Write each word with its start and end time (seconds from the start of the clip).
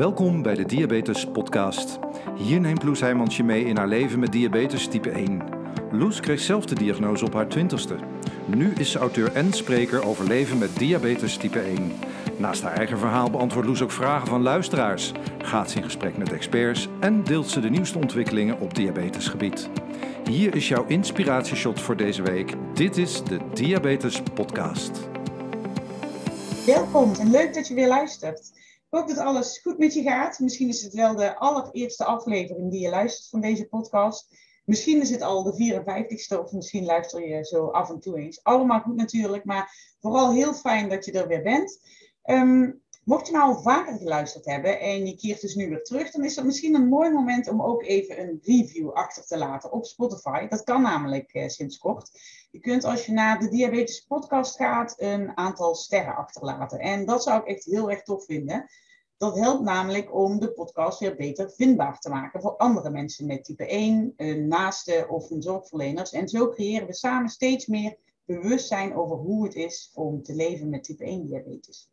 Welkom 0.00 0.42
bij 0.42 0.54
de 0.54 0.64
Diabetes 0.64 1.26
Podcast. 1.26 1.98
Hier 2.36 2.60
neemt 2.60 2.82
Loes 2.82 3.00
Heijmans 3.00 3.36
je 3.36 3.44
mee 3.44 3.64
in 3.64 3.76
haar 3.76 3.88
leven 3.88 4.18
met 4.18 4.32
diabetes 4.32 4.88
type 4.88 5.10
1. 5.10 5.42
Loes 5.92 6.20
kreeg 6.20 6.40
zelf 6.40 6.64
de 6.64 6.74
diagnose 6.74 7.24
op 7.24 7.34
haar 7.34 7.48
twintigste. 7.48 7.96
Nu 8.46 8.72
is 8.72 8.90
ze 8.90 8.98
auteur 8.98 9.32
en 9.32 9.52
spreker 9.52 10.04
over 10.04 10.26
leven 10.26 10.58
met 10.58 10.78
diabetes 10.78 11.36
type 11.36 11.60
1. 11.60 11.92
Naast 12.36 12.62
haar 12.62 12.72
eigen 12.72 12.98
verhaal 12.98 13.30
beantwoordt 13.30 13.68
Loes 13.68 13.82
ook 13.82 13.90
vragen 13.90 14.28
van 14.28 14.42
luisteraars, 14.42 15.12
gaat 15.38 15.70
ze 15.70 15.76
in 15.76 15.84
gesprek 15.84 16.16
met 16.16 16.32
experts 16.32 16.88
en 17.00 17.24
deelt 17.24 17.48
ze 17.48 17.60
de 17.60 17.70
nieuwste 17.70 17.98
ontwikkelingen 17.98 18.60
op 18.60 18.74
diabetesgebied. 18.74 19.68
Hier 20.30 20.54
is 20.54 20.68
jouw 20.68 20.84
inspiratieshot 20.86 21.80
voor 21.80 21.96
deze 21.96 22.22
week. 22.22 22.54
Dit 22.74 22.96
is 22.96 23.24
de 23.24 23.38
Diabetes 23.54 24.22
Podcast. 24.34 25.08
Welkom 26.66 27.14
en 27.14 27.30
leuk 27.30 27.54
dat 27.54 27.68
je 27.68 27.74
weer 27.74 27.88
luistert. 27.88 28.58
Hoop 28.90 29.08
dat 29.08 29.18
alles 29.18 29.58
goed 29.58 29.78
met 29.78 29.94
je 29.94 30.02
gaat. 30.02 30.38
Misschien 30.38 30.68
is 30.68 30.82
het 30.82 30.94
wel 30.94 31.16
de 31.16 31.36
allereerste 31.36 32.04
aflevering 32.04 32.70
die 32.70 32.80
je 32.80 32.88
luistert 32.88 33.28
van 33.28 33.40
deze 33.40 33.66
podcast. 33.68 34.28
Misschien 34.64 35.00
is 35.00 35.10
het 35.10 35.22
al 35.22 35.42
de 35.42 35.82
54ste 35.82 36.38
of 36.38 36.52
misschien 36.52 36.84
luister 36.84 37.28
je 37.28 37.44
zo 37.44 37.66
af 37.66 37.90
en 37.90 38.00
toe 38.00 38.18
eens. 38.18 38.42
Allemaal 38.42 38.80
goed 38.80 38.96
natuurlijk, 38.96 39.44
maar 39.44 39.94
vooral 40.00 40.32
heel 40.32 40.54
fijn 40.54 40.88
dat 40.88 41.04
je 41.04 41.12
er 41.12 41.28
weer 41.28 41.42
bent. 41.42 41.80
Ehm, 42.22 42.70
mocht 43.04 43.26
je 43.26 43.32
nou 43.32 43.62
vaker 43.62 43.98
geluisterd 43.98 44.44
hebben 44.44 44.80
en 44.80 45.06
je 45.06 45.16
keert 45.16 45.40
dus 45.40 45.54
nu 45.54 45.68
weer 45.68 45.82
terug, 45.82 46.10
dan 46.10 46.24
is 46.24 46.34
dat 46.34 46.44
misschien 46.44 46.74
een 46.74 46.88
mooi 46.88 47.10
moment 47.10 47.48
om 47.48 47.62
ook 47.62 47.82
even 47.84 48.20
een 48.20 48.40
review 48.42 48.90
achter 48.90 49.26
te 49.26 49.38
laten 49.38 49.72
op 49.72 49.86
Spotify. 49.86 50.48
Dat 50.48 50.64
kan 50.64 50.82
namelijk 50.82 51.32
eh, 51.32 51.48
sinds 51.48 51.78
kort. 51.78 52.10
Je 52.50 52.60
kunt 52.60 52.84
als 52.84 53.06
je 53.06 53.12
naar 53.12 53.38
de 53.38 53.48
Diabetes 53.48 54.00
Podcast 54.00 54.56
gaat 54.56 54.94
een 54.96 55.36
aantal 55.36 55.74
sterren 55.74 56.16
achterlaten. 56.16 56.78
En 56.78 57.06
dat 57.06 57.22
zou 57.22 57.40
ik 57.40 57.46
echt 57.46 57.64
heel 57.64 57.90
erg 57.90 58.02
tof 58.02 58.24
vinden. 58.24 58.66
Dat 59.16 59.38
helpt 59.38 59.62
namelijk 59.62 60.14
om 60.14 60.40
de 60.40 60.52
podcast 60.52 60.98
weer 60.98 61.16
beter 61.16 61.50
vindbaar 61.50 61.98
te 61.98 62.08
maken 62.08 62.40
voor 62.40 62.56
andere 62.56 62.90
mensen 62.90 63.26
met 63.26 63.44
type 63.44 63.66
1, 63.66 64.12
een 64.16 64.48
naaste 64.48 65.06
of 65.08 65.26
zorgverleners. 65.38 66.12
En 66.12 66.28
zo 66.28 66.48
creëren 66.48 66.86
we 66.86 66.94
samen 66.94 67.28
steeds 67.28 67.66
meer 67.66 67.96
bewustzijn 68.24 68.94
over 68.94 69.16
hoe 69.16 69.44
het 69.44 69.54
is 69.54 69.90
om 69.94 70.22
te 70.22 70.34
leven 70.34 70.68
met 70.68 70.84
type 70.84 71.04
1 71.04 71.26
diabetes. 71.26 71.90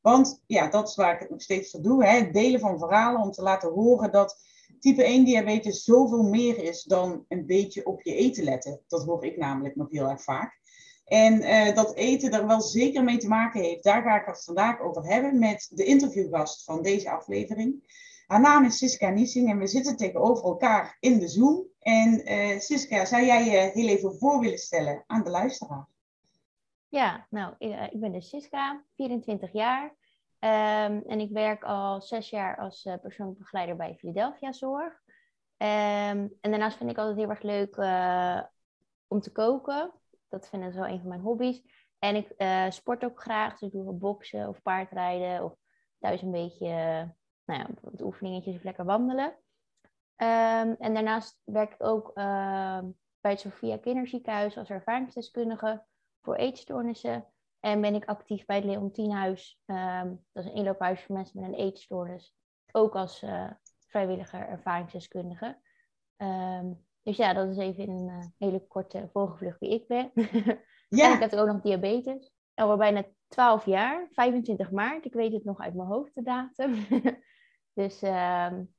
Want 0.00 0.42
ja, 0.46 0.68
dat 0.68 0.88
is 0.88 0.96
waar 0.96 1.14
ik 1.14 1.20
het 1.20 1.30
nog 1.30 1.42
steeds 1.42 1.70
voor 1.70 1.82
doe. 1.82 2.04
Hè? 2.04 2.18
Het 2.18 2.34
delen 2.34 2.60
van 2.60 2.78
verhalen 2.78 3.20
om 3.20 3.30
te 3.30 3.42
laten 3.42 3.72
horen 3.72 4.12
dat 4.12 4.38
type 4.80 5.04
1 5.04 5.24
diabetes 5.24 5.84
zoveel 5.84 6.22
meer 6.22 6.58
is 6.58 6.82
dan 6.82 7.24
een 7.28 7.46
beetje 7.46 7.86
op 7.86 8.02
je 8.02 8.14
eten 8.14 8.44
letten. 8.44 8.80
Dat 8.88 9.04
hoor 9.04 9.24
ik 9.24 9.36
namelijk 9.36 9.76
nog 9.76 9.90
heel 9.90 10.08
erg 10.08 10.22
vaak. 10.22 10.58
En 11.04 11.42
uh, 11.42 11.74
dat 11.74 11.94
eten 11.94 12.32
er 12.32 12.46
wel 12.46 12.60
zeker 12.60 13.04
mee 13.04 13.16
te 13.16 13.28
maken 13.28 13.60
heeft, 13.60 13.82
daar 13.82 14.02
ga 14.02 14.20
ik 14.20 14.26
het 14.26 14.44
vandaag 14.44 14.80
over 14.80 15.04
hebben 15.04 15.38
met 15.38 15.70
de 15.70 15.84
interviewgast 15.84 16.64
van 16.64 16.82
deze 16.82 17.10
aflevering. 17.10 17.98
Haar 18.26 18.40
naam 18.40 18.64
is 18.64 18.78
Siska 18.78 19.08
Niesing 19.08 19.50
en 19.50 19.58
we 19.58 19.66
zitten 19.66 19.96
tegenover 19.96 20.44
elkaar 20.44 20.96
in 21.00 21.18
de 21.18 21.28
Zoom. 21.28 21.66
En 21.80 22.32
uh, 22.32 22.58
Siska, 22.58 23.04
zou 23.04 23.24
jij 23.24 23.44
je 23.44 23.70
heel 23.72 23.88
even 23.88 24.14
voor 24.18 24.40
willen 24.40 24.58
stellen 24.58 25.04
aan 25.06 25.24
de 25.24 25.30
luisteraar? 25.30 25.86
Ja, 26.88 27.26
nou, 27.30 27.54
ik 27.58 28.00
ben 28.00 28.12
dus 28.12 28.28
Siska, 28.28 28.84
24 28.96 29.52
jaar. 29.52 29.94
Um, 30.44 31.02
en 31.06 31.20
ik 31.20 31.30
werk 31.30 31.64
al 31.64 32.00
zes 32.00 32.30
jaar 32.30 32.56
als 32.56 32.84
uh, 32.84 32.94
persoonlijk 33.02 33.38
begeleider 33.38 33.76
bij 33.76 33.94
Philadelphia 33.94 34.52
Zorg. 34.52 34.92
Um, 34.92 36.36
en 36.40 36.50
daarnaast 36.50 36.76
vind 36.76 36.90
ik 36.90 36.98
altijd 36.98 37.16
heel 37.16 37.30
erg 37.30 37.42
leuk 37.42 37.76
uh, 37.76 38.42
om 39.08 39.20
te 39.20 39.32
koken. 39.32 39.92
Dat 40.28 40.48
vind 40.48 40.64
ik 40.64 40.72
wel 40.72 40.86
een 40.86 41.00
van 41.00 41.08
mijn 41.08 41.20
hobby's. 41.20 41.62
En 41.98 42.16
ik 42.16 42.32
uh, 42.36 42.70
sport 42.70 43.04
ook 43.04 43.20
graag, 43.20 43.50
dus 43.50 43.68
ik 43.68 43.72
doe 43.72 43.84
wel 43.84 43.98
boksen 43.98 44.48
of 44.48 44.62
paardrijden 44.62 45.44
of 45.44 45.54
thuis 45.98 46.22
een 46.22 46.30
beetje, 46.30 46.68
nou 47.44 47.60
ja, 47.60 47.66
bijvoorbeeld 47.66 48.02
oefeningetjes 48.02 48.56
of 48.56 48.62
lekker 48.62 48.84
wandelen. 48.84 49.26
Um, 50.16 50.76
en 50.78 50.94
daarnaast 50.94 51.40
werk 51.44 51.72
ik 51.72 51.82
ook 51.84 52.14
bij 52.14 53.30
het 53.30 53.40
Sophia 53.40 53.76
Kinderziekenhuis 53.76 54.58
als 54.58 54.70
ervaringsdeskundige 54.70 55.84
voor 56.22 56.34
eetstoornissen. 56.34 57.26
En 57.60 57.80
ben 57.80 57.94
ik 57.94 58.04
actief 58.04 58.44
bij 58.44 58.56
het 58.56 58.64
Leontienhuis. 58.64 59.60
Um, 59.66 60.24
dat 60.32 60.44
is 60.44 60.50
een 60.50 60.56
inloophuis 60.56 61.02
voor 61.02 61.14
mensen 61.14 61.40
met 61.40 61.48
een 61.48 61.58
eetstoornis. 61.58 62.34
Ook 62.72 62.94
als 62.94 63.22
uh, 63.22 63.50
vrijwilliger 63.86 64.48
ervaringsdeskundige. 64.48 65.60
Um, 66.16 66.86
dus 67.02 67.16
ja, 67.16 67.32
dat 67.32 67.48
is 67.48 67.56
even 67.56 67.82
in 67.82 67.90
een 67.90 68.08
uh, 68.08 68.24
hele 68.38 68.66
korte 68.66 69.08
vogelvlucht 69.12 69.58
wie 69.58 69.70
ik 69.70 69.86
ben. 69.86 70.10
Ja. 70.88 71.06
en 71.06 71.12
ik 71.14 71.30
heb 71.30 71.40
ook 71.40 71.46
nog 71.46 71.60
diabetes. 71.60 72.32
Al 72.54 72.76
bijna 72.76 73.04
12 73.28 73.64
jaar, 73.64 74.08
25 74.12 74.70
maart. 74.70 75.04
Ik 75.04 75.12
weet 75.12 75.32
het 75.32 75.44
nog 75.44 75.60
uit 75.60 75.74
mijn 75.74 75.88
hoofd, 75.88 76.14
de 76.14 76.22
datum. 76.22 76.74
dus 77.80 78.02
um, 78.02 78.74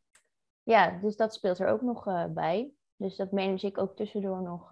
ja, 0.63 0.99
dus 1.01 1.15
dat 1.15 1.33
speelt 1.33 1.59
er 1.59 1.67
ook 1.67 1.81
nog 1.81 2.07
uh, 2.07 2.25
bij. 2.25 2.71
Dus 2.95 3.15
dat 3.15 3.31
manage 3.31 3.67
ik 3.67 3.77
ook 3.77 3.95
tussendoor 3.95 4.41
nog 4.41 4.71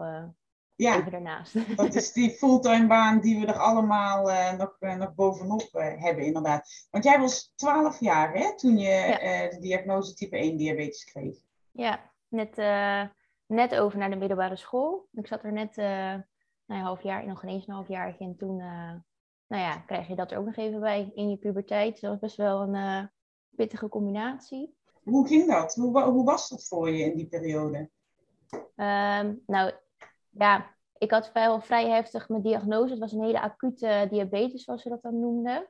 ja, 0.80 0.98
even 0.98 1.12
daarnaast. 1.12 1.78
Dat 1.78 1.96
is 1.96 2.12
die 2.12 2.30
fulltime 2.30 2.88
baan 2.88 3.20
die 3.20 3.40
we 3.40 3.46
er 3.46 3.58
allemaal 3.58 4.30
uh, 4.30 4.58
nog, 4.58 4.76
uh, 4.80 4.96
nog 4.96 5.16
bovenop 5.16 5.70
uh, 5.74 6.02
hebben, 6.02 6.26
inderdaad. 6.26 6.88
Want 6.90 7.04
jij 7.04 7.20
was 7.20 7.54
12 7.56 8.00
jaar 8.00 8.34
hè, 8.34 8.56
toen 8.56 8.78
je 8.78 8.90
ja. 8.90 9.50
de 9.50 9.58
diagnose 9.60 10.14
type 10.14 10.38
1 10.38 10.58
diabetes 10.58 11.04
kreeg. 11.04 11.38
Ja, 11.72 12.12
net, 12.28 12.56
net 13.46 13.76
over 13.76 13.98
naar 14.00 14.10
de 14.10 14.16
middelbare 14.16 14.56
school. 14.56 15.08
Ik 15.12 15.28
zat 15.28 15.44
er 15.44 15.54
net 15.54 15.76
nou, 15.76 16.24
een 16.68 16.80
half 16.80 17.04
jaar, 17.04 17.26
nog 17.28 17.40
geen 17.40 17.50
eens 17.50 17.68
een 17.68 17.74
half 17.74 17.88
jaar 17.88 18.16
in. 18.20 18.36
Toen 18.38 18.56
nou 19.48 19.64
ja, 19.64 19.78
krijg 19.78 20.08
je 20.08 20.16
dat 20.16 20.32
er 20.32 20.38
ook 20.38 20.46
nog 20.46 20.56
even 20.56 20.80
bij 20.80 21.12
in 21.14 21.30
je 21.30 21.38
puberteit. 21.38 21.92
Dus 21.92 22.02
dat 22.02 22.12
was 22.12 22.20
best 22.20 22.38
wel 22.38 22.62
een 22.62 23.10
pittige 23.56 23.90
combinatie. 23.90 24.76
Hoe 25.04 25.28
ging 25.28 25.48
dat? 25.48 25.76
Hoe, 25.76 26.02
hoe 26.02 26.26
was 26.26 26.50
dat 26.50 26.68
voor 26.68 26.90
je 26.90 27.04
in 27.04 27.16
die 27.16 27.28
periode? 27.28 27.90
Um, 28.76 29.44
nou, 29.46 29.72
ja, 30.30 30.76
ik 30.98 31.12
had 31.12 31.32
wel 31.32 31.62
vrij 31.62 31.90
heftig 31.90 32.30
mijn 32.30 32.42
diagnose. 32.42 32.90
Het 32.90 33.00
was 33.00 33.12
een 33.12 33.24
hele 33.24 33.42
acute 33.42 34.08
diabetes, 34.10 34.64
zoals 34.64 34.82
ze 34.82 34.90
dat 34.90 35.02
dan 35.02 35.20
noemden. 35.20 35.70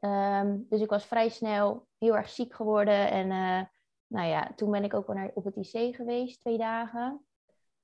Um, 0.00 0.66
dus 0.68 0.80
ik 0.80 0.90
was 0.90 1.04
vrij 1.04 1.28
snel 1.28 1.86
heel 1.98 2.16
erg 2.16 2.28
ziek 2.28 2.54
geworden. 2.54 3.10
En 3.10 3.26
uh, 3.26 3.62
nou 4.06 4.28
ja, 4.28 4.52
toen 4.56 4.70
ben 4.70 4.84
ik 4.84 4.94
ook 4.94 5.06
wel 5.06 5.16
naar, 5.16 5.30
op 5.34 5.44
het 5.44 5.56
IC 5.56 5.94
geweest, 5.96 6.40
twee 6.40 6.58
dagen. 6.58 7.24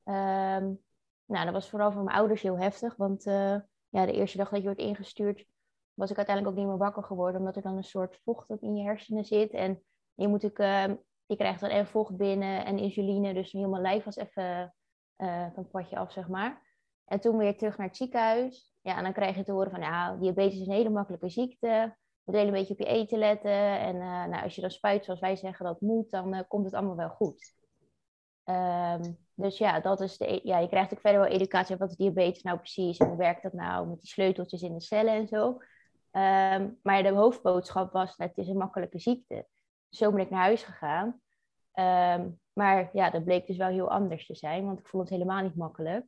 Um, 0.04 0.84
nou, 1.24 1.44
dat 1.44 1.52
was 1.52 1.68
vooral 1.68 1.92
voor 1.92 2.02
mijn 2.02 2.16
ouders 2.16 2.42
heel 2.42 2.58
heftig. 2.58 2.96
Want 2.96 3.26
uh, 3.26 3.56
ja, 3.88 4.06
de 4.06 4.12
eerste 4.12 4.36
dag 4.36 4.48
dat 4.48 4.58
je 4.58 4.64
wordt 4.64 4.80
ingestuurd, 4.80 5.46
was 5.94 6.10
ik 6.10 6.16
uiteindelijk 6.16 6.56
ook 6.56 6.62
niet 6.62 6.70
meer 6.70 6.84
wakker 6.84 7.02
geworden. 7.02 7.40
Omdat 7.40 7.56
er 7.56 7.62
dan 7.62 7.76
een 7.76 7.84
soort 7.84 8.20
vocht 8.24 8.50
op 8.50 8.62
in 8.62 8.76
je 8.76 8.84
hersenen 8.84 9.24
zit. 9.24 9.50
En 9.50 9.82
je, 10.14 10.28
moet 10.28 10.42
ik, 10.42 10.58
uh, 10.58 10.84
je 11.26 11.36
krijgt 11.36 11.60
dan 11.60 11.70
even 11.70 11.86
vocht 11.86 12.16
binnen 12.16 12.64
en 12.64 12.78
insuline. 12.78 13.34
Dus 13.34 13.52
mijn 13.52 13.80
lijf 13.80 14.04
was 14.04 14.16
even 14.16 14.74
uh, 15.18 15.46
van 15.54 15.68
padje 15.70 15.96
af, 15.96 16.12
zeg 16.12 16.28
maar. 16.28 16.62
En 17.04 17.20
toen 17.20 17.36
weer 17.36 17.56
terug 17.56 17.78
naar 17.78 17.86
het 17.86 17.96
ziekenhuis. 17.96 18.74
Ja, 18.80 18.96
en 18.96 19.02
dan 19.02 19.12
krijg 19.12 19.36
je 19.36 19.44
te 19.44 19.52
horen 19.52 19.70
van, 19.70 19.80
nou, 19.80 20.20
diabetes 20.20 20.60
is 20.60 20.66
een 20.66 20.72
hele 20.72 20.90
makkelijke 20.90 21.28
ziekte. 21.28 21.66
Je 21.66 22.32
moet 22.32 22.34
een 22.34 22.50
beetje 22.50 22.72
op 22.72 22.78
je 22.78 22.86
eten 22.86 23.18
letten. 23.18 23.78
En 23.80 23.94
uh, 23.94 24.24
nou, 24.24 24.42
als 24.42 24.54
je 24.54 24.60
dan 24.60 24.70
spuit, 24.70 25.04
zoals 25.04 25.20
wij 25.20 25.36
zeggen, 25.36 25.64
dat 25.64 25.80
moet, 25.80 26.10
dan 26.10 26.34
uh, 26.34 26.40
komt 26.48 26.64
het 26.64 26.74
allemaal 26.74 26.96
wel 26.96 27.08
goed. 27.08 27.54
Um, 28.44 29.18
dus 29.34 29.58
ja, 29.58 29.80
dat 29.80 30.00
is 30.00 30.18
de, 30.18 30.32
e-, 30.32 30.40
ja, 30.42 30.58
je 30.58 30.68
krijgt 30.68 30.92
ook 30.92 31.00
verder 31.00 31.20
wel 31.20 31.30
educatie 31.30 31.74
over 31.74 31.86
wat 31.86 31.90
is 31.90 31.96
diabetes 31.96 32.42
nou 32.42 32.58
precies 32.58 32.98
en 32.98 33.08
hoe 33.08 33.16
werkt 33.16 33.42
dat 33.42 33.52
nou 33.52 33.88
met 33.88 34.00
die 34.00 34.08
sleuteltjes 34.08 34.62
in 34.62 34.74
de 34.74 34.80
cellen 34.80 35.14
en 35.14 35.28
zo. 35.28 35.48
Um, 36.12 36.78
maar 36.82 37.02
de 37.02 37.12
hoofdboodschap 37.12 37.92
was, 37.92 38.14
het 38.16 38.36
is 38.36 38.48
een 38.48 38.56
makkelijke 38.56 38.98
ziekte. 38.98 39.46
Zo 39.88 40.10
ben 40.10 40.20
ik 40.20 40.30
naar 40.30 40.40
huis 40.40 40.62
gegaan. 40.62 41.20
Um, 42.20 42.40
maar 42.56 42.90
ja, 42.92 43.10
dat 43.10 43.24
bleek 43.24 43.46
dus 43.46 43.56
wel 43.56 43.68
heel 43.68 43.90
anders 43.90 44.26
te 44.26 44.34
zijn, 44.34 44.64
want 44.64 44.78
ik 44.78 44.86
vond 44.86 45.02
het 45.02 45.12
helemaal 45.12 45.42
niet 45.42 45.56
makkelijk. 45.56 46.06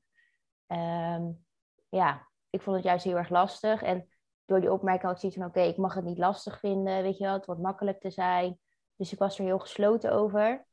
Um, 0.67 1.45
ja, 1.89 2.29
ik 2.51 2.63
vond 2.63 2.77
het 2.77 2.85
juist 2.85 3.05
heel 3.05 3.17
erg 3.17 3.29
lastig. 3.29 3.83
En 3.83 4.09
door 4.45 4.61
die 4.61 4.73
opmerking 4.73 5.05
had 5.05 5.13
ik 5.15 5.19
zoiets 5.19 5.39
van, 5.39 5.49
oké, 5.49 5.61
ik 5.61 5.77
mag 5.77 5.95
het 5.95 6.05
niet 6.05 6.19
lastig 6.19 6.59
vinden, 6.59 7.03
weet 7.03 7.19
je 7.19 7.25
wel, 7.25 7.33
het 7.33 7.47
wordt 7.47 7.61
makkelijk 7.61 8.01
te 8.01 8.11
zijn. 8.11 8.59
Dus 8.97 9.13
ik 9.13 9.19
was 9.19 9.39
er 9.39 9.45
heel 9.45 9.59
gesloten 9.59 10.13
over. 10.13 10.67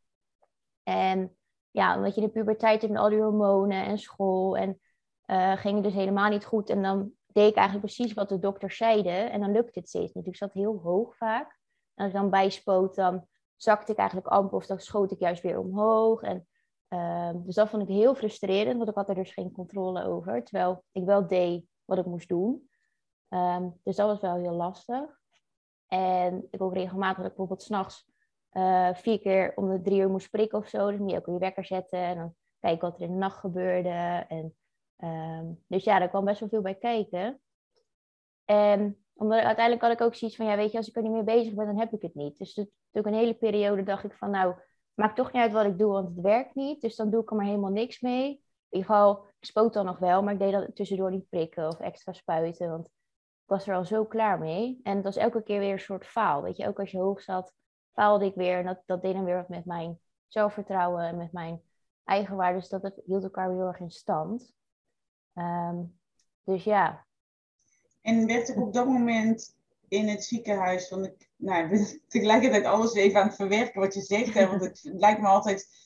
En 0.83 1.37
ja, 1.71 1.95
omdat 1.95 2.15
je 2.15 2.21
in 2.21 2.27
de 2.27 2.33
puberteit 2.33 2.81
hebt 2.81 2.93
met 2.93 3.01
al 3.01 3.09
die 3.09 3.21
hormonen 3.21 3.85
en 3.85 3.97
school 3.97 4.57
en 4.57 4.79
uh, 5.25 5.57
ging 5.57 5.75
het 5.75 5.83
dus 5.83 5.93
helemaal 5.93 6.29
niet 6.29 6.45
goed. 6.45 6.69
En 6.69 6.81
dan 6.81 7.11
deed 7.25 7.49
ik 7.49 7.55
eigenlijk 7.55 7.85
precies 7.85 8.13
wat 8.13 8.29
de 8.29 8.39
dokters 8.39 8.77
zeiden 8.77 9.31
en 9.31 9.39
dan 9.39 9.51
lukte 9.51 9.79
het 9.79 9.87
steeds 9.87 10.13
niet. 10.13 10.27
Ik 10.27 10.35
zat 10.35 10.53
heel 10.53 10.79
hoog 10.83 11.17
vaak. 11.17 11.59
En 11.93 12.03
als 12.03 12.13
ik 12.13 12.19
dan 12.19 12.29
bijspoot, 12.29 12.95
dan 12.95 13.27
zakte 13.55 13.91
ik 13.91 13.97
eigenlijk 13.97 14.27
amper 14.27 14.57
of 14.57 14.65
dan 14.65 14.79
schoot 14.79 15.11
ik 15.11 15.19
juist 15.19 15.41
weer 15.41 15.59
omhoog. 15.59 16.21
En, 16.21 16.47
uh, 16.89 17.31
dus 17.33 17.55
dat 17.55 17.69
vond 17.69 17.81
ik 17.81 17.95
heel 17.95 18.15
frustrerend, 18.15 18.77
want 18.77 18.89
ik 18.89 18.95
had 18.95 19.09
er 19.09 19.15
dus 19.15 19.33
geen 19.33 19.51
controle 19.51 20.05
over. 20.05 20.43
Terwijl 20.43 20.83
ik 20.91 21.05
wel 21.05 21.27
deed 21.27 21.65
wat 21.85 21.97
ik 21.97 22.05
moest 22.05 22.29
doen. 22.29 22.69
Um, 23.29 23.79
dus 23.83 23.95
dat 23.95 24.07
was 24.07 24.19
wel 24.19 24.35
heel 24.35 24.53
lastig. 24.53 25.19
En 25.87 26.47
ik 26.51 26.61
ook 26.61 26.73
regelmatig 26.73 27.23
bijvoorbeeld 27.23 27.61
s'nachts 27.61 28.05
uh, 28.51 28.93
vier 28.93 29.19
keer 29.19 29.51
om 29.55 29.69
de 29.69 29.81
drie 29.81 29.99
uur 29.99 30.09
moest 30.09 30.29
prikken 30.29 30.57
of 30.57 30.67
zo. 30.67 30.89
Dus 30.89 30.99
moet 30.99 31.11
je 31.11 31.17
ook 31.17 31.25
weer 31.25 31.39
wekker 31.39 31.65
zetten 31.65 31.99
en 31.99 32.17
dan 32.17 32.35
kijken 32.59 32.89
wat 32.89 32.97
er 32.97 33.05
in 33.05 33.11
de 33.11 33.17
nacht 33.17 33.39
gebeurde. 33.39 34.25
En, 34.27 34.55
um, 34.97 35.63
dus 35.67 35.83
ja, 35.83 35.99
daar 35.99 36.09
kwam 36.09 36.25
best 36.25 36.39
wel 36.39 36.49
veel 36.49 36.61
bij 36.61 36.75
kijken. 36.75 37.41
En 38.45 39.05
omdat 39.13 39.39
uiteindelijk 39.39 39.81
had 39.85 39.91
ik 39.93 40.01
ook 40.01 40.15
zoiets 40.15 40.37
van, 40.37 40.45
ja, 40.45 40.55
weet 40.55 40.71
je, 40.71 40.77
als 40.77 40.87
ik 40.87 40.95
er 40.95 41.01
niet 41.01 41.11
mee 41.11 41.23
bezig 41.23 41.53
ben, 41.53 41.65
dan 41.65 41.79
heb 41.79 41.93
ik 41.93 42.01
het 42.01 42.15
niet. 42.15 42.37
Dus 42.37 42.53
natuurlijk 42.95 43.23
een 43.23 43.29
hele 43.29 43.53
periode 43.53 43.83
dacht 43.83 44.03
ik 44.03 44.13
van, 44.13 44.29
nou, 44.29 44.55
maakt 44.93 45.15
toch 45.15 45.31
niet 45.31 45.41
uit 45.41 45.51
wat 45.51 45.65
ik 45.65 45.77
doe, 45.77 45.91
want 45.91 46.07
het 46.07 46.21
werkt 46.21 46.55
niet. 46.55 46.81
Dus 46.81 46.95
dan 46.95 47.09
doe 47.09 47.21
ik 47.21 47.29
er 47.29 47.35
maar 47.35 47.45
helemaal 47.45 47.71
niks 47.71 47.99
mee. 47.99 48.29
In 48.29 48.79
ieder 48.79 48.95
geval, 48.95 49.25
ik 49.39 49.45
spoot 49.45 49.73
dan 49.73 49.85
nog 49.85 49.99
wel, 49.99 50.23
maar 50.23 50.33
ik 50.33 50.39
deed 50.39 50.51
dat 50.51 50.75
tussendoor 50.75 51.11
niet 51.11 51.29
prikken 51.29 51.67
of 51.67 51.79
extra 51.79 52.13
spuiten, 52.13 52.69
want 52.69 52.85
ik 52.85 52.91
was 53.45 53.67
er 53.67 53.75
al 53.75 53.85
zo 53.85 54.05
klaar 54.05 54.39
mee. 54.39 54.79
En 54.83 54.95
het 54.95 55.03
was 55.03 55.15
elke 55.15 55.43
keer 55.43 55.59
weer 55.59 55.71
een 55.71 55.79
soort 55.79 56.05
faal, 56.05 56.41
weet 56.41 56.57
je. 56.57 56.67
Ook 56.67 56.79
als 56.79 56.91
je 56.91 56.97
hoog 56.97 57.21
zat, 57.21 57.53
faalde 57.93 58.25
ik 58.25 58.35
weer. 58.35 58.57
En 58.57 58.65
dat, 58.65 58.81
dat 58.85 59.01
deed 59.01 59.13
dan 59.13 59.23
weer 59.23 59.35
wat 59.35 59.49
met 59.49 59.65
mijn 59.65 59.99
zelfvertrouwen 60.27 61.03
en 61.03 61.17
met 61.17 61.31
mijn 61.31 61.61
eigenwaarde. 62.03 62.59
Dus 62.59 62.69
dat 62.69 63.01
hield 63.05 63.23
elkaar 63.23 63.47
weer 63.47 63.57
heel 63.57 63.67
erg 63.67 63.79
in 63.79 63.91
stand. 63.91 64.53
Ehm, 65.33 65.83
dus 66.43 66.63
ja. 66.63 67.05
En 68.01 68.27
werd 68.27 68.49
ik 68.49 68.57
op 68.57 68.73
dat 68.73 68.87
moment 68.87 69.55
in 69.87 70.07
het 70.07 70.23
ziekenhuis, 70.23 70.89
want 70.89 71.05
ik 71.05 71.29
nou, 71.35 71.85
tegelijkertijd 72.07 72.65
alles 72.65 72.93
even 72.93 73.21
aan 73.21 73.27
het 73.27 73.35
verwerken 73.35 73.81
wat 73.81 73.93
je 73.93 74.01
zegt. 74.01 74.33
Hè, 74.33 74.47
want 74.47 74.61
het 74.61 74.81
lijkt 75.05 75.21
me 75.21 75.27
altijd. 75.27 75.83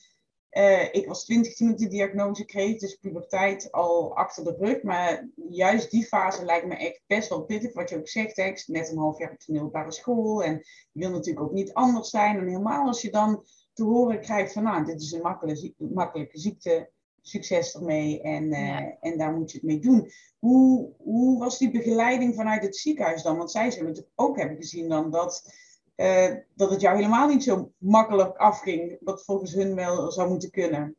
Uh, 0.50 0.94
ik 0.94 1.06
was 1.06 1.24
twintig 1.24 1.54
toen 1.54 1.70
ik 1.70 1.78
de 1.78 1.88
diagnose 1.88 2.44
kreeg, 2.44 2.78
dus 2.78 2.94
puberteit 2.94 3.72
al 3.72 4.16
achter 4.16 4.44
de 4.44 4.56
rug. 4.58 4.82
Maar 4.82 5.28
juist 5.48 5.90
die 5.90 6.06
fase 6.06 6.44
lijkt 6.44 6.66
me 6.66 6.76
echt 6.76 7.02
best 7.06 7.28
wel 7.28 7.42
pittig. 7.44 7.72
Wat 7.72 7.88
je 7.88 7.96
ook 7.96 8.08
zegt, 8.08 8.36
hè, 8.36 8.52
net 8.66 8.90
een 8.90 8.98
half 8.98 9.18
jaar 9.18 9.30
op 9.30 9.40
de 9.44 9.52
middelbare 9.52 9.92
school. 9.92 10.42
En 10.42 10.52
je 10.92 11.00
wil 11.00 11.10
natuurlijk 11.10 11.46
ook 11.46 11.52
niet 11.52 11.72
anders 11.72 12.10
zijn. 12.10 12.38
En 12.38 12.46
helemaal 12.46 12.86
als 12.86 13.02
je 13.02 13.10
dan 13.10 13.44
te 13.72 13.84
horen 13.84 14.20
krijgt 14.20 14.52
van, 14.52 14.62
nou, 14.62 14.84
dit 14.84 15.00
is 15.00 15.12
een 15.12 15.20
makkelijke, 15.20 15.74
makkelijke 15.76 16.38
ziekte 16.38 16.90
succes 17.22 17.74
ermee 17.74 18.22
en, 18.22 18.44
uh, 18.44 18.92
en 19.00 19.18
daar 19.18 19.32
moet 19.32 19.50
je 19.50 19.56
het 19.56 19.66
mee 19.66 19.78
doen. 19.78 20.10
Hoe, 20.38 20.92
hoe 20.98 21.38
was 21.38 21.58
die 21.58 21.70
begeleiding 21.70 22.34
vanuit 22.34 22.62
het 22.62 22.76
ziekenhuis 22.76 23.22
dan? 23.22 23.36
Want 23.36 23.50
zij 23.50 23.70
zullen 23.70 23.86
natuurlijk 23.86 24.20
ook 24.20 24.36
hebben 24.36 24.56
gezien 24.56 24.88
dan 24.88 25.10
dat, 25.10 25.52
uh, 25.96 26.36
dat 26.54 26.70
het 26.70 26.80
jou 26.80 26.96
helemaal 26.96 27.28
niet 27.28 27.44
zo 27.44 27.72
makkelijk 27.78 28.36
afging, 28.36 28.98
wat 29.00 29.24
volgens 29.24 29.52
hun 29.52 29.74
wel 29.74 30.10
zou 30.10 30.28
moeten 30.28 30.50
kunnen. 30.50 30.96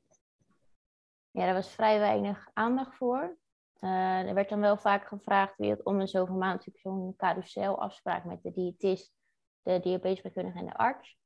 Ja, 1.32 1.46
daar 1.46 1.54
was 1.54 1.70
vrij 1.70 2.00
weinig 2.00 2.50
aandacht 2.54 2.96
voor. 2.96 3.38
Uh, 3.80 4.28
er 4.28 4.34
werd 4.34 4.50
dan 4.50 4.60
wel 4.60 4.78
vaak 4.78 5.08
gevraagd 5.08 5.58
wie 5.58 5.70
het 5.70 5.84
om 5.84 6.00
een 6.00 6.08
zoveel 6.08 6.36
maand 6.36 6.68
zo'n 6.74 7.14
carouselafspraak 7.18 8.26
met 8.26 8.44
de 8.44 8.52
diëtist, 8.52 9.14
de 9.62 9.80
diabetesbekundige 9.80 10.60
en 10.60 10.66
de 10.66 10.78
arts. 10.78 11.20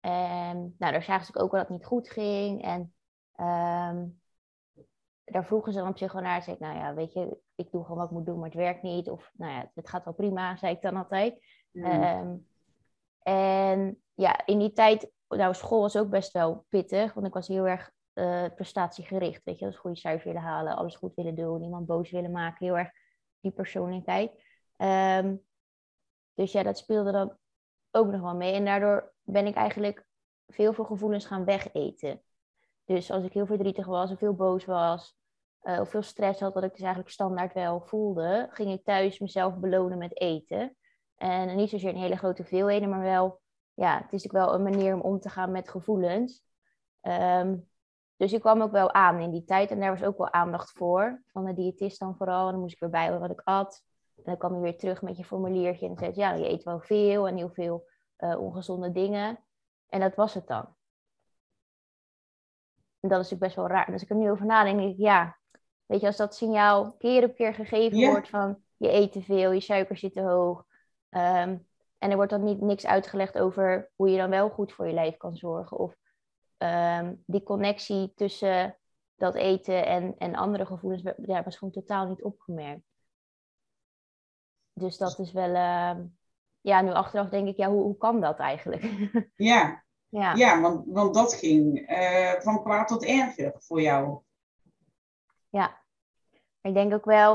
En 0.00 0.74
nou, 0.78 0.92
daar 0.92 1.02
zagen 1.02 1.26
ze 1.26 1.34
ook 1.34 1.50
wel 1.50 1.60
dat 1.60 1.68
het 1.68 1.78
niet 1.78 1.86
goed 1.86 2.10
ging. 2.10 2.62
En 2.62 2.94
um, 3.36 4.21
daar 5.24 5.44
vroegen 5.44 5.72
ze 5.72 5.78
dan 5.78 5.88
op 5.88 5.98
zich 5.98 6.12
wel 6.12 6.22
naar. 6.22 6.42
Zei 6.42 6.56
ik, 6.56 6.62
nou 6.62 6.76
ja, 6.76 6.94
weet 6.94 7.12
je, 7.12 7.38
ik 7.54 7.70
doe 7.70 7.82
gewoon 7.82 7.98
wat 7.98 8.06
ik 8.06 8.12
moet 8.12 8.26
doen, 8.26 8.36
maar 8.36 8.48
het 8.48 8.54
werkt 8.54 8.82
niet. 8.82 9.10
Of, 9.10 9.30
nou 9.34 9.52
ja, 9.52 9.70
het 9.74 9.88
gaat 9.88 10.04
wel 10.04 10.14
prima, 10.14 10.56
zei 10.56 10.74
ik 10.74 10.82
dan 10.82 10.96
altijd. 10.96 11.44
Ehm, 11.72 12.34
en 13.22 14.02
ja, 14.14 14.46
in 14.46 14.58
die 14.58 14.72
tijd, 14.72 15.10
nou, 15.28 15.54
school 15.54 15.80
was 15.80 15.96
ook 15.96 16.08
best 16.08 16.32
wel 16.32 16.64
pittig, 16.68 17.14
want 17.14 17.26
ik 17.26 17.32
was 17.32 17.48
heel 17.48 17.66
erg 17.66 17.90
uh, 18.14 18.44
prestatiegericht. 18.54 19.44
Weet 19.44 19.58
je, 19.58 19.64
dus 19.64 19.76
goede 19.76 19.96
cijfers 19.96 20.24
willen 20.24 20.40
halen, 20.40 20.76
alles 20.76 20.96
goed 20.96 21.14
willen 21.14 21.34
doen, 21.34 21.62
iemand 21.62 21.86
boos 21.86 22.10
willen 22.10 22.30
maken, 22.30 22.66
heel 22.66 22.78
erg 22.78 22.90
die 23.40 23.52
persoonlijkheid. 23.52 24.42
Um, 24.76 25.42
dus 26.34 26.52
ja, 26.52 26.62
dat 26.62 26.78
speelde 26.78 27.12
dan 27.12 27.36
ook 27.90 28.10
nog 28.10 28.20
wel 28.20 28.36
mee. 28.36 28.52
En 28.52 28.64
daardoor 28.64 29.12
ben 29.22 29.46
ik 29.46 29.54
eigenlijk 29.54 30.06
veel 30.46 30.72
veel 30.72 30.84
gevoelens 30.84 31.26
gaan 31.26 31.44
wegeten. 31.44 32.22
Dus 32.92 33.10
als 33.10 33.24
ik 33.24 33.32
heel 33.32 33.46
verdrietig 33.46 33.86
was 33.86 34.10
of 34.10 34.18
veel 34.18 34.34
boos 34.34 34.64
was, 34.64 35.16
uh, 35.62 35.80
of 35.80 35.90
veel 35.90 36.02
stress 36.02 36.40
had, 36.40 36.54
wat 36.54 36.62
ik 36.62 36.70
dus 36.70 36.80
eigenlijk 36.80 37.10
standaard 37.10 37.52
wel 37.52 37.80
voelde, 37.80 38.48
ging 38.50 38.70
ik 38.70 38.84
thuis 38.84 39.18
mezelf 39.18 39.56
belonen 39.56 39.98
met 39.98 40.20
eten. 40.20 40.76
En 41.16 41.56
niet 41.56 41.70
zozeer 41.70 41.90
een 41.90 41.96
hele 41.96 42.16
grote 42.16 42.44
veelheden, 42.44 42.88
maar 42.88 43.00
wel, 43.00 43.40
ja, 43.74 43.94
het 43.94 44.12
is 44.12 44.22
natuurlijk 44.22 44.44
wel 44.44 44.54
een 44.54 44.62
manier 44.62 44.94
om 44.94 45.00
om 45.00 45.20
te 45.20 45.28
gaan 45.28 45.50
met 45.50 45.68
gevoelens. 45.68 46.44
Um, 47.02 47.68
dus 48.16 48.32
ik 48.32 48.40
kwam 48.40 48.62
ook 48.62 48.72
wel 48.72 48.92
aan 48.92 49.18
in 49.18 49.30
die 49.30 49.44
tijd 49.44 49.70
en 49.70 49.80
daar 49.80 49.98
was 49.98 50.04
ook 50.08 50.18
wel 50.18 50.32
aandacht 50.32 50.70
voor, 50.70 51.22
van 51.26 51.44
de 51.44 51.54
diëtist 51.54 51.98
dan 51.98 52.16
vooral. 52.16 52.46
En 52.46 52.52
dan 52.52 52.60
moest 52.60 52.74
ik 52.74 52.80
weer 52.80 52.90
bij 52.90 53.18
wat 53.18 53.30
ik 53.30 53.40
at. 53.44 53.84
En 54.16 54.22
dan 54.24 54.36
kwam 54.36 54.54
je 54.54 54.60
weer 54.60 54.78
terug 54.78 55.02
met 55.02 55.16
je 55.16 55.24
formuliertje 55.24 55.88
en 55.88 55.96
zei 55.96 56.12
ja, 56.14 56.32
je 56.32 56.48
eet 56.48 56.62
wel 56.62 56.80
veel 56.80 57.28
en 57.28 57.36
heel 57.36 57.50
veel 57.50 57.88
uh, 58.18 58.40
ongezonde 58.40 58.92
dingen. 58.92 59.38
En 59.88 60.00
dat 60.00 60.14
was 60.14 60.34
het 60.34 60.46
dan. 60.46 60.74
En 63.02 63.08
dat 63.08 63.20
is 63.20 63.30
natuurlijk 63.30 63.40
best 63.40 63.56
wel 63.56 63.66
raar. 63.66 63.90
Dus 63.90 64.02
ik 64.02 64.10
er 64.10 64.16
nu 64.16 64.30
over 64.30 64.46
nadenk, 64.46 64.78
denk 64.78 64.92
ik, 64.92 64.98
ja, 64.98 65.38
weet 65.86 66.00
je, 66.00 66.06
als 66.06 66.16
dat 66.16 66.34
signaal 66.34 66.96
keer 66.96 67.24
op 67.24 67.34
keer 67.34 67.54
gegeven 67.54 68.10
wordt 68.10 68.28
van 68.28 68.62
je 68.76 68.92
eet 68.92 69.12
te 69.12 69.22
veel, 69.22 69.52
je 69.52 69.60
suiker 69.60 69.96
zit 69.96 70.12
te 70.12 70.20
hoog. 70.20 70.64
Um, 71.10 71.66
en 71.98 72.10
er 72.10 72.16
wordt 72.16 72.30
dan 72.30 72.44
niet 72.44 72.60
niks 72.60 72.86
uitgelegd 72.86 73.38
over 73.38 73.90
hoe 73.96 74.10
je 74.10 74.16
dan 74.16 74.30
wel 74.30 74.50
goed 74.50 74.72
voor 74.72 74.86
je 74.86 74.92
lijf 74.92 75.16
kan 75.16 75.36
zorgen. 75.36 75.78
Of 75.78 75.96
um, 76.58 77.22
die 77.26 77.42
connectie 77.42 78.12
tussen 78.14 78.78
dat 79.16 79.34
eten 79.34 79.86
en, 79.86 80.14
en 80.18 80.34
andere 80.34 80.66
gevoelens 80.66 81.02
ja, 81.26 81.42
was 81.42 81.56
gewoon 81.56 81.72
totaal 81.72 82.08
niet 82.08 82.22
opgemerkt. 82.22 82.84
Dus 84.72 84.96
dat 84.96 85.18
is 85.18 85.32
wel, 85.32 85.48
uh, 85.48 86.04
ja, 86.60 86.80
nu 86.80 86.90
achteraf 86.90 87.28
denk 87.28 87.48
ik, 87.48 87.56
ja, 87.56 87.68
hoe, 87.68 87.82
hoe 87.82 87.96
kan 87.96 88.20
dat 88.20 88.38
eigenlijk? 88.38 88.82
Ja, 89.36 89.81
ja. 90.12 90.34
ja 90.34 90.60
want, 90.60 90.84
want 90.86 91.14
dat 91.14 91.34
ging 91.34 91.90
uh, 91.90 92.32
van 92.40 92.62
kwaad 92.62 92.88
tot 92.88 93.04
erger 93.04 93.54
voor 93.58 93.80
jou. 93.80 94.20
Ja, 95.48 95.80
ik 96.60 96.74
denk 96.74 96.92
ook 96.94 97.04
wel, 97.04 97.34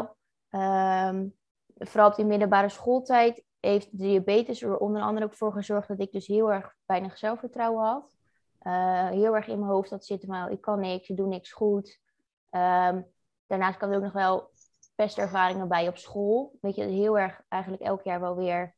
um, 0.50 1.35
vooral 1.75 2.09
op 2.09 2.15
die 2.15 2.25
middelbare 2.25 2.69
schooltijd, 2.69 3.44
heeft 3.59 3.91
de 3.91 3.97
diabetes 3.97 4.62
er 4.62 4.77
onder 4.77 5.01
andere 5.01 5.25
ook 5.25 5.33
voor 5.33 5.51
gezorgd 5.51 5.88
dat 5.88 6.00
ik 6.00 6.12
dus 6.12 6.27
heel 6.27 6.51
erg 6.51 6.75
weinig 6.85 7.18
zelfvertrouwen 7.18 7.83
had. 7.83 8.15
Uh, 8.62 9.07
heel 9.07 9.35
erg 9.35 9.47
in 9.47 9.59
mijn 9.59 9.71
hoofd 9.71 9.89
had 9.89 10.06
zitten, 10.06 10.30
maar 10.30 10.51
ik 10.51 10.62
kan 10.62 10.80
niks, 10.80 11.09
ik 11.09 11.18
doe 11.18 11.27
niks 11.27 11.51
goed. 11.51 12.00
Um, 12.51 13.07
daarnaast 13.47 13.77
kan 13.77 13.89
ik 13.89 13.95
ook 13.95 14.03
nog 14.03 14.13
wel 14.13 14.51
pestervaringen 14.95 15.68
bij 15.68 15.88
op 15.88 15.97
school. 15.97 16.57
Weet 16.62 16.75
je, 16.75 16.83
heel 16.83 17.19
erg 17.19 17.41
eigenlijk 17.47 17.83
elk 17.83 18.03
jaar 18.03 18.19
wel 18.19 18.35
weer 18.35 18.75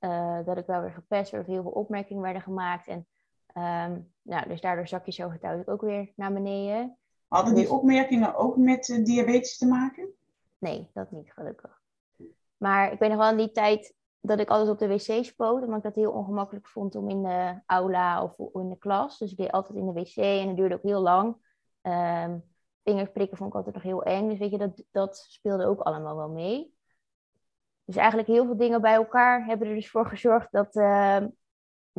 uh, 0.00 0.44
dat 0.44 0.56
ik 0.56 0.66
wel 0.66 0.80
weer 0.80 0.92
gepest 0.92 1.30
werd 1.30 1.46
of 1.46 1.52
heel 1.52 1.62
veel 1.62 1.70
opmerkingen 1.70 2.22
werden 2.22 2.42
gemaakt. 2.42 2.86
En 2.86 3.06
um, 3.54 4.12
nou, 4.22 4.48
dus 4.48 4.60
daardoor 4.60 4.88
zak 4.88 5.04
je 5.06 5.12
zelfvertrouwen 5.12 5.66
ook 5.66 5.80
weer 5.80 6.12
naar 6.16 6.32
beneden. 6.32 6.98
Hadden 7.28 7.54
die 7.54 7.62
dus- 7.62 7.72
opmerkingen 7.72 8.34
ook 8.34 8.56
met 8.56 8.88
uh, 8.88 9.04
diabetes 9.04 9.58
te 9.58 9.66
maken? 9.66 10.08
Nee, 10.58 10.90
dat 10.94 11.10
niet, 11.10 11.32
gelukkig. 11.32 11.80
Maar 12.56 12.92
ik 12.92 12.98
weet 12.98 13.10
nog 13.10 13.18
wel 13.18 13.30
in 13.30 13.36
die 13.36 13.52
tijd 13.52 13.94
dat 14.20 14.38
ik 14.38 14.48
altijd 14.48 14.68
op 14.68 14.78
de 14.78 14.88
wc 14.88 15.24
spoot, 15.24 15.62
omdat 15.62 15.76
ik 15.76 15.82
dat 15.82 15.94
heel 15.94 16.12
ongemakkelijk 16.12 16.68
vond 16.68 16.94
om 16.94 17.08
in 17.08 17.22
de 17.22 17.60
aula 17.66 18.22
of 18.22 18.38
in 18.38 18.68
de 18.68 18.78
klas. 18.78 19.18
Dus 19.18 19.30
ik 19.30 19.36
deed 19.36 19.52
altijd 19.52 19.78
in 19.78 19.86
de 19.86 19.92
wc 19.92 20.16
en 20.16 20.46
dat 20.46 20.56
duurde 20.56 20.74
ook 20.74 20.82
heel 20.82 21.00
lang. 21.00 21.36
Um, 21.82 22.44
vingers 22.84 23.10
prikken 23.10 23.36
vond 23.36 23.50
ik 23.50 23.56
altijd 23.56 23.74
nog 23.74 23.84
heel 23.84 24.02
eng. 24.02 24.28
Dus 24.28 24.38
weet 24.38 24.50
je, 24.50 24.58
dat, 24.58 24.84
dat 24.90 25.16
speelde 25.16 25.66
ook 25.66 25.80
allemaal 25.80 26.16
wel 26.16 26.28
mee. 26.28 26.74
Dus 27.84 27.96
eigenlijk 27.96 28.28
heel 28.28 28.44
veel 28.44 28.56
dingen 28.56 28.80
bij 28.80 28.94
elkaar 28.94 29.44
hebben 29.44 29.68
er 29.68 29.74
dus 29.74 29.90
voor 29.90 30.06
gezorgd 30.06 30.52
dat, 30.52 30.76
uh, 30.76 31.24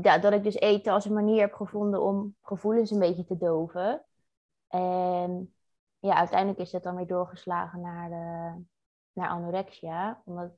ja, 0.01 0.17
dat 0.17 0.33
ik 0.33 0.43
dus 0.43 0.55
eten 0.55 0.93
als 0.93 1.05
een 1.05 1.13
manier 1.13 1.41
heb 1.41 1.53
gevonden 1.53 2.01
om 2.01 2.35
gevoelens 2.41 2.91
een 2.91 2.99
beetje 2.99 3.25
te 3.25 3.37
doven. 3.37 4.05
En 4.67 5.53
ja, 5.99 6.15
uiteindelijk 6.15 6.59
is 6.59 6.71
dat 6.71 6.83
dan 6.83 6.95
weer 6.95 7.07
doorgeslagen 7.07 7.81
naar, 7.81 8.09
de, 8.09 8.63
naar 9.13 9.29
anorexia. 9.29 10.21
Omdat 10.25 10.51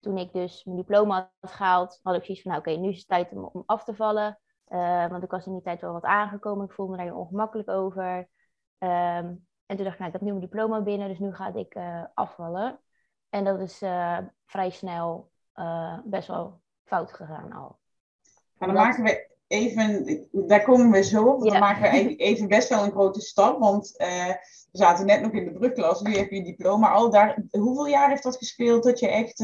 toen 0.00 0.18
ik 0.18 0.32
dus 0.32 0.64
mijn 0.64 0.76
diploma 0.76 1.32
had 1.40 1.50
gehaald, 1.50 2.00
had 2.02 2.14
ik 2.14 2.24
zoiets 2.24 2.42
van, 2.42 2.52
nou, 2.52 2.62
oké, 2.62 2.80
nu 2.80 2.88
is 2.88 2.98
het 2.98 3.08
tijd 3.08 3.32
om, 3.32 3.44
om 3.52 3.62
af 3.66 3.84
te 3.84 3.94
vallen. 3.94 4.38
Uh, 4.68 5.08
want 5.08 5.22
ik 5.22 5.30
was 5.30 5.46
in 5.46 5.52
die 5.52 5.62
tijd 5.62 5.80
wel 5.80 5.92
wat 5.92 6.04
aangekomen. 6.04 6.64
Ik 6.64 6.72
voelde 6.72 6.90
me 6.90 6.96
daar 6.96 7.06
heel 7.06 7.18
ongemakkelijk 7.18 7.68
over. 7.68 8.28
Um, 8.78 9.46
en 9.66 9.76
toen 9.76 9.84
dacht 9.84 9.92
ik, 9.92 9.98
nou, 9.98 10.06
ik 10.06 10.12
heb 10.12 10.20
nu 10.20 10.28
mijn 10.28 10.40
diploma 10.40 10.80
binnen, 10.80 11.08
dus 11.08 11.18
nu 11.18 11.34
ga 11.34 11.54
ik 11.54 11.74
uh, 11.74 12.04
afvallen. 12.14 12.80
En 13.28 13.44
dat 13.44 13.60
is 13.60 13.78
vrij 14.46 14.70
snel 14.70 15.30
best 16.04 16.28
wel 16.28 16.60
fout 16.84 17.12
gegaan 17.12 17.52
al. 17.52 17.78
Maar 18.58 18.68
dan 18.68 18.76
maken 18.76 19.04
we 19.04 19.34
even, 19.46 20.20
daar 20.32 20.62
komen 20.62 20.90
we 20.90 21.02
zo 21.02 21.26
op, 21.26 21.44
ja. 21.44 21.50
dan 21.50 21.60
maken 21.60 21.92
we 21.92 22.16
even 22.30 22.48
best 22.48 22.68
wel 22.68 22.84
een 22.84 22.90
grote 22.90 23.20
stap. 23.20 23.58
Want 23.58 23.94
we 23.96 24.38
zaten 24.72 25.06
net 25.06 25.20
nog 25.20 25.32
in 25.32 25.44
de 25.44 25.52
brugklas, 25.52 26.00
nu 26.00 26.16
heb 26.16 26.30
je 26.30 26.44
diploma 26.44 26.90
al. 26.90 27.10
Daar, 27.10 27.42
hoeveel 27.50 27.86
jaar 27.86 28.08
heeft 28.08 28.22
dat 28.22 28.36
gespeeld 28.36 28.82
dat 28.82 28.98
je 28.98 29.08
echt 29.08 29.38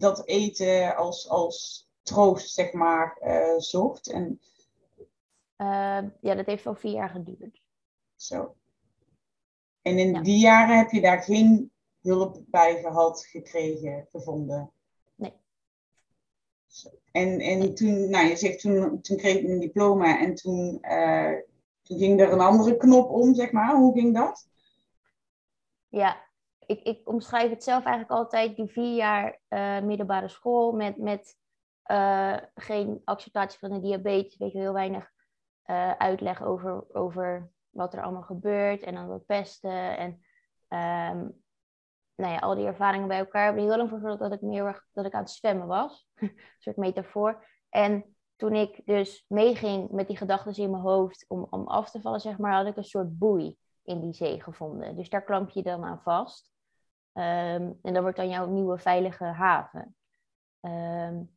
dat 0.00 0.26
eten 0.26 0.96
als, 0.96 1.28
als 1.28 1.88
troost, 2.02 2.54
zeg 2.54 2.72
maar, 2.72 3.18
zocht? 3.56 4.10
En... 4.10 4.40
ja, 6.20 6.34
dat 6.34 6.46
heeft 6.46 6.64
wel 6.64 6.74
vier 6.74 6.92
jaar 6.92 7.10
geduurd. 7.10 7.62
Zo. 8.16 8.54
En 9.82 9.98
in 9.98 10.12
ja. 10.12 10.20
die 10.20 10.38
jaren 10.38 10.78
heb 10.78 10.90
je 10.90 11.00
daar 11.00 11.22
geen 11.22 11.72
hulp 12.00 12.42
bij 12.46 12.80
gehad, 12.80 13.24
gekregen, 13.24 14.06
gevonden? 14.10 14.70
Nee. 15.14 15.32
En, 17.14 17.40
en 17.40 17.74
toen, 17.74 18.10
nou 18.10 18.26
je 18.26 18.36
zegt 18.36 18.60
toen, 18.60 19.00
toen 19.00 19.16
kreeg 19.16 19.36
ik 19.36 19.48
een 19.48 19.60
diploma 19.60 20.20
en 20.20 20.34
toen, 20.34 20.78
uh, 20.82 21.32
toen 21.82 21.98
ging 21.98 22.20
er 22.20 22.32
een 22.32 22.40
andere 22.40 22.76
knop 22.76 23.10
om, 23.10 23.34
zeg 23.34 23.52
maar. 23.52 23.74
Hoe 23.74 23.92
ging 23.92 24.14
dat? 24.14 24.48
Ja, 25.88 26.26
ik, 26.66 26.82
ik 26.82 27.08
omschrijf 27.08 27.50
het 27.50 27.64
zelf 27.64 27.84
eigenlijk 27.84 28.18
altijd, 28.18 28.56
die 28.56 28.66
vier 28.66 28.94
jaar 28.94 29.40
uh, 29.48 29.80
middelbare 29.80 30.28
school 30.28 30.72
met, 30.72 30.96
met 30.96 31.36
uh, 31.86 32.36
geen 32.54 33.00
acceptatie 33.04 33.58
van 33.58 33.70
de 33.70 33.80
diabetes, 33.80 34.36
weet 34.36 34.52
je, 34.52 34.58
heel 34.58 34.72
weinig 34.72 35.12
uitleg 35.98 36.42
over, 36.42 36.84
over 36.92 37.50
wat 37.70 37.94
er 37.94 38.02
allemaal 38.02 38.22
gebeurt 38.22 38.82
en 38.82 38.94
dan 38.94 39.06
wat 39.08 39.26
pesten 39.26 39.96
en 39.96 40.20
um, 41.12 41.43
nou 42.16 42.32
ja, 42.32 42.38
al 42.38 42.54
die 42.54 42.66
ervaringen 42.66 43.08
bij 43.08 43.18
elkaar 43.18 43.44
hebben 43.44 43.62
heel 43.62 43.76
lang 43.76 43.90
voor 43.90 44.18
dat 44.18 44.32
ik 44.32 44.40
meer 44.40 44.86
dat 44.92 45.04
ik 45.04 45.12
aan 45.12 45.20
het 45.20 45.30
zwemmen 45.30 45.66
was, 45.66 46.08
een 46.14 46.38
soort 46.58 46.76
metafoor. 46.76 47.46
En 47.68 48.16
toen 48.36 48.54
ik 48.54 48.80
dus 48.84 49.24
meeging 49.28 49.90
met 49.90 50.06
die 50.06 50.16
gedachten 50.16 50.62
in 50.62 50.70
mijn 50.70 50.82
hoofd 50.82 51.24
om, 51.28 51.46
om 51.50 51.66
af 51.66 51.90
te 51.90 52.00
vallen, 52.00 52.20
zeg 52.20 52.38
maar, 52.38 52.54
had 52.54 52.66
ik 52.66 52.76
een 52.76 52.84
soort 52.84 53.18
boei 53.18 53.56
in 53.82 54.00
die 54.00 54.12
zee 54.12 54.42
gevonden. 54.42 54.96
Dus 54.96 55.08
daar 55.08 55.24
klamp 55.24 55.50
je 55.50 55.62
dan 55.62 55.84
aan 55.84 56.00
vast. 56.02 56.52
Um, 57.12 57.78
en 57.82 57.92
dat 57.92 58.02
wordt 58.02 58.16
dan 58.16 58.28
jouw 58.28 58.46
nieuwe 58.46 58.78
veilige 58.78 59.24
haven. 59.24 59.96
Um, 60.60 61.36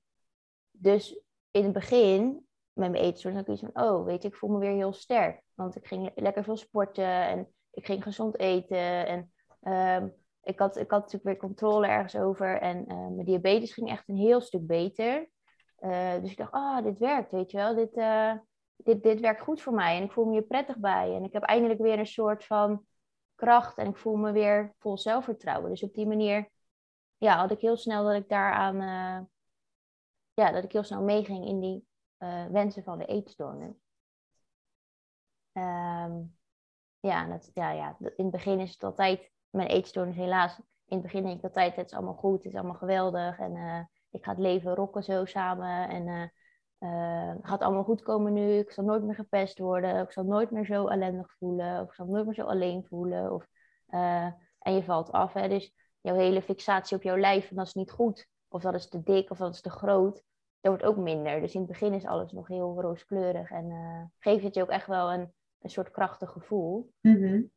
dus 0.71 1.21
in 1.51 1.63
het 1.63 1.73
begin, 1.73 2.47
met 2.73 2.91
mijn 2.91 3.03
eetstoornis, 3.03 3.39
had 3.39 3.49
ik 3.49 3.61
iets 3.61 3.71
van, 3.73 3.83
oh, 3.83 4.05
weet 4.05 4.21
je, 4.21 4.27
ik 4.27 4.35
voel 4.35 4.49
me 4.49 4.59
weer 4.59 4.73
heel 4.73 4.93
sterk. 4.93 5.41
Want 5.53 5.75
ik 5.75 5.87
ging 5.87 6.11
lekker 6.15 6.43
veel 6.43 6.57
sporten 6.57 7.27
en 7.27 7.53
ik 7.71 7.85
ging 7.85 8.03
gezond 8.03 8.39
eten. 8.39 9.07
En 9.07 9.31
um, 10.03 10.13
ik, 10.47 10.59
had, 10.59 10.75
ik 10.75 10.91
had 10.91 10.99
natuurlijk 10.99 11.23
weer 11.23 11.37
controle 11.37 11.87
ergens 11.87 12.15
over. 12.15 12.61
En 12.61 12.77
uh, 12.77 13.07
mijn 13.07 13.25
diabetes 13.25 13.73
ging 13.73 13.89
echt 13.89 14.09
een 14.09 14.17
heel 14.17 14.41
stuk 14.41 14.67
beter. 14.67 15.29
Uh, 15.79 16.13
dus 16.21 16.31
ik 16.31 16.37
dacht, 16.37 16.51
ah, 16.51 16.83
dit 16.83 16.99
werkt, 16.99 17.31
weet 17.31 17.51
je 17.51 17.57
wel. 17.57 17.75
Dit, 17.75 17.97
uh, 17.97 18.33
dit, 18.75 19.03
dit 19.03 19.19
werkt 19.19 19.41
goed 19.41 19.61
voor 19.61 19.73
mij. 19.73 19.97
En 19.97 20.03
ik 20.03 20.11
voel 20.11 20.25
me 20.25 20.31
hier 20.31 20.43
prettig 20.43 20.77
bij. 20.77 21.15
En 21.15 21.23
ik 21.23 21.33
heb 21.33 21.43
eindelijk 21.43 21.79
weer 21.79 21.99
een 21.99 22.07
soort 22.07 22.45
van 22.45 22.85
kracht. 23.35 23.77
En 23.77 23.87
ik 23.87 23.97
voel 23.97 24.15
me 24.15 24.31
weer 24.31 24.73
vol 24.77 24.97
zelfvertrouwen. 24.97 25.69
Dus 25.69 25.83
op 25.83 25.93
die 25.93 26.07
manier 26.07 26.49
ja, 27.17 27.37
had 27.37 27.51
ik 27.51 27.59
heel 27.59 27.77
snel 27.77 28.03
dat 28.03 28.13
ik 28.13 28.29
daaraan 28.29 28.77
ja, 30.33 30.51
dat 30.51 30.63
ik 30.63 30.71
heel 30.71 30.83
snel 30.83 31.01
meeging 31.01 31.45
in 31.45 31.59
die 31.59 31.87
wensen 32.51 32.83
van 32.83 32.97
de 32.97 33.05
eetstoornis. 33.05 33.75
Um, 35.53 36.37
ja, 36.99 37.27
dat, 37.27 37.51
ja, 37.53 37.71
ja, 37.71 37.95
in 37.99 38.11
het 38.15 38.31
begin 38.31 38.59
is 38.59 38.71
het 38.71 38.83
altijd, 38.83 39.31
mijn 39.49 39.67
eetstoornis 39.67 40.15
helaas, 40.15 40.59
in 40.87 40.97
het 40.97 41.01
begin 41.01 41.23
denk 41.23 41.37
ik 41.37 41.43
altijd, 41.43 41.75
het 41.75 41.85
is 41.85 41.93
allemaal 41.93 42.13
goed, 42.13 42.43
het 42.43 42.45
is 42.45 42.59
allemaal 42.59 42.75
geweldig 42.75 43.39
en 43.39 43.55
uh, 43.55 43.79
ik 44.09 44.23
ga 44.23 44.31
het 44.31 44.39
leven 44.39 44.75
rocken 44.75 45.03
zo 45.03 45.25
samen 45.25 45.89
en 45.89 46.31
uh, 46.79 47.35
gaat 47.41 47.61
allemaal 47.61 47.83
goed 47.83 48.01
komen 48.01 48.33
nu, 48.33 48.57
ik 48.57 48.71
zal 48.71 48.83
nooit 48.83 49.03
meer 49.03 49.15
gepest 49.15 49.59
worden, 49.59 50.01
ik 50.01 50.11
zal 50.11 50.23
nooit 50.23 50.51
meer 50.51 50.65
zo 50.65 50.87
ellendig 50.87 51.31
voelen, 51.37 51.81
of 51.81 51.87
ik 51.87 51.93
zal 51.93 52.05
nooit 52.05 52.25
meer 52.25 52.33
zo 52.33 52.43
alleen 52.43 52.85
voelen. 52.85 53.33
Of, 53.33 53.47
en 54.59 54.73
je 54.73 54.83
valt 54.83 55.11
af, 55.11 55.33
hè? 55.33 55.47
dus 55.47 55.73
jouw 56.01 56.15
hele 56.15 56.41
fixatie 56.41 56.97
op 56.97 57.03
jouw 57.03 57.17
lijf, 57.17 57.49
en 57.49 57.55
dat 57.55 57.67
is 57.67 57.73
niet 57.73 57.91
goed, 57.91 58.27
of 58.47 58.61
dat 58.61 58.73
is 58.73 58.89
te 58.89 59.03
dik, 59.03 59.29
of 59.29 59.37
dat 59.37 59.53
is 59.53 59.61
te 59.61 59.69
groot, 59.69 60.23
dat 60.59 60.71
wordt 60.71 60.83
ook 60.83 60.97
minder. 60.97 61.41
Dus 61.41 61.53
in 61.53 61.59
het 61.59 61.69
begin 61.69 61.93
is 61.93 62.05
alles 62.05 62.31
nog 62.31 62.47
heel 62.47 62.81
rooskleurig 62.81 63.51
en 63.51 64.11
geeft 64.19 64.43
het 64.43 64.55
je 64.55 64.61
ook 64.61 64.69
echt 64.69 64.87
wel 64.87 65.13
een, 65.13 65.33
een 65.59 65.69
soort 65.69 65.91
krachtig 65.91 66.31
gevoel. 66.31 66.91
Mm 67.01 67.15
-hmm. 67.15 67.51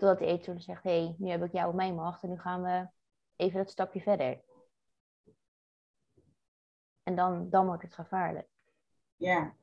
Totdat 0.00 0.18
de 0.18 0.26
eetstoornis 0.26 0.64
zegt, 0.64 0.82
hé, 0.82 1.04
hey, 1.04 1.14
nu 1.18 1.30
heb 1.30 1.44
ik 1.44 1.52
jou 1.52 1.68
op 1.68 1.74
mijn 1.74 1.94
macht 1.94 2.22
en 2.22 2.28
nu 2.28 2.38
gaan 2.38 2.62
we 2.62 2.88
even 3.36 3.58
dat 3.58 3.70
stapje 3.70 4.00
verder. 4.00 4.40
En 7.02 7.16
dan, 7.16 7.50
dan 7.50 7.66
wordt 7.66 7.82
het 7.82 7.94
gevaarlijk. 7.94 8.48
Ja, 9.16 9.54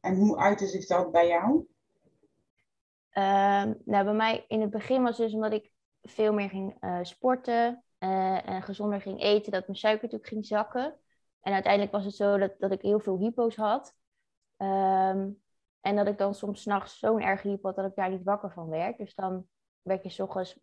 en 0.00 0.16
hoe 0.16 0.36
uitte 0.36 0.66
zich 0.66 0.86
dat 0.86 1.12
bij 1.12 1.28
jou? 1.28 1.52
Um, 3.16 3.82
nou, 3.84 4.04
bij 4.04 4.14
mij 4.14 4.44
in 4.48 4.60
het 4.60 4.70
begin 4.70 5.02
was 5.02 5.18
het 5.18 5.26
dus 5.26 5.34
omdat 5.34 5.52
ik 5.52 5.72
veel 6.02 6.32
meer 6.32 6.48
ging 6.48 6.76
uh, 6.80 6.98
sporten 7.02 7.84
uh, 7.98 8.48
en 8.48 8.62
gezonder 8.62 9.00
ging 9.00 9.20
eten, 9.20 9.52
dat 9.52 9.66
mijn 9.66 9.78
suiker 9.78 10.02
natuurlijk 10.02 10.30
ging 10.30 10.46
zakken. 10.46 10.98
En 11.40 11.52
uiteindelijk 11.52 11.92
was 11.92 12.04
het 12.04 12.14
zo 12.14 12.38
dat, 12.38 12.58
dat 12.58 12.72
ik 12.72 12.82
heel 12.82 13.00
veel 13.00 13.18
hypo's 13.18 13.56
had. 13.56 13.94
Um, 14.56 15.42
en 15.80 15.96
dat 15.96 16.06
ik 16.06 16.18
dan 16.18 16.34
soms 16.34 16.62
s'nachts 16.62 16.98
zo'n 16.98 17.20
erg 17.20 17.42
hypo 17.42 17.66
had 17.66 17.76
dat 17.76 17.86
ik 17.86 17.94
daar 17.94 18.10
niet 18.10 18.22
wakker 18.22 18.52
van 18.52 18.68
werd. 18.68 18.98
Dus 18.98 19.14
dan 19.14 19.48
werd 19.84 20.02
je 20.02 20.10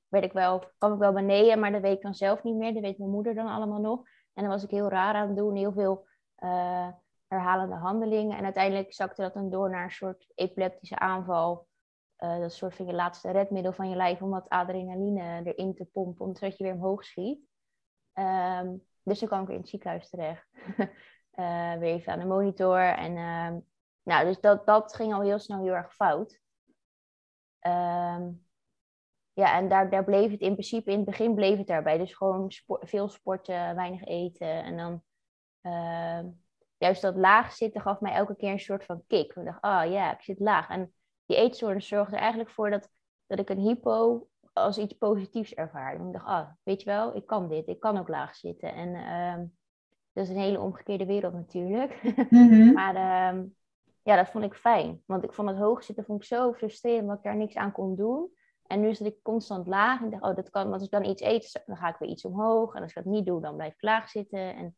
ik 0.09 0.33
wel, 0.33 0.63
kwam 0.77 0.93
ik 0.93 0.99
wel 0.99 1.13
beneden, 1.13 1.59
maar 1.59 1.71
dat 1.71 1.81
weet 1.81 1.95
ik 1.95 2.01
dan 2.01 2.15
zelf 2.15 2.43
niet 2.43 2.55
meer. 2.55 2.73
Dat 2.73 2.81
weet 2.81 2.97
mijn 2.97 3.11
moeder 3.11 3.35
dan 3.35 3.47
allemaal 3.47 3.79
nog. 3.79 4.01
En 4.33 4.43
dan 4.43 4.47
was 4.47 4.63
ik 4.63 4.69
heel 4.69 4.89
raar 4.89 5.13
aan 5.13 5.27
het 5.27 5.37
doen, 5.37 5.55
heel 5.55 5.71
veel 5.71 6.07
uh, 6.39 6.87
herhalende 7.27 7.75
handelingen. 7.75 8.37
En 8.37 8.43
uiteindelijk 8.43 8.93
zakte 8.93 9.21
dat 9.21 9.33
dan 9.33 9.49
door 9.49 9.69
naar 9.69 9.83
een 9.83 9.91
soort 9.91 10.31
epileptische 10.35 10.99
aanval. 10.99 11.67
Uh, 12.17 12.39
dat 12.39 12.53
soort 12.53 12.75
van 12.75 12.85
je 12.85 12.93
laatste 12.93 13.31
redmiddel 13.31 13.73
van 13.73 13.89
je 13.89 13.95
lijf 13.95 14.21
om 14.21 14.29
wat 14.29 14.49
adrenaline 14.49 15.41
erin 15.43 15.75
te 15.75 15.85
pompen, 15.85 16.35
zodat 16.35 16.57
je 16.57 16.63
weer 16.63 16.73
omhoog 16.73 17.05
schiet. 17.05 17.39
Um, 18.13 18.85
dus 19.03 19.19
toen 19.19 19.27
kwam 19.27 19.41
ik 19.41 19.47
weer 19.47 19.55
in 19.55 19.61
het 19.61 19.69
ziekenhuis 19.69 20.09
terecht. 20.09 20.47
uh, 21.35 21.73
weer 21.79 21.93
even 21.93 22.13
aan 22.13 22.19
de 22.19 22.25
monitor. 22.25 22.79
En 22.79 23.11
uh, 23.11 23.61
nou, 24.03 24.25
dus 24.25 24.39
dat, 24.39 24.65
dat 24.65 24.95
ging 24.95 25.13
al 25.13 25.21
heel 25.21 25.39
snel 25.39 25.63
heel 25.63 25.73
erg 25.73 25.93
fout. 25.93 26.39
Um, 27.67 28.45
ja, 29.33 29.57
en 29.57 29.69
daar, 29.69 29.89
daar 29.89 30.03
bleef 30.03 30.31
het 30.31 30.41
in 30.41 30.53
principe, 30.53 30.91
in 30.91 30.97
het 30.97 31.05
begin 31.05 31.35
bleef 31.35 31.57
het 31.57 31.67
daarbij. 31.67 31.97
Dus 31.97 32.13
gewoon 32.13 32.51
sport, 32.51 32.89
veel 32.89 33.09
sporten, 33.09 33.75
weinig 33.75 34.03
eten. 34.03 34.63
En 34.63 34.77
dan 34.77 35.01
uh, 35.61 36.31
juist 36.77 37.01
dat 37.01 37.15
laag 37.15 37.53
zitten 37.53 37.81
gaf 37.81 37.99
mij 37.99 38.13
elke 38.13 38.35
keer 38.35 38.51
een 38.51 38.59
soort 38.59 38.85
van 38.85 39.03
kick. 39.07 39.35
Ik 39.35 39.45
dacht, 39.45 39.63
oh, 39.63 39.91
ja, 39.91 40.13
ik 40.13 40.21
zit 40.21 40.39
laag. 40.39 40.69
En 40.69 40.93
die 41.25 41.37
eetstoornis 41.37 41.87
zorgde 41.87 42.15
er 42.15 42.21
eigenlijk 42.21 42.49
voor 42.49 42.69
dat, 42.69 42.89
dat 43.27 43.39
ik 43.39 43.49
een 43.49 43.59
hypo 43.59 44.27
als 44.53 44.77
iets 44.77 44.93
positiefs 44.93 45.53
ervaren. 45.53 46.07
Ik 46.07 46.13
dacht, 46.13 46.25
ah, 46.25 46.49
weet 46.63 46.81
je 46.81 46.89
wel, 46.89 47.15
ik 47.15 47.25
kan 47.25 47.47
dit, 47.47 47.67
ik 47.67 47.79
kan 47.79 47.97
ook 47.97 48.07
laag 48.07 48.35
zitten. 48.35 48.73
En 48.73 48.89
uh, 48.89 49.45
dat 50.13 50.23
is 50.23 50.29
een 50.29 50.41
hele 50.41 50.59
omgekeerde 50.59 51.05
wereld 51.05 51.33
natuurlijk. 51.33 52.01
Mhm. 52.29 52.73
maar 52.79 52.95
uh, 52.95 53.41
ja, 54.03 54.15
dat 54.15 54.29
vond 54.29 54.43
ik 54.43 54.53
fijn. 54.53 55.01
Want 55.05 55.23
ik 55.23 55.33
vond 55.33 55.49
het 55.49 55.57
hoog 55.57 55.83
zitten 55.83 56.05
vond 56.05 56.21
ik 56.21 56.27
zo 56.27 56.53
frustrerend 56.53 57.07
dat 57.07 57.17
ik 57.17 57.23
daar 57.23 57.35
niks 57.35 57.55
aan 57.55 57.71
kon 57.71 57.95
doen. 57.95 58.29
En 58.71 58.79
nu 58.79 58.95
zit 58.95 59.07
ik 59.07 59.21
constant 59.21 59.67
laag 59.67 60.01
en 60.01 60.09
dacht, 60.09 60.23
oh, 60.23 60.35
dat 60.35 60.49
kan, 60.49 60.61
want 60.61 60.73
als 60.73 60.83
ik 60.83 60.91
dan 60.91 61.05
iets 61.05 61.21
eet, 61.21 61.61
dan 61.65 61.77
ga 61.77 61.89
ik 61.89 61.95
weer 61.97 62.09
iets 62.09 62.25
omhoog. 62.25 62.75
En 62.75 62.81
als 62.81 62.89
ik 62.89 63.03
dat 63.03 63.13
niet 63.13 63.25
doe, 63.25 63.41
dan 63.41 63.55
blijf 63.55 63.73
ik 63.73 63.81
laag 63.81 64.09
zitten. 64.09 64.55
En, 64.55 64.77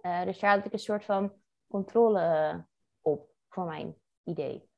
uh, 0.00 0.24
dus 0.24 0.38
daar 0.38 0.56
had 0.56 0.66
ik 0.66 0.72
een 0.72 0.78
soort 0.78 1.04
van 1.04 1.32
controle 1.68 2.64
op, 3.00 3.28
voor 3.48 3.64
mijn 3.64 3.94
idee. 4.24 4.68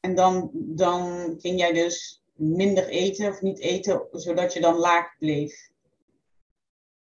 En 0.00 0.14
dan, 0.14 0.50
dan 0.52 1.34
ging 1.38 1.58
jij 1.58 1.72
dus 1.72 2.24
minder 2.32 2.88
eten 2.88 3.28
of 3.28 3.40
niet 3.40 3.60
eten, 3.60 4.06
zodat 4.10 4.52
je 4.52 4.60
dan 4.60 4.76
laag 4.76 5.18
bleef? 5.18 5.70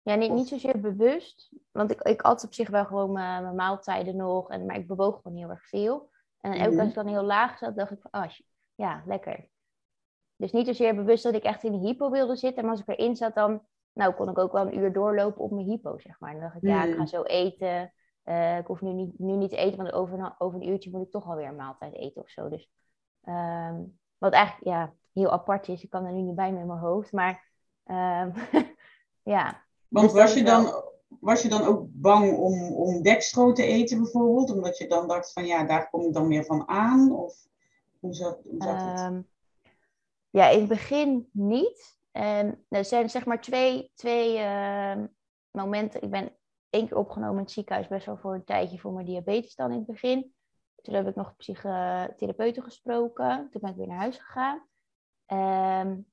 Ja, 0.01 0.15
niet, 0.15 0.31
niet 0.31 0.47
zozeer 0.47 0.79
bewust. 0.79 1.51
Want 1.71 1.91
ik, 1.91 2.01
ik 2.01 2.21
at 2.21 2.43
op 2.43 2.53
zich 2.53 2.69
wel 2.69 2.85
gewoon 2.85 3.11
mijn, 3.11 3.43
mijn 3.43 3.55
maaltijden 3.55 4.15
nog. 4.15 4.49
En, 4.49 4.65
maar 4.65 4.75
ik 4.75 4.87
bewoog 4.87 5.21
gewoon 5.21 5.37
heel 5.37 5.49
erg 5.49 5.67
veel. 5.67 6.09
En 6.39 6.51
elke 6.51 6.69
keer 6.69 6.79
als 6.79 6.89
ik 6.89 6.95
dan 6.95 7.07
heel 7.07 7.23
laag 7.23 7.57
zat, 7.57 7.75
dacht 7.75 7.91
ik 7.91 8.01
van, 8.01 8.23
oh, 8.23 8.29
ja, 8.75 9.03
lekker. 9.05 9.49
Dus 10.41 10.51
niet 10.51 10.65
zozeer 10.65 10.95
bewust 10.95 11.23
dat 11.23 11.33
ik 11.33 11.43
echt 11.43 11.63
in 11.63 11.71
de 11.71 11.87
hypo 11.87 12.09
wilde 12.09 12.35
zitten. 12.35 12.63
Maar 12.63 12.71
als 12.71 12.81
ik 12.81 12.87
erin 12.87 13.15
zat, 13.15 13.35
dan 13.35 13.61
nou, 13.93 14.13
kon 14.13 14.29
ik 14.29 14.37
ook 14.37 14.51
wel 14.51 14.67
een 14.67 14.77
uur 14.77 14.93
doorlopen 14.93 15.43
op 15.43 15.51
mijn 15.51 15.65
hypo, 15.65 15.99
zeg 15.99 16.19
maar. 16.19 16.29
En 16.29 16.35
dan 16.35 16.45
dacht 16.45 16.55
ik, 16.55 16.69
ja, 16.69 16.83
ik 16.83 16.93
ga 16.93 16.99
mm. 16.99 17.07
zo 17.07 17.23
eten. 17.23 17.93
Uh, 18.25 18.57
ik 18.57 18.65
hoef 18.65 18.81
nu 18.81 18.93
niet, 18.93 19.19
nu 19.19 19.35
niet 19.35 19.49
te 19.49 19.55
eten, 19.55 19.77
want 19.77 19.91
over 19.91 20.19
een, 20.19 20.33
over 20.37 20.61
een 20.61 20.67
uurtje 20.67 20.91
moet 20.91 21.05
ik 21.05 21.11
toch 21.11 21.25
alweer 21.25 21.47
een 21.47 21.55
maaltijd 21.55 21.93
eten 21.93 22.21
of 22.21 22.29
zo. 22.29 22.49
Dus, 22.49 22.69
um, 23.25 23.99
wat 24.17 24.33
eigenlijk, 24.33 24.65
ja, 24.65 24.93
heel 25.13 25.31
apart 25.31 25.67
is. 25.67 25.83
Ik 25.83 25.89
kan 25.89 26.05
er 26.05 26.13
nu 26.13 26.21
niet 26.21 26.35
bij 26.35 26.51
met 26.51 26.65
mijn 26.65 26.79
hoofd. 26.79 27.11
Maar 27.11 27.49
um, 27.85 28.33
ja. 29.33 29.63
Want 29.87 30.11
dus 30.11 30.21
was, 30.21 30.33
je 30.33 30.43
dan, 30.43 30.83
was 31.19 31.41
je 31.41 31.49
dan 31.49 31.63
ook 31.63 31.85
bang 31.89 32.37
om, 32.37 32.71
om 32.73 33.01
dekstro 33.01 33.51
te 33.51 33.63
eten 33.63 33.97
bijvoorbeeld? 33.97 34.51
Omdat 34.51 34.77
je 34.77 34.87
dan 34.87 35.07
dacht 35.07 35.33
van 35.33 35.45
ja, 35.45 35.63
daar 35.63 35.89
kom 35.89 36.01
ik 36.01 36.13
dan 36.13 36.27
meer 36.27 36.45
van 36.45 36.67
aan? 36.67 37.11
Of 37.11 37.47
hoe 37.99 38.13
zat, 38.13 38.39
hoe 38.43 38.63
zat 38.63 38.81
het? 38.81 38.99
Um, 38.99 39.27
ja, 40.31 40.49
in 40.49 40.59
het 40.59 40.67
begin 40.67 41.29
niet. 41.31 41.99
En 42.11 42.65
er 42.69 42.85
zijn 42.85 43.09
zeg 43.09 43.25
maar 43.25 43.41
twee, 43.41 43.91
twee 43.95 44.37
uh, 44.37 45.03
momenten. 45.51 46.01
Ik 46.01 46.09
ben 46.09 46.35
één 46.69 46.87
keer 46.87 46.97
opgenomen 46.97 47.35
in 47.35 47.41
het 47.41 47.51
ziekenhuis, 47.51 47.87
best 47.87 48.05
wel 48.05 48.17
voor 48.17 48.33
een 48.33 48.43
tijdje 48.43 48.79
voor 48.79 48.93
mijn 48.93 49.05
diabetes 49.05 49.55
dan 49.55 49.71
in 49.71 49.77
het 49.77 49.87
begin. 49.87 50.33
Toen 50.81 50.95
heb 50.95 51.07
ik 51.07 51.15
nog 51.15 51.35
psychotherapeuten 51.35 52.63
gesproken. 52.63 53.47
Toen 53.51 53.61
ben 53.61 53.69
ik 53.69 53.77
weer 53.77 53.87
naar 53.87 53.97
huis 53.97 54.17
gegaan. 54.17 54.69
Um, 55.27 56.11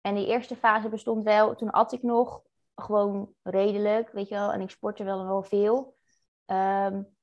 en 0.00 0.14
die 0.14 0.26
eerste 0.26 0.56
fase 0.56 0.88
bestond 0.88 1.24
wel, 1.24 1.54
toen 1.54 1.70
at 1.70 1.92
ik 1.92 2.02
nog 2.02 2.42
gewoon 2.74 3.32
redelijk, 3.42 4.10
weet 4.12 4.28
je 4.28 4.34
wel, 4.34 4.52
en 4.52 4.60
ik 4.60 4.70
sportte 4.70 5.04
wel 5.04 5.26
wel 5.26 5.42
veel. 5.42 5.96
Um, 6.46 7.16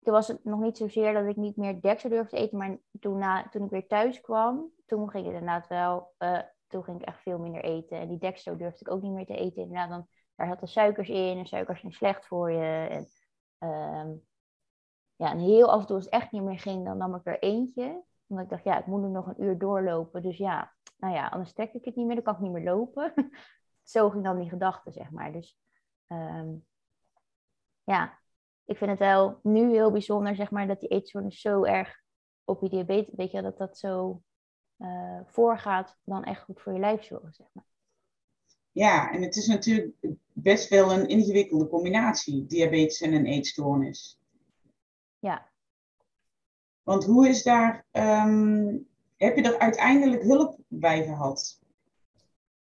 toen 0.00 0.12
was 0.12 0.28
het 0.28 0.44
nog 0.44 0.60
niet 0.60 0.76
zozeer 0.76 1.12
dat 1.12 1.26
ik 1.26 1.36
niet 1.36 1.56
meer 1.56 1.80
dekse 1.80 2.08
durfde 2.08 2.36
eten, 2.36 2.58
maar 2.58 2.78
toen, 3.00 3.18
na, 3.18 3.48
toen 3.48 3.64
ik 3.64 3.70
weer 3.70 3.86
thuis 3.86 4.20
kwam, 4.20 4.70
toen 4.90 5.10
ging 5.10 5.26
het 5.26 5.34
inderdaad 5.34 5.66
wel, 5.66 6.14
uh, 6.18 6.40
toen 6.66 6.84
ging 6.84 7.00
ik 7.00 7.06
echt 7.06 7.22
veel 7.22 7.38
minder 7.38 7.62
eten. 7.62 7.98
En 7.98 8.08
die 8.08 8.18
dextro 8.18 8.56
durfde 8.56 8.80
ik 8.80 8.90
ook 8.90 9.02
niet 9.02 9.12
meer 9.12 9.26
te 9.26 9.36
eten. 9.36 9.62
Inderdaad, 9.62 10.06
daar 10.34 10.48
zat 10.48 10.60
de 10.60 10.66
suikers 10.66 11.08
in 11.08 11.38
en 11.38 11.46
suikers 11.46 11.80
zijn 11.80 11.92
slecht 11.92 12.26
voor 12.26 12.50
je. 12.50 12.86
En, 12.88 13.06
um, 13.68 14.26
ja, 15.16 15.30
en 15.30 15.38
heel 15.38 15.72
af 15.72 15.80
en 15.80 15.86
toe 15.86 15.96
als 15.96 16.04
het 16.04 16.14
echt 16.14 16.32
niet 16.32 16.42
meer 16.42 16.58
ging, 16.58 16.84
dan 16.84 16.96
nam 16.96 17.14
ik 17.14 17.26
er 17.26 17.38
eentje. 17.38 18.04
Omdat 18.26 18.44
ik 18.44 18.50
dacht, 18.50 18.64
ja, 18.64 18.78
ik 18.78 18.86
moet 18.86 19.02
nu 19.02 19.08
nog 19.08 19.26
een 19.26 19.42
uur 19.42 19.58
doorlopen. 19.58 20.22
Dus 20.22 20.36
ja, 20.36 20.72
nou 20.96 21.14
ja, 21.14 21.28
anders 21.28 21.52
trek 21.52 21.72
ik 21.72 21.84
het 21.84 21.96
niet 21.96 22.06
meer, 22.06 22.14
dan 22.14 22.24
kan 22.24 22.34
ik 22.34 22.40
niet 22.40 22.52
meer 22.52 22.64
lopen. 22.64 23.14
zo 23.82 24.10
ging 24.10 24.24
dan 24.24 24.38
die 24.38 24.48
gedachte, 24.48 24.92
zeg 24.92 25.10
maar. 25.10 25.32
Dus 25.32 25.58
ehm, 26.06 26.54
ja, 27.84 28.18
ik 28.64 28.76
vind 28.76 28.90
het 28.90 28.98
wel 28.98 29.38
nu 29.42 29.70
heel 29.70 29.90
bijzonder, 29.90 30.36
zeg 30.36 30.50
maar, 30.50 30.66
dat 30.66 30.80
die 30.80 30.88
eetstoornis 30.88 31.40
zo 31.40 31.64
erg 31.64 32.02
op 32.44 32.62
je 32.62 32.68
diabetes, 32.68 33.14
weet 33.14 33.30
je, 33.30 33.42
dat 33.42 33.58
dat 33.58 33.78
zo 33.78 34.22
uh, 34.80 35.20
voorgaat, 35.26 35.98
dan 36.04 36.24
echt 36.24 36.42
goed 36.42 36.60
voor 36.60 36.72
je 36.72 36.78
lijf 36.78 37.04
zorgen, 37.04 37.32
zeg 37.32 37.46
maar. 37.52 37.64
Ja, 38.72 39.12
en 39.12 39.22
het 39.22 39.36
is 39.36 39.46
natuurlijk 39.46 39.94
best 40.32 40.68
wel 40.68 40.92
een 40.92 41.08
ingewikkelde 41.08 41.68
combinatie, 41.68 42.46
diabetes 42.46 43.00
en 43.00 43.12
een 43.12 43.26
eetstoornis. 43.26 44.18
Ja. 45.18 45.48
Want 46.82 47.04
hoe 47.04 47.28
is 47.28 47.42
daar, 47.42 47.86
ehm, 47.90 48.76
heb 49.16 49.36
je 49.36 49.42
er 49.42 49.58
uiteindelijk 49.58 50.22
hulp 50.22 50.58
bij 50.68 51.04
gehad? 51.04 51.60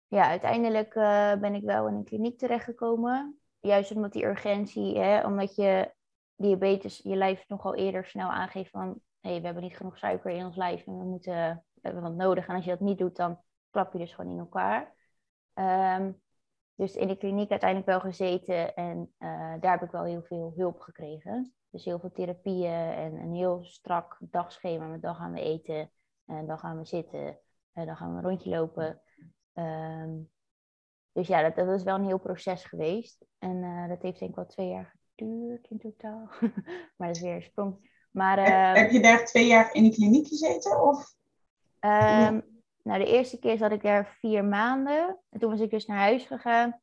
Ja, 0.08 0.28
uiteindelijk 0.28 0.96
uh, 0.96 1.36
ben 1.36 1.54
ik 1.56 1.64
wel 1.64 1.88
in 1.88 1.94
een 1.94 2.04
kliniek 2.04 2.38
terechtgekomen. 2.38 3.40
Juist 3.60 3.92
omdat 3.92 4.14
die 4.14 4.26
urgentie, 4.26 5.00
hè, 5.00 5.26
omdat 5.26 5.56
je 5.56 5.94
diabetes 6.36 7.00
je 7.04 7.16
lijf 7.16 7.48
nogal 7.48 7.76
eerder 7.76 8.06
snel 8.06 8.30
aangeeft 8.30 8.70
van 8.70 9.02
hé, 9.20 9.30
hey, 9.30 9.40
we 9.40 9.46
hebben 9.46 9.64
niet 9.64 9.78
genoeg 9.78 9.98
suiker 9.98 10.32
in 10.32 10.46
ons 10.46 10.56
lijf 10.56 10.88
en 10.88 10.98
we, 10.98 11.04
moeten, 11.04 11.64
we 11.86 11.92
hebben 11.92 12.12
wat 12.12 12.26
nodig. 12.26 12.48
En 12.48 12.56
als 12.56 12.66
je 12.66 12.70
dat 12.70 12.80
niet 12.80 12.98
doet, 12.98 13.16
dan 13.16 13.40
klap 13.70 13.94
je 13.94 14.00
dus 14.00 14.14
gewoon 14.14 14.32
in 14.32 14.40
elkaar. 14.40 14.94
Um, 15.54 16.22
dus 16.76 16.96
in 16.96 17.08
de 17.08 17.18
kliniek 17.18 17.50
uiteindelijk 17.50 17.90
wel 17.90 18.00
gezeten 18.00 18.76
en 18.76 19.14
uh, 19.20 19.54
daar 19.60 19.72
heb 19.72 19.84
ik 19.84 19.92
wel 19.92 20.04
heel 20.04 20.24
veel 20.24 20.54
hulp 20.56 20.80
gekregen. 20.80 21.54
Dus 21.70 21.86
heel 21.86 22.00
veel 22.00 22.12
therapieën 22.12 22.92
en 22.92 23.16
een 23.16 23.34
heel 23.34 23.64
strak 23.64 24.18
dagschema. 24.20 24.88
Met 24.88 25.02
dan 25.02 25.16
gaan 25.16 25.32
we 25.32 25.42
eten 25.42 25.92
en 26.26 26.46
dan 26.48 26.60
gaan 26.60 26.78
we 26.78 26.86
zitten 26.86 27.40
en 27.74 27.86
dan 27.86 27.98
gaan 27.98 28.12
we 28.12 28.18
een 28.18 28.24
rondje 28.24 28.50
lopen. 28.50 29.02
Um, 29.54 30.30
dus 31.12 31.28
ja, 31.28 31.42
dat, 31.42 31.56
dat 31.56 31.70
is 31.70 31.84
wel 31.84 31.96
een 31.96 32.06
heel 32.06 32.20
proces 32.20 32.64
geweest. 32.64 33.26
En 33.38 33.56
uh, 33.64 33.88
dat 33.88 34.02
heeft 34.02 34.20
denk 34.20 34.32
ik 34.32 34.38
wel 34.38 34.46
twee 34.46 34.68
jaar 34.68 34.96
geduurd 35.16 35.68
in 35.70 35.80
totaal. 35.80 36.30
maar 36.98 37.08
dat 37.08 37.16
is 37.16 37.22
weer 37.22 37.36
een 37.36 37.42
sprong. 37.42 37.94
Maar, 38.12 38.40
uh, 38.40 38.82
heb 38.82 38.92
je 38.92 39.02
daar 39.02 39.26
twee 39.26 39.48
jaar 39.48 39.74
in 39.74 39.84
de 39.84 39.90
kliniek 39.90 40.28
gezeten? 40.28 40.82
Of? 40.82 41.16
Um, 41.86 42.44
nou, 42.84 43.00
de 43.00 43.06
eerste 43.06 43.40
keer 43.40 43.58
zat 43.58 43.72
ik 43.72 43.82
daar 43.82 44.08
vier 44.20 44.46
maanden. 44.46 45.20
En 45.30 45.40
toen 45.40 45.50
was 45.50 45.60
ik 45.60 45.70
dus 45.70 45.86
naar 45.86 45.98
huis 45.98 46.26
gegaan. 46.26 46.80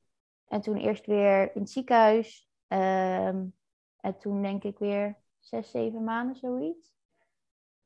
En 0.48 0.60
toen 0.60 0.76
eerst 0.76 1.06
weer 1.06 1.54
in 1.54 1.60
het 1.60 1.70
ziekenhuis. 1.70 2.50
Um, 2.68 3.54
en 4.00 4.18
toen 4.18 4.42
denk 4.42 4.64
ik 4.64 4.78
weer 4.78 5.16
zes, 5.38 5.70
zeven 5.70 6.04
maanden 6.04 6.36
zoiets. 6.36 6.94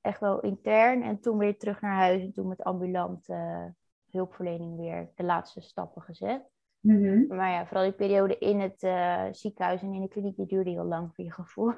Echt 0.01 0.21
wel 0.21 0.41
intern. 0.41 1.03
En 1.03 1.21
toen 1.21 1.39
weer 1.39 1.59
terug 1.59 1.81
naar 1.81 1.95
huis. 1.95 2.23
En 2.23 2.33
toen 2.33 2.49
met 2.49 2.63
ambulant 2.63 3.29
uh, 3.29 3.65
hulpverlening 4.11 4.77
weer 4.77 5.11
de 5.15 5.25
laatste 5.25 5.61
stappen 5.61 6.03
gezet. 6.03 6.51
Mm 6.81 7.05
-hmm. 7.05 7.37
Maar 7.37 7.51
ja, 7.51 7.67
vooral 7.67 7.85
die 7.85 7.93
periode 7.93 8.39
in 8.39 8.61
het 8.61 8.83
uh, 8.83 9.25
ziekenhuis 9.31 9.83
en 9.83 9.93
in 9.93 10.01
de 10.01 10.09
kliniek, 10.09 10.37
die 10.37 10.47
duurde 10.47 10.71
heel 10.71 10.85
lang 10.85 11.15
voor 11.15 11.25
je 11.25 11.33
gevoel. 11.33 11.73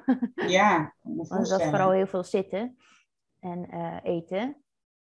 Ja, 0.47 0.93
Want 1.01 1.31
er 1.31 1.45
zat 1.45 1.63
vooral 1.63 1.91
heel 1.91 2.07
veel 2.07 2.23
zitten 2.23 2.77
en 3.39 3.67
uh, 3.73 3.97
eten. 4.03 4.63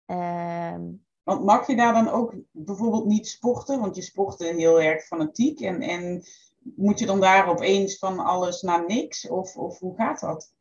Um, 0.07 1.05
want 1.23 1.45
mag 1.45 1.67
je 1.67 1.77
daar 1.77 1.93
dan 1.93 2.09
ook 2.09 2.35
bijvoorbeeld 2.51 3.05
niet 3.05 3.29
sporten? 3.29 3.81
Want 3.81 3.97
je 3.97 4.03
sportte 4.03 4.45
heel 4.45 4.81
erg 4.81 5.03
fanatiek. 5.03 5.61
En, 5.61 5.81
en 5.81 6.23
moet 6.59 6.99
je 6.99 7.07
dan 7.07 7.21
daar 7.21 7.49
opeens 7.49 7.99
van 7.99 8.19
alles 8.19 8.63
naar 8.63 8.87
niks? 8.87 9.29
Of, 9.29 9.57
of 9.57 9.79
hoe 9.79 9.97
gaat 9.97 10.21
dat? 10.21 10.53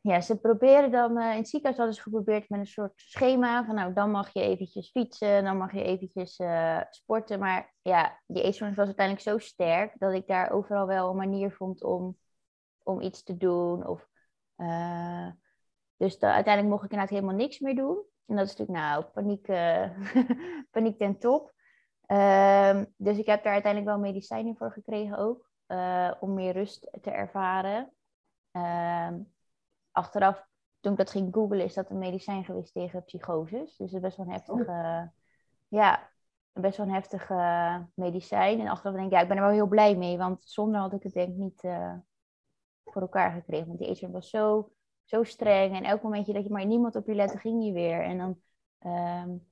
Ja, 0.00 0.20
ze 0.20 0.36
proberen 0.36 0.90
dan, 0.90 1.18
uh, 1.18 1.30
in 1.30 1.36
het 1.36 1.48
ziekenhuis 1.48 1.76
hadden 1.76 1.94
ze 1.94 2.02
geprobeerd 2.02 2.48
met 2.48 2.60
een 2.60 2.66
soort 2.66 2.92
schema. 2.96 3.64
Van 3.64 3.74
nou, 3.74 3.92
dan 3.92 4.10
mag 4.10 4.32
je 4.32 4.40
eventjes 4.40 4.90
fietsen, 4.90 5.44
dan 5.44 5.56
mag 5.56 5.72
je 5.72 5.82
eventjes 5.82 6.38
uh, 6.38 6.80
sporten. 6.90 7.38
Maar 7.38 7.74
ja, 7.82 8.20
die 8.26 8.42
eetstoornis 8.42 8.76
was 8.76 8.86
uiteindelijk 8.86 9.28
zo 9.28 9.38
sterk 9.38 9.98
dat 9.98 10.12
ik 10.12 10.26
daar 10.26 10.50
overal 10.50 10.86
wel 10.86 11.10
een 11.10 11.16
manier 11.16 11.52
vond 11.52 11.82
om, 11.82 12.16
om 12.82 13.00
iets 13.00 13.22
te 13.22 13.36
doen. 13.36 13.86
Of, 13.86 14.08
uh, 14.56 15.28
dus 15.96 16.18
de, 16.18 16.26
uiteindelijk 16.26 16.74
mocht 16.74 16.84
ik 16.84 16.90
inderdaad 16.90 17.16
helemaal 17.16 17.36
niks 17.36 17.58
meer 17.58 17.74
doen. 17.74 18.02
En 18.26 18.36
dat 18.36 18.46
is 18.46 18.56
natuurlijk, 18.56 18.78
nou, 18.78 19.04
paniek, 19.04 19.48
uh, 19.48 19.90
paniek 20.70 20.98
ten 20.98 21.18
top. 21.18 21.52
Um, 22.06 22.94
dus 22.96 23.18
ik 23.18 23.26
heb 23.26 23.42
daar 23.42 23.52
uiteindelijk 23.52 23.92
wel 23.92 23.98
medicijnen 23.98 24.56
voor 24.56 24.72
gekregen 24.72 25.18
ook. 25.18 25.50
Uh, 25.68 26.12
om 26.20 26.34
meer 26.34 26.52
rust 26.52 26.88
te 27.02 27.10
ervaren. 27.10 27.92
Um, 28.52 29.32
achteraf, 29.90 30.46
toen 30.80 30.92
ik 30.92 30.98
dat 30.98 31.10
ging 31.10 31.34
googlen, 31.34 31.64
is 31.64 31.74
dat 31.74 31.90
een 31.90 31.98
medicijn 31.98 32.44
geweest 32.44 32.72
tegen 32.72 33.04
psychoses. 33.04 33.76
Dus 33.76 33.92
het 33.92 33.92
is 33.92 34.00
best 34.00 34.16
wel 34.16 34.26
een 34.26 34.32
heftige, 34.32 34.70
oh. 34.70 35.08
ja, 35.68 36.10
best 36.52 36.76
wel 36.76 36.86
een 36.86 36.92
heftige 36.92 37.86
medicijn. 37.94 38.60
En 38.60 38.68
achteraf 38.68 38.94
denk 38.94 39.06
ik, 39.06 39.12
ja, 39.12 39.20
ik 39.20 39.28
ben 39.28 39.36
er 39.36 39.42
wel 39.42 39.52
heel 39.52 39.66
blij 39.66 39.96
mee. 39.96 40.18
Want 40.18 40.44
zonder 40.44 40.80
had 40.80 40.92
ik 40.92 41.02
het 41.02 41.12
denk 41.12 41.28
ik 41.28 41.36
niet 41.36 41.62
uh, 41.62 41.94
voor 42.84 43.02
elkaar 43.02 43.32
gekregen. 43.32 43.66
Want 43.66 43.78
die 43.78 43.90
agent 43.90 44.12
was 44.12 44.30
zo 44.30 44.72
zo 45.04 45.22
streng. 45.22 45.76
En 45.76 45.84
elk 45.84 46.02
momentje 46.02 46.32
dat 46.32 46.44
je 46.44 46.50
maar 46.50 46.66
niemand 46.66 46.96
op 46.96 47.06
je 47.06 47.14
lette, 47.14 47.38
ging 47.38 47.64
je 47.64 47.72
weer. 47.72 48.02
En 48.02 48.18
dan, 48.18 48.40
um, 48.92 49.46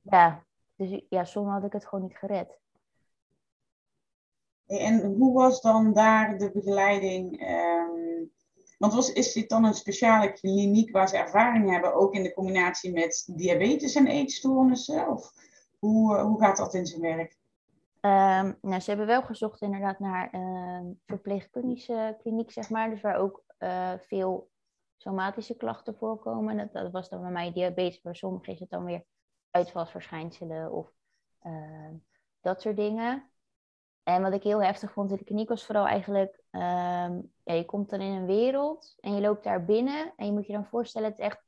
ja, 0.00 0.44
dus 0.76 1.00
ja, 1.08 1.24
soms 1.24 1.50
had 1.50 1.64
ik 1.64 1.72
het 1.72 1.86
gewoon 1.86 2.04
niet 2.04 2.16
gered. 2.16 2.58
En 4.66 5.04
hoe 5.04 5.34
was 5.34 5.60
dan 5.60 5.92
daar 5.92 6.38
de 6.38 6.50
begeleiding? 6.52 7.40
Um, 7.40 8.32
want 8.78 8.94
was, 8.94 9.12
is 9.12 9.32
dit 9.32 9.48
dan 9.48 9.64
een 9.64 9.74
speciale 9.74 10.32
kliniek 10.32 10.90
waar 10.90 11.08
ze 11.08 11.16
ervaring 11.16 11.70
hebben, 11.70 11.94
ook 11.94 12.14
in 12.14 12.22
de 12.22 12.34
combinatie 12.34 12.92
met 12.92 13.28
diabetes 13.36 13.94
en 13.94 14.06
eetstoornissen? 14.06 15.08
Of 15.08 15.32
hoe, 15.78 16.18
hoe 16.18 16.40
gaat 16.40 16.56
dat 16.56 16.74
in 16.74 16.86
zijn 16.86 17.00
werk? 17.00 17.36
Um, 18.00 18.58
nou, 18.60 18.80
ze 18.80 18.88
hebben 18.88 19.06
wel 19.06 19.22
gezocht 19.22 19.62
inderdaad 19.62 19.98
naar 19.98 20.34
een 20.34 21.00
verpleegkundige 21.06 22.16
kliniek, 22.20 22.50
zeg 22.50 22.70
maar. 22.70 22.90
Dus 22.90 23.00
waar 23.00 23.16
ook 23.16 23.44
uh, 23.58 23.92
veel 23.98 24.50
somatische 24.96 25.56
klachten 25.56 25.96
voorkomen. 25.96 26.56
Dat, 26.56 26.72
dat 26.72 26.92
was 26.92 27.08
dan 27.08 27.20
bij 27.20 27.30
mij 27.30 27.52
diabetes, 27.52 28.00
bij 28.00 28.14
sommigen 28.14 28.52
is 28.52 28.60
het 28.60 28.70
dan 28.70 28.84
weer 28.84 29.04
uitvalsverschijnselen 29.50 30.72
of 30.72 30.90
uh, 31.42 31.90
dat 32.40 32.60
soort 32.60 32.76
dingen. 32.76 33.30
En 34.02 34.22
wat 34.22 34.32
ik 34.32 34.42
heel 34.42 34.62
heftig 34.62 34.92
vond 34.92 35.10
in 35.10 35.16
de 35.16 35.24
kliniek 35.24 35.48
was 35.48 35.66
vooral 35.66 35.86
eigenlijk, 35.86 36.42
um, 36.50 37.32
ja, 37.42 37.54
je 37.54 37.64
komt 37.64 37.90
dan 37.90 38.00
in 38.00 38.12
een 38.12 38.26
wereld 38.26 38.94
en 39.00 39.14
je 39.14 39.20
loopt 39.20 39.44
daar 39.44 39.64
binnen 39.64 40.12
en 40.16 40.26
je 40.26 40.32
moet 40.32 40.46
je 40.46 40.52
dan 40.52 40.66
voorstellen, 40.66 41.08
het 41.08 41.18
is 41.18 41.24
echt 41.24 41.42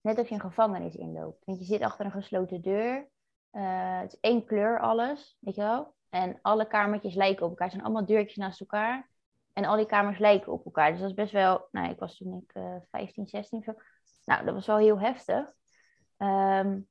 net 0.00 0.18
of 0.18 0.28
je 0.28 0.34
een 0.34 0.40
gevangenis 0.40 0.94
inloopt. 0.94 1.44
Want 1.44 1.58
je 1.58 1.64
zit 1.64 1.82
achter 1.82 2.04
een 2.04 2.12
gesloten 2.12 2.62
deur, 2.62 3.08
uh, 3.52 4.00
het 4.00 4.12
is 4.12 4.20
één 4.20 4.44
kleur 4.44 4.80
alles, 4.80 5.36
weet 5.40 5.54
je 5.54 5.60
wel. 5.60 5.94
En 6.08 6.38
alle 6.42 6.66
kamertjes 6.66 7.14
lijken 7.14 7.44
op 7.44 7.50
elkaar, 7.50 7.66
het 7.66 7.74
zijn 7.74 7.86
allemaal 7.86 8.06
deurtjes 8.06 8.36
naast 8.36 8.60
elkaar. 8.60 9.10
En 9.52 9.64
al 9.64 9.76
die 9.76 9.86
kamers 9.86 10.18
lijken 10.18 10.52
op 10.52 10.64
elkaar. 10.64 10.90
Dus 10.90 11.00
dat 11.00 11.08
is 11.08 11.14
best 11.14 11.32
wel, 11.32 11.68
nou, 11.70 11.90
ik 11.90 11.98
was 11.98 12.16
toen 12.16 12.44
ik 12.46 12.56
uh, 12.56 12.76
15, 12.90 13.26
16 13.26 13.58
of 13.58 13.64
zo. 13.64 13.72
Nou, 14.24 14.44
dat 14.44 14.54
was 14.54 14.66
wel 14.66 14.76
heel 14.76 15.00
heftig. 15.00 15.52
Um, 16.18 16.88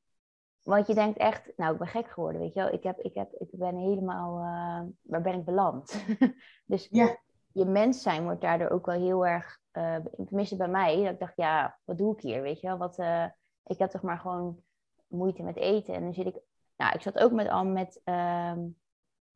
want 0.64 0.88
je 0.88 0.94
denkt 0.94 1.18
echt, 1.18 1.52
nou, 1.58 1.74
ik 1.74 1.78
ben 1.78 1.88
gek 1.88 2.10
geworden, 2.10 2.42
weet 2.42 2.54
je 2.54 2.60
wel. 2.60 2.74
Ik, 2.74 2.84
heb, 2.84 3.00
ik, 3.00 3.14
heb, 3.14 3.34
ik 3.34 3.48
ben 3.52 3.76
helemaal, 3.76 4.38
uh, 4.38 4.90
waar 5.02 5.22
ben 5.22 5.34
ik 5.34 5.46
beland? 5.46 6.06
dus 6.66 6.88
ja. 6.92 7.18
je 7.52 7.66
mens 7.66 8.02
zijn 8.02 8.24
wordt 8.24 8.42
daardoor 8.42 8.70
ook 8.70 8.86
wel 8.86 9.00
heel 9.00 9.26
erg, 9.26 9.60
uh, 9.74 9.96
tenminste 10.28 10.56
bij 10.56 10.68
mij, 10.68 11.04
dat 11.04 11.14
ik 11.14 11.20
dacht, 11.20 11.36
ja, 11.36 11.78
wat 11.84 11.98
doe 11.98 12.14
ik 12.14 12.22
hier, 12.22 12.42
weet 12.42 12.60
je 12.60 12.68
wel. 12.68 12.78
Wat, 12.78 13.00
uh, 13.00 13.26
ik 13.66 13.78
heb 13.78 13.90
toch 13.90 14.02
maar 14.02 14.20
gewoon 14.20 14.64
moeite 15.08 15.44
met 15.44 15.58
eten. 15.58 15.94
En 15.94 16.02
dan 16.02 16.14
zit 16.14 16.26
ik, 16.26 16.40
nou, 16.78 16.94
ik 16.94 17.02
zat 17.02 17.20
ook 17.20 17.32
met 17.32 17.50
al 17.50 17.66
met, 17.66 18.02
um, 18.06 18.80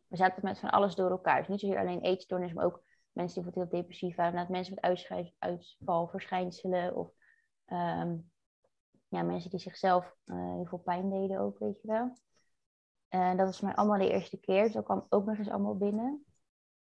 we 0.08 0.16
zaten 0.16 0.40
met 0.44 0.60
van 0.60 0.70
alles 0.70 0.96
door 0.96 1.10
elkaar. 1.10 1.38
Dus 1.38 1.48
niet 1.48 1.60
zozeer 1.60 1.80
alleen 1.80 2.02
eetstoornis, 2.02 2.54
maar 2.54 2.66
ook 2.66 2.84
mensen 3.16 3.44
die 3.44 3.44
bijvoorbeeld 3.44 3.72
heel 3.72 3.82
depressief 3.82 4.16
waren, 4.16 4.52
mensen 4.52 4.76
met 4.76 5.34
uitvalverschijnselen 5.40 6.96
of 6.96 7.12
um, 7.68 8.32
ja, 9.08 9.22
mensen 9.24 9.50
die 9.50 9.60
zichzelf 9.60 10.16
uh, 10.26 10.54
heel 10.54 10.66
veel 10.66 10.78
pijn 10.78 11.10
deden 11.10 11.40
ook, 11.40 11.60
weet 11.60 11.82
je 11.82 11.88
wel. 11.88 12.18
En 13.08 13.38
dat 13.38 13.46
was 13.46 13.62
mij 13.62 13.76
allemaal 13.76 13.98
de 13.98 14.12
eerste 14.12 14.40
keer, 14.40 14.72
dus 14.72 14.84
kwam 14.84 15.06
ook 15.10 15.26
nog 15.26 15.38
eens 15.38 15.50
allemaal 15.50 15.78
binnen. 15.78 16.26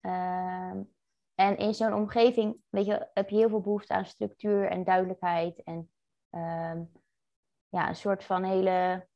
Um, 0.02 0.94
en 1.36 1.58
in 1.58 1.74
zo'n 1.74 1.94
omgeving, 1.94 2.58
weet 2.70 2.86
je, 2.86 3.10
heb 3.14 3.30
je 3.30 3.36
heel 3.36 3.50
veel 3.50 3.62
behoefte 3.62 3.94
aan 3.94 4.06
structuur 4.06 4.70
en 4.70 4.84
duidelijkheid 4.84 5.64
en 5.64 5.92
um, 6.32 6.92
ja, 7.70 7.88
een 7.88 7.96
soort 7.96 8.24
van 8.24 8.44
hele 8.44 9.08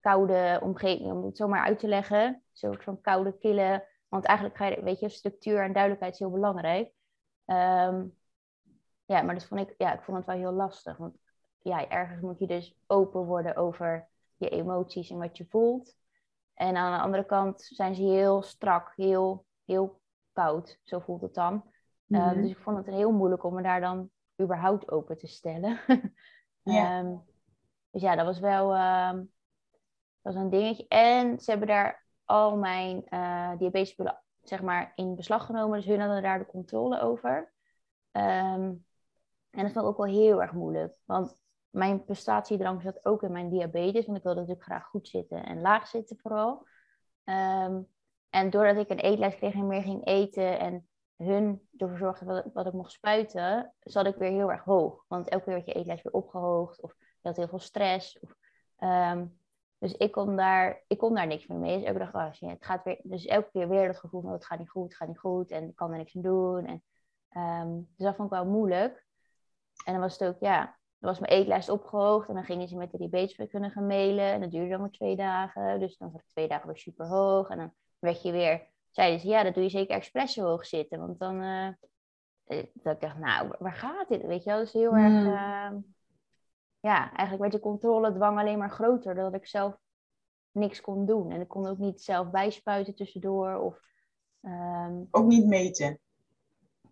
koude 0.00 0.60
omgeving, 0.62 1.12
om 1.12 1.24
het 1.24 1.36
zo 1.36 1.48
maar 1.48 1.64
uit 1.64 1.78
te 1.78 1.88
leggen. 1.88 2.24
Een 2.24 2.42
soort 2.52 2.84
van 2.84 3.00
koude, 3.00 3.38
kille 3.38 3.88
want 4.10 4.24
eigenlijk 4.24 4.56
ga 4.58 4.66
je, 4.66 4.82
weet 4.82 5.00
je, 5.00 5.08
structuur 5.08 5.62
en 5.62 5.72
duidelijkheid 5.72 6.12
is 6.12 6.18
heel 6.18 6.30
belangrijk. 6.30 6.92
Um, 7.46 8.18
ja, 9.04 9.22
maar 9.22 9.34
dat 9.34 9.44
vond 9.44 9.60
ik, 9.60 9.74
ja, 9.78 9.92
ik 9.92 10.02
vond 10.02 10.16
het 10.16 10.26
wel 10.26 10.36
heel 10.36 10.52
lastig. 10.52 10.96
Want 10.96 11.16
ja, 11.58 11.88
ergens 11.88 12.20
moet 12.20 12.38
je 12.38 12.46
dus 12.46 12.76
open 12.86 13.24
worden 13.24 13.56
over 13.56 14.08
je 14.36 14.48
emoties 14.48 15.10
en 15.10 15.18
wat 15.18 15.36
je 15.36 15.46
voelt. 15.48 15.96
En 16.54 16.76
aan 16.76 16.92
de 16.92 17.02
andere 17.02 17.24
kant 17.24 17.62
zijn 17.62 17.94
ze 17.94 18.02
heel 18.02 18.42
strak, 18.42 18.92
heel, 18.96 19.46
heel 19.64 20.00
koud. 20.32 20.80
Zo 20.82 20.98
voelt 20.98 21.20
het 21.20 21.34
dan. 21.34 21.52
Mm 22.06 22.20
-hmm. 22.20 22.28
um, 22.28 22.42
dus 22.42 22.50
ik 22.50 22.58
vond 22.58 22.76
het 22.76 22.86
heel 22.86 23.12
moeilijk 23.12 23.44
om 23.44 23.54
me 23.54 23.62
daar 23.62 23.80
dan 23.80 24.10
überhaupt 24.42 24.90
open 24.90 25.18
te 25.18 25.26
stellen. 25.26 25.80
ja. 26.62 26.98
Um, 26.98 27.22
dus 27.90 28.02
ja, 28.02 28.16
dat 28.16 28.26
was 28.26 28.38
wel 28.38 28.76
um, 28.76 29.32
dat 30.22 30.34
was 30.34 30.34
een 30.34 30.50
dingetje. 30.50 30.88
En 30.88 31.40
ze 31.40 31.50
hebben 31.50 31.68
daar 31.68 32.04
al 32.30 32.56
mijn 32.56 33.04
uh, 33.08 33.58
diabetespullen 33.58 34.22
zeg 34.42 34.62
maar, 34.62 34.92
in 34.94 35.14
beslag 35.14 35.46
genomen. 35.46 35.78
Dus 35.78 35.86
hun 35.86 36.00
hadden 36.00 36.22
daar 36.22 36.38
de 36.38 36.46
controle 36.46 37.00
over. 37.00 37.52
Ehm, 38.10 38.72
en 39.50 39.62
dat 39.62 39.72
vond 39.72 39.76
ik 39.76 39.90
ook 39.90 39.96
wel 39.96 40.06
heel 40.06 40.42
erg 40.42 40.52
moeilijk. 40.52 40.94
Want 41.04 41.40
mijn 41.70 42.04
prestatiedrang 42.04 42.82
zat 42.82 43.04
ook 43.04 43.22
in 43.22 43.32
mijn 43.32 43.50
diabetes. 43.50 44.06
Want 44.06 44.18
ik 44.18 44.24
wilde 44.24 44.40
natuurlijk 44.40 44.66
graag 44.66 44.84
goed 44.84 45.08
zitten 45.08 45.44
en 45.44 45.60
laag 45.60 45.86
zitten 45.86 46.18
vooral. 46.18 46.66
Um, 47.24 47.88
en 48.30 48.50
doordat 48.50 48.76
ik 48.76 48.90
een 48.90 48.98
eetlijst 48.98 49.36
kreeg 49.36 49.54
en 49.54 49.66
meer 49.66 49.82
ging 49.82 50.06
eten 50.06 50.58
en 50.58 50.88
hun 51.16 51.68
ervoor 51.76 51.98
zorgde 51.98 52.50
dat, 52.52 52.66
ik 52.66 52.72
mocht 52.72 52.92
spuiten, 52.92 53.74
zat 53.80 54.06
ik 54.06 54.16
weer 54.16 54.30
heel 54.30 54.50
erg 54.50 54.64
hoog. 54.64 55.04
Want 55.08 55.28
elke 55.28 55.44
keer 55.44 55.54
werd 55.54 55.66
je 55.66 55.72
eetlijst 55.72 56.02
weer 56.02 56.12
opgehoogd 56.12 56.80
of 56.80 56.94
je 56.98 57.28
had 57.28 57.36
heel 57.36 57.48
veel 57.48 57.58
stress. 57.58 58.18
Um, 58.78 59.39
dus 59.80 59.92
ik 59.96 60.12
kon, 60.12 60.36
daar, 60.36 60.82
ik 60.86 60.98
kon 60.98 61.14
daar 61.14 61.26
niks 61.26 61.46
meer 61.46 61.58
mee. 61.58 61.76
Dus 61.76 61.86
elke 61.86 61.98
dag, 61.98 62.14
oh, 62.14 62.50
het 62.50 62.64
gaat 62.64 62.84
weer, 62.84 63.00
dus 63.02 63.24
elke 63.24 63.50
keer 63.50 63.68
weer 63.68 63.86
het 63.86 63.98
gevoel 63.98 64.20
van 64.20 64.32
het 64.32 64.44
gaat 64.44 64.58
niet 64.58 64.70
goed, 64.70 64.84
het 64.84 64.94
gaat 64.94 65.08
niet 65.08 65.18
goed 65.18 65.50
en 65.50 65.68
ik 65.68 65.76
kan 65.76 65.90
er 65.90 65.96
niks 65.96 66.16
aan 66.16 66.22
doen. 66.22 66.66
En, 66.66 66.82
um, 67.62 67.88
dus 67.96 68.06
dat 68.06 68.16
vond 68.16 68.30
ik 68.32 68.38
wel 68.38 68.46
moeilijk. 68.46 69.06
En 69.84 69.92
dan 69.92 70.02
was 70.02 70.18
het 70.18 70.28
ook, 70.28 70.40
ja, 70.40 70.60
dan 70.98 71.10
was 71.10 71.18
mijn 71.18 71.32
eetlijst 71.32 71.68
opgehoogd 71.68 72.28
en 72.28 72.34
dan 72.34 72.44
gingen 72.44 72.68
ze 72.68 72.76
met 72.76 72.90
de 72.90 72.98
diabeteskundige 72.98 73.74
gaan 73.74 73.86
mailen. 73.86 74.32
En 74.32 74.40
dat 74.40 74.50
duurde 74.50 74.70
dan 74.70 74.80
maar 74.80 74.90
twee 74.90 75.16
dagen. 75.16 75.80
Dus 75.80 75.96
dan 75.96 76.12
was 76.12 76.20
ik 76.20 76.28
twee 76.28 76.48
dagen 76.48 76.66
weer 76.66 76.78
super 76.78 77.06
hoog. 77.06 77.48
En 77.48 77.58
dan 77.58 77.72
werd 77.98 78.22
je 78.22 78.32
weer, 78.32 78.68
zeiden 78.90 79.20
ze, 79.20 79.28
ja, 79.28 79.42
dat 79.42 79.54
doe 79.54 79.62
je 79.62 79.68
zeker 79.70 79.96
expres 79.96 80.32
zo 80.32 80.44
hoog 80.44 80.66
zitten. 80.66 80.98
Want 80.98 81.18
dan, 81.18 81.42
uh, 81.42 81.68
dat 82.72 82.94
ik 82.94 83.00
dacht, 83.00 83.18
nou, 83.18 83.54
waar 83.58 83.72
gaat 83.72 84.08
dit? 84.08 84.26
Weet 84.26 84.44
je 84.44 84.50
wel, 84.50 84.58
dus 84.58 84.72
heel 84.72 84.96
erg, 84.96 85.24
uh, 85.24 85.70
ja, 86.80 87.12
eigenlijk 87.12 87.40
werd 87.40 87.52
de 87.52 87.68
controle 87.68 88.12
dwang 88.12 88.38
alleen 88.38 88.58
maar 88.58 88.70
groter. 88.70 89.14
Dat 89.14 89.34
ik 89.34 89.46
zelf 89.46 89.78
niks 90.50 90.80
kon 90.80 91.06
doen. 91.06 91.30
En 91.30 91.40
ik 91.40 91.48
kon 91.48 91.66
ook 91.66 91.78
niet 91.78 92.02
zelf 92.02 92.30
bijspuiten 92.30 92.94
tussendoor. 92.94 93.54
Of, 93.54 93.80
um, 94.40 95.08
ook 95.10 95.26
niet 95.26 95.46
meten? 95.46 95.98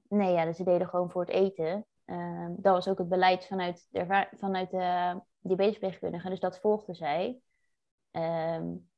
Nee, 0.08 0.32
ja, 0.32 0.44
dus 0.44 0.56
ze 0.56 0.64
deden 0.64 0.88
gewoon 0.88 1.10
voor 1.10 1.20
het 1.20 1.30
eten. 1.30 1.86
Um, 2.06 2.56
dat 2.58 2.74
was 2.74 2.88
ook 2.88 2.98
het 2.98 3.08
beleid 3.08 3.46
vanuit 3.46 3.86
de, 3.90 4.26
vanuit 4.36 4.70
de 4.70 5.20
diabetesverpleegkundige. 5.40 6.28
Dus 6.28 6.40
dat 6.40 6.58
volgde 6.58 6.94
zij. 6.94 7.40
Um, 8.10 8.88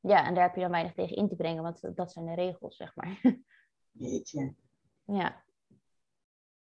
ja, 0.00 0.26
en 0.26 0.34
daar 0.34 0.42
heb 0.42 0.54
je 0.54 0.60
dan 0.60 0.70
weinig 0.70 0.94
tegen 0.94 1.16
in 1.16 1.28
te 1.28 1.36
brengen, 1.36 1.62
want 1.62 1.96
dat 1.96 2.12
zijn 2.12 2.26
de 2.26 2.34
regels, 2.34 2.76
zeg 2.76 2.94
maar. 2.94 3.20
Jeetje. 3.90 4.54
Ja. 5.04 5.44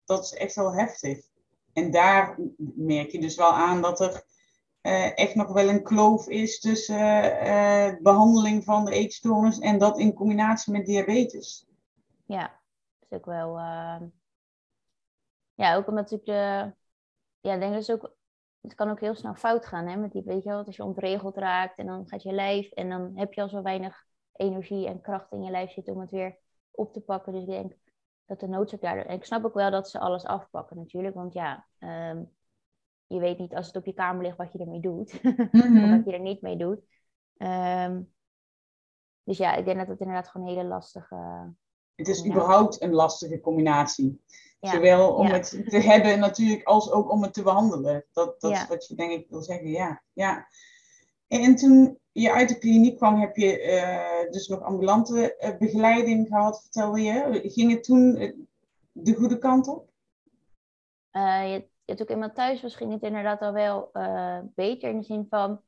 Dat 0.05 0.25
is 0.25 0.35
echt 0.35 0.55
wel 0.55 0.75
heftig. 0.75 1.27
En 1.75 1.91
daar 1.91 2.39
merk 2.75 3.11
je 3.11 3.21
dus 3.21 3.37
wel 3.37 3.53
aan 3.53 3.83
dat 3.83 4.01
er 4.01 4.25
uh, 4.83 5.19
echt 5.19 5.35
nog 5.35 5.53
wel 5.53 5.69
een 5.69 5.83
kloof 5.83 6.29
is 6.29 6.61
tussen 6.61 7.47
uh, 7.47 7.93
behandeling 8.01 8.65
van 8.65 8.85
de 8.85 8.93
eetstoornis 8.93 9.59
en 9.59 9.79
dat 9.79 9.99
in 9.99 10.15
combinatie 10.15 10.73
met 10.73 10.87
diabetes. 10.87 11.67
Ja, 12.27 12.61
dat 12.99 13.11
is 13.11 13.17
ook 13.17 13.27
wel. 13.27 13.59
Ja, 15.55 15.75
ook 15.77 15.89
omdat 15.89 16.11
ik 16.11 16.25
de. 16.25 16.73
Ja, 17.41 17.57
denk 17.57 17.75
dat 17.75 17.93
ook 17.93 18.15
het 18.65 18.75
kan 18.75 18.91
ook 18.91 19.01
heel 19.01 19.15
snel 19.15 19.35
fout 19.35 19.67
gaan. 19.67 19.87
Hè? 19.87 19.97
Met 19.97 20.13
die, 20.13 20.23
weet 20.23 20.43
je 20.43 20.49
wel, 20.49 20.65
als 20.65 20.77
je 20.77 20.85
ontregeld 20.85 21.37
raakt 21.37 21.79
en 21.79 21.87
dan 21.87 22.09
gaat 22.09 22.23
je 22.23 22.33
lijf 22.33 22.71
en 22.71 22.89
dan 22.89 23.13
heb 23.15 23.33
je 23.33 23.43
al 23.43 23.49
zo 23.49 23.63
weinig 23.63 24.07
energie 24.33 24.87
en 24.87 25.01
kracht 25.01 25.33
in 25.33 25.43
je 25.43 25.51
lijf 25.51 25.71
zitten 25.71 25.95
om 25.95 26.01
het 26.01 26.11
weer 26.11 26.39
op 26.71 26.93
te 26.93 27.01
pakken. 27.01 27.33
Dus 27.33 27.43
ik 27.43 27.49
denk 27.49 27.73
dat 28.27 28.41
de 28.41 28.49
noodzaak 28.49 28.81
daar. 28.81 29.07
En 29.07 29.17
ik 29.17 29.25
snap 29.25 29.45
ook 29.45 29.55
wel 29.55 29.71
dat 29.71 29.91
ze 29.91 29.99
alles 29.99 30.25
afpakken 30.25 30.77
natuurlijk. 30.77 31.15
Want 31.15 31.33
ja, 31.33 31.67
ehm, 31.79 32.23
je 33.07 33.19
weet 33.19 33.39
niet 33.39 33.55
als 33.55 33.67
het 33.67 33.77
op 33.77 33.87
je 33.87 33.93
kamer 33.93 34.23
ligt 34.23 34.37
wat 34.37 34.53
je 34.53 34.59
ermee 34.59 34.81
doet. 34.81 35.23
Mhm. 35.53 35.85
of 35.85 35.91
wat 35.91 36.05
je 36.05 36.13
er 36.13 36.21
niet 36.21 36.43
mee 36.43 36.57
doet. 36.57 36.81
Ehm, 37.37 38.03
dus 39.25 39.39
ja, 39.39 39.55
ik 39.55 39.65
denk 39.65 39.79
dat 39.79 39.89
het 39.89 40.01
inderdaad 40.01 40.29
gewoon 40.29 40.47
een 40.47 40.55
hele 40.55 40.69
lastige. 40.69 41.17
Het 41.95 42.09
is 42.09 42.27
überhaupt 42.27 42.83
een 42.83 42.93
lastige 42.93 43.41
combinatie. 43.41 44.23
Zowel 44.61 45.15
om 45.15 45.27
het 45.27 45.65
te 45.69 45.79
hebben 45.79 46.19
natuurlijk 46.19 46.65
als 46.67 46.91
ook 46.91 47.11
om 47.11 47.23
het 47.23 47.35
te 47.35 47.43
behandelen. 47.43 48.05
Dat, 48.13 48.41
dat 48.41 48.51
is 48.51 48.67
wat 48.67 48.87
je 48.87 48.95
denk 48.95 49.11
ik 49.11 49.27
wil 49.29 49.43
zeggen, 49.43 49.71
ja. 49.71 50.03
ja. 50.13 50.47
En 51.43 51.57
toen 51.57 51.99
je 52.13 52.33
uit 52.33 52.49
de 52.49 52.59
kliniek 52.59 52.97
kwam, 52.97 53.21
heb 53.21 53.37
je 53.37 53.65
uh, 53.65 54.33
dus 54.33 54.49
nog 54.49 54.63
ambulante 54.63 55.37
uh, 55.41 55.59
begeleiding 55.59 56.29
gehad, 56.29 56.63
vertelde 56.63 57.01
je. 57.01 57.41
Ging 57.45 57.71
het 57.73 57.85
toen 57.85 58.23
uh, 58.23 58.33
de 58.93 59.15
goede 59.15 59.39
kant 59.39 59.69
op? 59.69 59.93
Je, 61.11 61.69
toen 61.85 61.97
ik 61.97 62.11
eenmaal 62.11 62.33
thuis 62.33 62.63
was, 62.63 62.77
ging 62.77 62.93
het 62.93 63.03
inderdaad 63.03 63.41
al 63.41 63.53
wel 63.53 63.91
beter. 64.55 64.91
In 64.91 64.99
de 64.99 65.05
zin 65.05 65.27
van, 65.29 65.61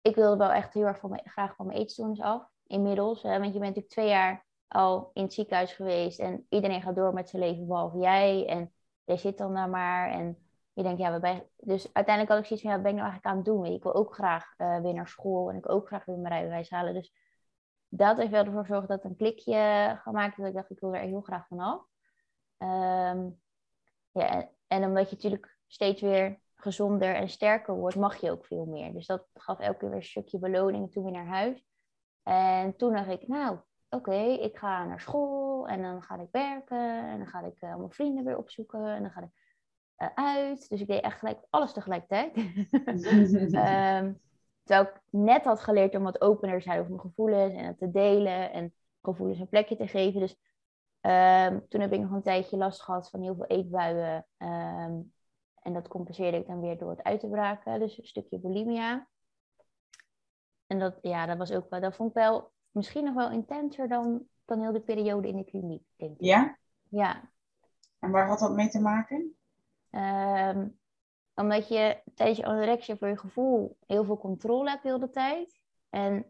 ik 0.00 0.14
wilde 0.14 0.36
wel 0.36 0.52
echt 0.52 0.74
heel 0.74 0.86
erg 0.86 0.98
van 0.98 1.10
me, 1.10 1.20
graag 1.24 1.54
van 1.54 1.66
mijn 1.66 1.78
eetstoornis 1.78 2.20
af. 2.20 2.48
Inmiddels, 2.66 3.22
want 3.22 3.34
je 3.34 3.40
bent 3.40 3.52
natuurlijk 3.52 3.88
twee 3.88 4.08
jaar 4.08 4.46
al 4.68 5.10
in 5.12 5.22
het 5.22 5.32
ziekenhuis 5.32 5.72
geweest 5.72 6.18
en 6.18 6.46
iedereen 6.48 6.82
gaat 6.82 6.96
door 6.96 7.14
met 7.14 7.28
zijn 7.28 7.42
leven 7.42 7.66
behalve 7.66 7.98
jij. 7.98 8.46
En 8.46 8.72
jij 9.04 9.16
zit 9.16 9.38
dan 9.38 9.54
daar 9.54 9.68
maar 9.68 10.10
en 10.10 10.41
je 10.72 10.82
denkt, 10.82 11.00
ja, 11.00 11.12
we 11.12 11.20
zijn... 11.20 11.42
Dus 11.56 11.92
uiteindelijk 11.92 12.34
had 12.34 12.38
ik 12.38 12.46
zoiets 12.46 12.62
van, 12.62 12.70
ja, 12.70 12.76
wat 12.76 12.82
ben 12.82 12.94
ik 12.94 12.98
nou 12.98 13.10
eigenlijk 13.10 13.26
aan 13.26 13.36
het 13.36 13.44
doen? 13.44 13.74
Ik 13.74 13.82
wil 13.82 13.94
ook 13.94 14.14
graag 14.14 14.54
uh, 14.58 14.80
weer 14.80 14.94
naar 14.94 15.08
school 15.08 15.50
en 15.50 15.56
ik 15.56 15.64
wil 15.64 15.74
ook 15.74 15.86
graag 15.86 16.04
weer 16.04 16.18
mijn 16.18 16.32
rijbewijs 16.32 16.70
halen. 16.70 16.94
Dus 16.94 17.14
dat 17.88 18.16
heeft 18.16 18.30
wel 18.30 18.44
ervoor 18.44 18.64
gezorgd 18.64 18.88
dat 18.88 19.04
een 19.04 19.16
klikje 19.16 19.98
gemaakt 20.02 20.36
dat 20.36 20.46
ik 20.46 20.54
dacht, 20.54 20.70
ik 20.70 20.80
wil 20.80 20.94
er 20.94 21.00
heel 21.00 21.20
graag 21.20 21.46
vanaf. 21.46 21.86
Um, 22.58 23.40
ja, 24.12 24.48
en, 24.66 24.84
omdat 24.84 25.10
je 25.10 25.14
natuurlijk 25.14 25.58
steeds 25.66 26.00
weer 26.00 26.40
gezonder 26.54 27.14
en 27.14 27.28
sterker 27.28 27.74
wordt, 27.74 27.96
mag 27.96 28.16
je 28.16 28.30
ook 28.30 28.46
veel 28.46 28.64
meer. 28.64 28.92
Dus 28.92 29.06
dat 29.06 29.28
gaf 29.34 29.58
elke 29.58 29.78
keer 29.78 29.88
weer 29.88 29.98
een 29.98 30.04
stukje 30.04 30.38
beloning 30.38 30.92
toen 30.92 31.04
weer 31.04 31.12
naar 31.12 31.26
huis. 31.26 31.66
En 32.22 32.76
toen 32.76 32.92
dacht 32.92 33.08
ik, 33.08 33.28
nou, 33.28 33.58
oké, 33.90 34.20
ik 34.20 34.58
ga 34.58 34.84
naar 34.84 35.00
school 35.00 35.68
en 35.68 35.82
dan 35.82 36.02
ga 36.02 36.16
ik 36.16 36.28
werken 36.30 37.08
en 37.08 37.18
dan 37.18 37.26
ga 37.26 37.40
ik 37.40 37.62
uh, 37.62 37.76
mijn 37.76 37.90
vrienden 37.90 38.24
weer 38.24 38.38
opzoeken 38.38 38.86
en 38.86 39.02
dan 39.02 39.10
ga 39.10 39.20
ik 39.20 39.41
uh, 40.02 40.08
uit. 40.14 40.68
Dus 40.68 40.80
ik 40.80 40.86
deed 40.86 41.02
echt 41.02 41.18
gelijk 41.18 41.38
alles 41.50 41.72
tegelijkertijd. 41.72 42.36
um, 42.36 44.20
terwijl 44.64 44.88
ik 44.88 45.00
net 45.10 45.44
had 45.44 45.60
geleerd 45.60 45.94
om 45.94 46.02
wat 46.02 46.20
opener 46.20 46.56
te 46.56 46.62
zijn 46.62 46.78
over 46.78 46.90
mijn 46.90 47.02
gevoelens 47.02 47.54
en 47.54 47.64
het 47.64 47.78
te 47.78 47.90
delen 47.90 48.52
en 48.52 48.74
gevoelens 49.02 49.38
een 49.38 49.48
plekje 49.48 49.76
te 49.76 49.86
geven. 49.86 50.20
Dus 50.20 50.36
um, 51.00 51.68
toen 51.68 51.80
heb 51.80 51.92
ik 51.92 52.00
nog 52.00 52.10
een 52.10 52.22
tijdje 52.22 52.56
last 52.56 52.82
gehad 52.82 53.10
van 53.10 53.22
heel 53.22 53.34
veel 53.34 53.46
eetbuien. 53.46 54.26
Um, 54.38 55.12
en 55.62 55.72
dat 55.72 55.88
compenseerde 55.88 56.36
ik 56.36 56.46
dan 56.46 56.60
weer 56.60 56.78
door 56.78 56.90
het 56.90 57.02
uit 57.02 57.20
te 57.20 57.28
braken, 57.28 57.80
dus 57.80 57.98
een 57.98 58.06
stukje 58.06 58.38
bulimia. 58.38 59.08
En 60.66 60.78
dat, 60.78 60.98
ja, 61.02 61.26
dat 61.26 61.38
was 61.38 61.52
ook 61.52 61.70
wel, 61.70 61.80
dat 61.80 61.96
vond 61.96 62.08
ik 62.08 62.14
wel 62.14 62.52
misschien 62.70 63.04
nog 63.04 63.14
wel 63.14 63.30
intenser 63.30 63.88
dan, 63.88 64.26
dan 64.44 64.60
heel 64.60 64.72
de 64.72 64.80
periode 64.80 65.28
in 65.28 65.36
de 65.36 65.44
kliniek, 65.44 65.84
denk 65.96 66.12
ik. 66.12 66.24
Ja? 66.24 66.58
Ja. 66.88 67.30
En 67.98 68.10
waar 68.10 68.26
had 68.26 68.38
dat 68.38 68.54
mee 68.54 68.68
te 68.68 68.80
maken? 68.80 69.36
Um, 69.94 70.80
omdat 71.34 71.68
je 71.68 72.02
tijdens 72.14 72.38
je 72.38 72.46
anorexia 72.46 72.96
voor 72.96 73.08
je 73.08 73.18
gevoel 73.18 73.76
heel 73.86 74.04
veel 74.04 74.18
controle 74.18 74.70
hebt 74.70 74.82
de 74.82 74.88
hele 74.88 75.10
tijd. 75.10 75.60
En 75.90 76.26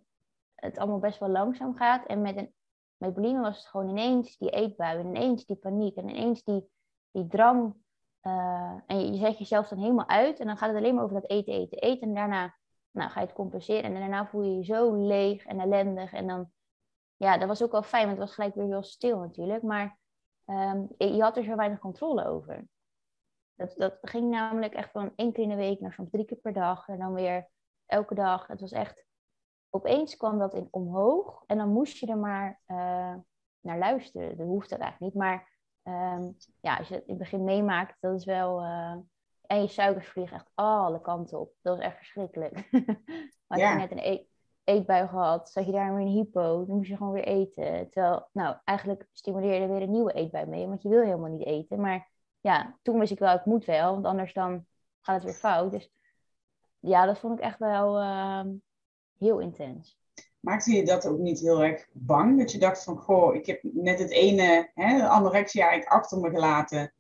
het 0.54 0.78
allemaal 0.78 0.98
best 0.98 1.18
wel 1.18 1.28
langzaam 1.28 1.74
gaat. 1.74 2.06
En 2.06 2.22
met, 2.22 2.36
een, 2.36 2.52
met 2.96 3.14
bulimie 3.14 3.40
was 3.40 3.56
het 3.56 3.66
gewoon 3.66 3.88
ineens 3.88 4.36
die 4.36 4.50
eetbui. 4.50 4.98
En 4.98 5.06
ineens 5.06 5.44
die 5.44 5.56
paniek. 5.56 5.96
En 5.96 6.08
ineens 6.08 6.42
die, 6.42 6.68
die 7.10 7.26
drang. 7.26 7.74
Uh, 8.22 8.74
en 8.86 9.12
je, 9.12 9.18
zet 9.18 9.38
jezelf 9.38 9.68
dan 9.68 9.78
helemaal 9.78 10.08
uit. 10.08 10.40
En 10.40 10.46
dan 10.46 10.56
gaat 10.56 10.68
het 10.68 10.78
alleen 10.78 10.94
maar 10.94 11.04
over 11.04 11.20
dat 11.20 11.30
eten, 11.30 11.52
eten, 11.52 11.78
eten. 11.78 12.08
En 12.08 12.14
daarna 12.14 12.54
nou, 12.90 13.10
ga 13.10 13.20
je 13.20 13.26
het 13.26 13.34
compenseren. 13.34 13.82
En 13.82 13.94
daarna 13.94 14.26
voel 14.26 14.42
je 14.42 14.56
je 14.56 14.64
zo 14.64 14.94
leeg 15.06 15.44
en 15.44 15.60
ellendig. 15.60 16.12
En 16.12 16.26
dan, 16.26 16.50
ja, 17.16 17.38
dat 17.38 17.48
was 17.48 17.62
ook 17.62 17.72
wel 17.72 17.82
fijn, 17.82 18.06
want 18.06 18.18
het 18.18 18.26
was 18.26 18.34
gelijk 18.34 18.54
weer 18.54 18.66
heel 18.66 18.82
stil 18.82 19.18
natuurlijk. 19.18 19.62
Maar 19.62 19.98
um, 20.46 20.88
je 20.96 21.22
had 21.22 21.36
er 21.36 21.44
zo 21.44 21.56
weinig 21.56 21.78
controle 21.78 22.26
over. 22.26 22.66
Dat, 23.62 23.74
dat 23.76 23.98
ging 24.10 24.30
namelijk 24.30 24.74
echt 24.74 24.90
van 24.90 25.12
één 25.16 25.32
keer 25.32 25.42
in 25.42 25.48
de 25.48 25.54
week 25.54 25.80
naar 25.80 25.92
soms 25.92 26.10
drie 26.10 26.24
keer 26.24 26.38
per 26.38 26.52
dag. 26.52 26.88
En 26.88 26.98
dan 26.98 27.12
weer 27.12 27.48
elke 27.86 28.14
dag. 28.14 28.46
Het 28.46 28.60
was 28.60 28.72
echt, 28.72 29.04
opeens 29.70 30.16
kwam 30.16 30.38
dat 30.38 30.54
in 30.54 30.68
omhoog. 30.70 31.44
En 31.46 31.58
dan 31.58 31.68
moest 31.68 31.98
je 31.98 32.06
er 32.06 32.18
maar 32.18 32.60
uh, 32.66 33.14
naar 33.60 33.78
luisteren. 33.78 34.36
Dat 34.36 34.46
hoeft 34.46 34.70
dat 34.70 34.78
eigenlijk 34.78 35.14
niet. 35.14 35.22
Maar 35.22 35.58
um, 35.82 36.36
ja, 36.60 36.76
als 36.76 36.88
je 36.88 36.94
het 36.94 37.04
in 37.04 37.10
het 37.10 37.18
begin 37.18 37.44
meemaakt, 37.44 37.96
dat 38.00 38.14
is 38.14 38.24
wel... 38.24 38.62
Uh, 38.62 38.96
en 39.46 39.60
je 39.60 39.68
suikers 39.68 40.08
vliegen 40.08 40.36
echt 40.36 40.50
alle 40.54 41.00
kanten 41.00 41.40
op. 41.40 41.54
Dat 41.60 41.76
was 41.76 41.84
echt 41.84 41.96
verschrikkelijk. 41.96 42.70
maar 43.46 43.58
ja. 43.58 43.72
je 43.72 43.78
net 43.78 43.90
een 43.90 43.98
e 43.98 44.26
eetbui 44.64 45.08
gehad, 45.08 45.50
zat 45.50 45.66
je 45.66 45.72
daar 45.72 45.94
weer 45.94 46.06
een 46.06 46.12
hypo, 46.12 46.66
dan 46.66 46.76
moest 46.76 46.88
je 46.88 46.96
gewoon 46.96 47.12
weer 47.12 47.24
eten. 47.24 47.90
Terwijl, 47.90 48.28
nou, 48.32 48.56
eigenlijk 48.64 49.08
stimuleerde 49.12 49.66
weer 49.66 49.82
een 49.82 49.90
nieuwe 49.90 50.12
eetbui 50.12 50.46
mee, 50.46 50.66
want 50.66 50.82
je 50.82 50.88
wil 50.88 51.02
helemaal 51.02 51.30
niet 51.30 51.46
eten. 51.46 51.80
Maar 51.80 52.11
ja, 52.42 52.78
toen 52.82 52.98
wist 52.98 53.12
ik 53.12 53.18
wel, 53.18 53.34
ik 53.34 53.44
moet 53.44 53.64
wel, 53.64 53.92
want 53.92 54.04
anders 54.04 54.32
dan 54.32 54.66
gaat 55.00 55.14
het 55.14 55.24
weer 55.24 55.34
fout. 55.34 55.70
Dus 55.70 55.90
ja, 56.78 57.06
dat 57.06 57.18
vond 57.18 57.38
ik 57.38 57.44
echt 57.44 57.58
wel 57.58 58.02
uh, 58.02 58.44
heel 59.18 59.38
intens. 59.38 60.00
Maakte 60.40 60.72
je 60.72 60.84
dat 60.84 61.06
ook 61.06 61.18
niet 61.18 61.40
heel 61.40 61.62
erg 61.62 61.88
bang? 61.92 62.38
Dat 62.38 62.52
je 62.52 62.58
dacht 62.58 62.84
van, 62.84 62.96
goh, 62.96 63.34
ik 63.34 63.46
heb 63.46 63.60
net 63.62 63.98
het 63.98 64.10
ene, 64.10 64.70
hè, 64.74 65.08
anorexia 65.08 65.62
eigenlijk 65.68 65.92
achter 65.92 66.20
me 66.20 66.30
gelaten. 66.30 66.94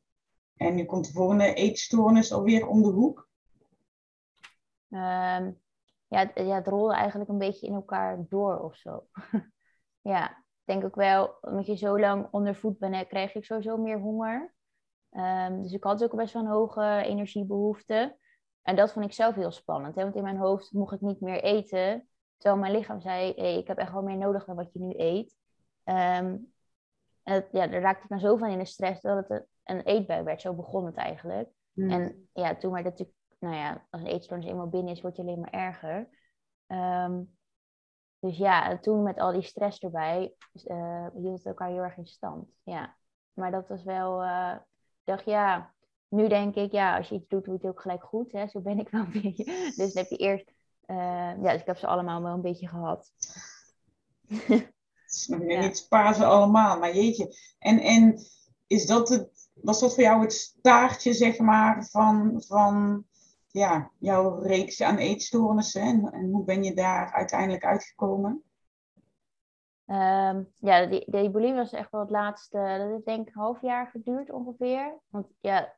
En 0.56 0.74
nu 0.74 0.84
komt 0.84 1.06
de 1.06 1.12
volgende 1.12 1.54
eetstoornis 1.54 2.32
alweer 2.32 2.66
om 2.66 2.82
de 2.82 2.88
hoek? 2.88 3.28
Um, 4.88 5.60
ja, 6.08 6.18
het, 6.18 6.30
ja, 6.34 6.54
het 6.54 6.66
rolde 6.66 6.94
eigenlijk 6.94 7.30
een 7.30 7.38
beetje 7.38 7.66
in 7.66 7.74
elkaar 7.74 8.24
door 8.28 8.58
of 8.60 8.76
zo. 8.76 9.06
ja, 10.12 10.30
ik 10.30 10.64
denk 10.64 10.84
ook 10.84 10.94
wel, 10.94 11.34
omdat 11.40 11.66
je 11.66 11.76
zo 11.76 11.98
lang 11.98 12.28
onder 12.30 12.54
voet 12.54 12.78
bent, 12.78 13.06
krijg 13.06 13.34
ik 13.34 13.44
sowieso 13.44 13.76
meer 13.76 13.98
honger. 13.98 14.54
Ehm, 15.12 15.62
dus 15.62 15.72
ik 15.72 15.84
had 15.84 16.04
ook 16.04 16.16
best 16.16 16.32
wel 16.32 16.42
een 16.42 16.48
hoge 16.48 17.02
energiebehoefte. 17.04 18.16
En 18.62 18.76
dat 18.76 18.92
vond 18.92 19.04
ik 19.04 19.12
zelf 19.12 19.34
heel 19.34 19.50
spannend. 19.50 19.94
Hè? 19.94 20.02
Want 20.02 20.16
in 20.16 20.22
mijn 20.22 20.36
hoofd 20.36 20.72
mocht 20.72 20.94
ik 20.94 21.00
niet 21.00 21.20
meer 21.20 21.42
eten. 21.42 22.08
Terwijl 22.36 22.62
mijn 22.62 22.72
lichaam 22.72 23.00
zei, 23.00 23.32
hey, 23.36 23.58
ik 23.58 23.66
heb 23.66 23.78
echt 23.78 23.92
wel 23.92 24.02
meer 24.02 24.16
nodig 24.16 24.44
dan 24.44 24.56
wat 24.56 24.72
je 24.72 24.80
nu 24.80 24.92
eet. 24.96 25.36
Um, 25.84 26.52
en 27.22 27.46
ja, 27.50 27.66
daar 27.66 27.80
raakte 27.80 28.02
ik 28.02 28.08
dan 28.08 28.20
zo 28.20 28.36
van 28.36 28.48
in 28.48 28.58
de 28.58 28.64
stress 28.64 29.00
dat 29.00 29.28
het 29.28 29.46
een 29.64 29.80
eetbui 29.80 30.22
werd. 30.22 30.40
Zo 30.40 30.54
begon 30.54 30.86
het 30.86 30.96
eigenlijk. 30.96 31.48
Hmm. 31.72 31.90
En 31.90 32.28
ja, 32.32 32.56
toen 32.56 32.72
maar 32.72 32.82
dat 32.82 32.92
natuurlijk, 32.92 33.18
nou 33.38 33.54
ja, 33.54 33.86
als 33.90 34.00
een 34.00 34.08
eetstoornis 34.08 34.46
eenmaal 34.46 34.68
binnen 34.68 34.92
is, 34.92 35.00
wordt 35.00 35.16
je 35.16 35.22
alleen 35.22 35.40
maar 35.40 35.50
erger. 35.50 36.08
Um, 36.66 37.36
dus 38.18 38.36
ja, 38.36 38.78
toen 38.78 39.02
met 39.02 39.18
al 39.18 39.32
die 39.32 39.42
stress 39.42 39.78
erbij, 39.78 40.34
uh, 40.64 41.06
hield 41.14 41.36
het 41.36 41.46
elkaar 41.46 41.68
heel 41.68 41.82
erg 41.82 41.96
in 41.96 42.06
stand. 42.06 42.48
Ja, 42.62 42.96
maar 43.32 43.50
dat 43.50 43.68
was 43.68 43.82
wel, 43.82 44.22
uh, 44.22 44.54
ik 44.54 44.71
dacht 45.04 45.24
ja, 45.24 45.72
nu 46.08 46.28
denk 46.28 46.54
ik, 46.54 46.72
ja, 46.72 46.96
als 46.96 47.08
je 47.08 47.14
iets 47.14 47.28
doet, 47.28 47.44
doe 47.44 47.54
je 47.54 47.60
het 47.60 47.70
ook 47.70 47.80
gelijk 47.80 48.04
goed. 48.04 48.32
Hè? 48.32 48.46
Zo 48.46 48.60
ben 48.60 48.78
ik 48.78 48.88
wel 48.88 49.00
een 49.12 49.22
beetje. 49.22 49.44
Dus 49.76 49.92
dan 49.92 50.02
heb 50.02 50.08
je 50.08 50.16
eerst, 50.16 50.52
uh, 50.86 50.96
ja, 51.42 51.52
dus 51.52 51.60
ik 51.60 51.66
heb 51.66 51.78
ze 51.78 51.86
allemaal 51.86 52.22
wel 52.22 52.34
een 52.34 52.40
beetje 52.40 52.68
gehad. 52.68 53.12
nog 55.26 55.40
niet 55.40 55.76
spaar 55.76 56.14
ze 56.14 56.24
allemaal, 56.24 56.78
maar 56.78 56.94
jeetje. 56.94 57.36
En, 57.58 57.78
en 57.78 58.18
is 58.66 58.86
dat 58.86 59.08
het, 59.08 59.50
was 59.54 59.80
dat 59.80 59.94
voor 59.94 60.02
jou 60.02 60.20
het 60.20 60.32
staartje, 60.32 61.12
zeg 61.12 61.38
maar, 61.38 61.86
van, 61.90 62.42
van 62.46 63.04
ja, 63.48 63.90
jouw 63.98 64.38
reeks 64.38 64.82
aan 64.82 64.96
eetstoornissen? 64.96 65.82
En, 65.82 66.12
en 66.12 66.30
hoe 66.30 66.44
ben 66.44 66.64
je 66.64 66.74
daar 66.74 67.12
uiteindelijk 67.12 67.64
uitgekomen? 67.64 68.42
Um, 69.86 70.52
ja, 70.58 70.86
die, 70.86 71.10
die 71.10 71.54
was 71.54 71.72
echt 71.72 71.90
wel 71.90 72.00
het 72.00 72.10
laatste, 72.10 72.56
dat 72.56 72.88
heeft 72.88 73.04
denk 73.04 73.28
ik 73.28 73.34
een 73.34 73.40
half 73.40 73.60
jaar 73.60 73.86
geduurd 73.86 74.30
ongeveer. 74.30 75.00
Want 75.08 75.26
ja, 75.40 75.74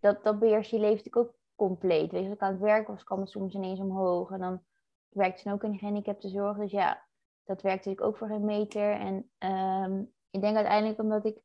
dat, 0.00 0.24
dat 0.24 0.38
beheers 0.38 0.70
je 0.70 0.78
leven 0.78 0.96
natuurlijk 0.96 1.26
ook 1.26 1.34
compleet. 1.54 2.10
Weet 2.10 2.22
je, 2.22 2.26
als 2.26 2.36
ik 2.36 2.42
aan 2.42 2.52
het 2.52 2.60
werk 2.60 2.86
was, 2.86 3.04
kwam 3.04 3.20
het 3.20 3.30
soms 3.30 3.54
ineens 3.54 3.80
omhoog. 3.80 4.30
En 4.30 4.38
dan 4.38 4.62
werkte 5.08 5.40
ze 5.40 5.52
ook 5.52 5.64
in 5.64 5.70
de 5.70 5.78
gehandicaptenzorg. 5.78 6.56
Dus 6.56 6.70
ja, 6.70 7.04
dat 7.44 7.62
werkte 7.62 7.90
ik 7.90 8.00
ook 8.00 8.16
voor 8.16 8.28
geen 8.28 8.44
meter. 8.44 8.92
En 8.92 9.30
ehm, 9.38 10.02
ik 10.30 10.40
denk 10.40 10.56
uiteindelijk 10.56 11.00
omdat 11.00 11.24
ik 11.24 11.38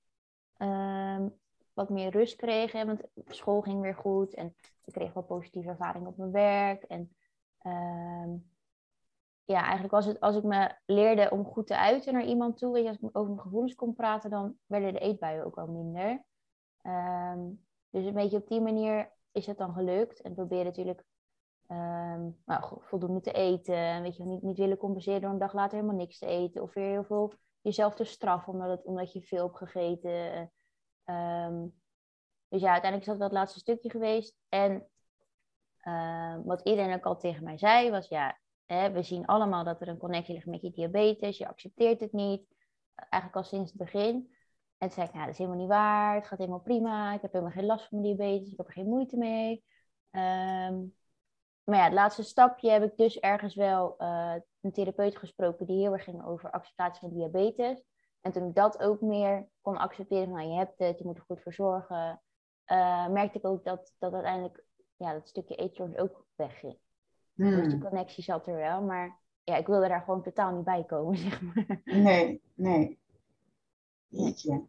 ehm, 0.57 1.29
wat 1.73 1.89
meer 1.89 2.11
rust 2.11 2.35
kreeg. 2.35 2.71
Want 2.71 3.01
school 3.27 3.61
ging 3.61 3.81
weer 3.81 3.95
goed. 3.95 4.33
En 4.33 4.55
ik 4.85 4.93
kreeg 4.93 5.13
wel 5.13 5.23
positieve 5.23 5.69
ervaring 5.69 6.07
op 6.07 6.17
mijn 6.17 6.31
werk. 6.31 6.83
En 6.83 7.15
ja, 9.45 9.61
eigenlijk 9.61 9.93
was 9.93 10.05
het 10.05 10.19
als 10.19 10.35
ik 10.35 10.43
me 10.43 10.75
leerde 10.85 11.29
om 11.29 11.45
goed 11.45 11.67
te 11.67 11.77
uiten 11.77 12.13
naar 12.13 12.25
iemand 12.25 12.57
toe. 12.57 12.73
Weet 12.73 12.83
je, 12.83 12.89
als 12.89 12.97
ik 12.97 13.17
over 13.17 13.29
mijn 13.29 13.41
gevoelens 13.41 13.75
kon 13.75 13.95
praten, 13.95 14.29
dan 14.29 14.57
werden 14.65 14.93
de 14.93 14.99
eetbuien 14.99 15.45
ook 15.45 15.57
al 15.57 15.67
minder. 15.67 16.23
dus 17.89 18.05
een 18.05 18.13
beetje 18.13 18.37
op 18.37 18.47
die 18.47 18.61
manier 18.61 19.11
is 19.31 19.45
het 19.45 19.57
dan 19.57 19.73
gelukt. 19.73 20.21
En 20.21 20.33
probeer 20.33 20.63
natuurlijk 20.63 21.03
um, 21.67 22.41
nou, 22.45 22.77
voldoende 22.79 23.21
te 23.21 23.31
eten. 23.31 24.01
Weet 24.01 24.15
je, 24.17 24.25
niet, 24.25 24.41
niet 24.41 24.57
willen 24.57 24.77
compenseren 24.77 25.21
door 25.21 25.29
een 25.29 25.37
dag 25.37 25.53
later 25.53 25.77
helemaal 25.77 25.99
niks 25.99 26.17
te 26.17 26.25
eten. 26.25 26.61
Of 26.61 26.73
weer 26.73 26.89
heel 26.89 27.03
veel 27.03 27.33
jezelf 27.61 27.95
te 27.95 28.03
straffen 28.03 28.53
omdat, 28.53 28.69
het, 28.69 28.85
omdat 28.85 29.13
je 29.13 29.21
veel 29.21 29.45
hebt 29.45 29.57
gegeten. 29.57 30.51
Ehm, 31.03 31.67
dus 32.47 32.61
ja, 32.61 32.71
uiteindelijk 32.71 33.11
is 33.11 33.17
dat 33.17 33.29
het 33.29 33.37
laatste 33.37 33.59
stukje 33.59 33.89
geweest. 33.89 34.35
En 34.49 34.87
ehm, 35.77 36.41
wat 36.43 36.61
iedereen 36.61 36.95
ook 36.95 37.05
al 37.05 37.17
tegen 37.17 37.43
mij 37.43 37.57
zei, 37.57 37.89
was 37.89 38.07
ja, 38.07 38.39
we 38.93 39.03
zien 39.03 39.25
allemaal 39.25 39.63
dat 39.63 39.81
er 39.81 39.87
een 39.87 39.97
connectie 39.97 40.33
ligt 40.33 40.45
met 40.45 40.61
je 40.61 40.71
diabetes. 40.71 41.37
Je 41.37 41.47
accepteert 41.47 41.99
het 41.99 42.11
niet. 42.11 42.45
Eigenlijk 42.95 43.35
al 43.35 43.43
sinds 43.43 43.71
het 43.71 43.79
begin. 43.79 44.35
En 44.77 44.87
toen 44.87 44.91
zei 44.91 45.07
ik, 45.07 45.13
nou, 45.13 45.25
dat 45.25 45.33
is 45.33 45.39
helemaal 45.39 45.59
niet 45.59 45.69
waar. 45.69 46.15
Het 46.15 46.27
gaat 46.27 46.37
helemaal 46.37 46.59
prima. 46.59 47.13
Ik 47.13 47.21
heb 47.21 47.31
helemaal 47.31 47.53
geen 47.53 47.65
last 47.65 47.87
van 47.87 48.01
mijn 48.01 48.15
diabetes. 48.15 48.51
Ik 48.51 48.57
heb 48.57 48.67
er 48.67 48.73
geen 48.73 48.87
moeite 48.87 49.17
mee. 49.17 49.63
Um, 50.11 50.95
maar 51.63 51.77
ja, 51.77 51.83
het 51.83 51.93
laatste 51.93 52.23
stapje 52.23 52.69
heb 52.69 52.83
ik 52.83 52.97
dus 52.97 53.19
ergens 53.19 53.55
wel 53.55 53.95
uh, 53.97 54.35
een 54.61 54.71
therapeut 54.71 55.17
gesproken 55.17 55.65
die 55.65 55.81
heel 55.81 55.93
erg 55.93 56.03
ging 56.03 56.25
over 56.25 56.51
acceptatie 56.51 56.99
van 56.99 57.17
diabetes. 57.17 57.83
En 58.21 58.31
toen 58.31 58.47
ik 58.47 58.55
dat 58.55 58.79
ook 58.79 59.01
meer 59.01 59.49
kon 59.61 59.77
accepteren 59.77 60.27
van 60.27 60.37
nou, 60.37 60.49
je 60.49 60.57
hebt 60.57 60.79
het, 60.79 60.97
je 60.97 61.05
moet 61.05 61.17
er 61.17 61.23
goed 61.23 61.41
voor 61.41 61.53
zorgen, 61.53 62.21
uh, 62.71 63.07
merkte 63.07 63.37
ik 63.37 63.45
ook 63.45 63.63
dat, 63.63 63.95
dat 63.99 64.13
uiteindelijk 64.13 64.63
ja, 64.95 65.13
dat 65.13 65.27
stukje 65.27 65.55
eetstoornis 65.55 65.97
ook 65.97 66.25
wegging. 66.35 66.77
Hmm. 67.41 67.63
Dus 67.63 67.73
de 67.73 67.79
connectie 67.79 68.23
zat 68.23 68.47
er 68.47 68.55
wel, 68.55 68.81
maar 68.81 69.17
ja, 69.43 69.57
ik 69.57 69.67
wilde 69.67 69.87
daar 69.87 70.01
gewoon 70.01 70.23
totaal 70.23 70.55
niet 70.55 70.63
bij 70.63 70.83
komen, 70.83 71.17
zeg 71.27 71.41
maar. 71.41 71.81
Nee, 71.83 72.41
nee. 72.53 72.99
Jeetje. 74.07 74.63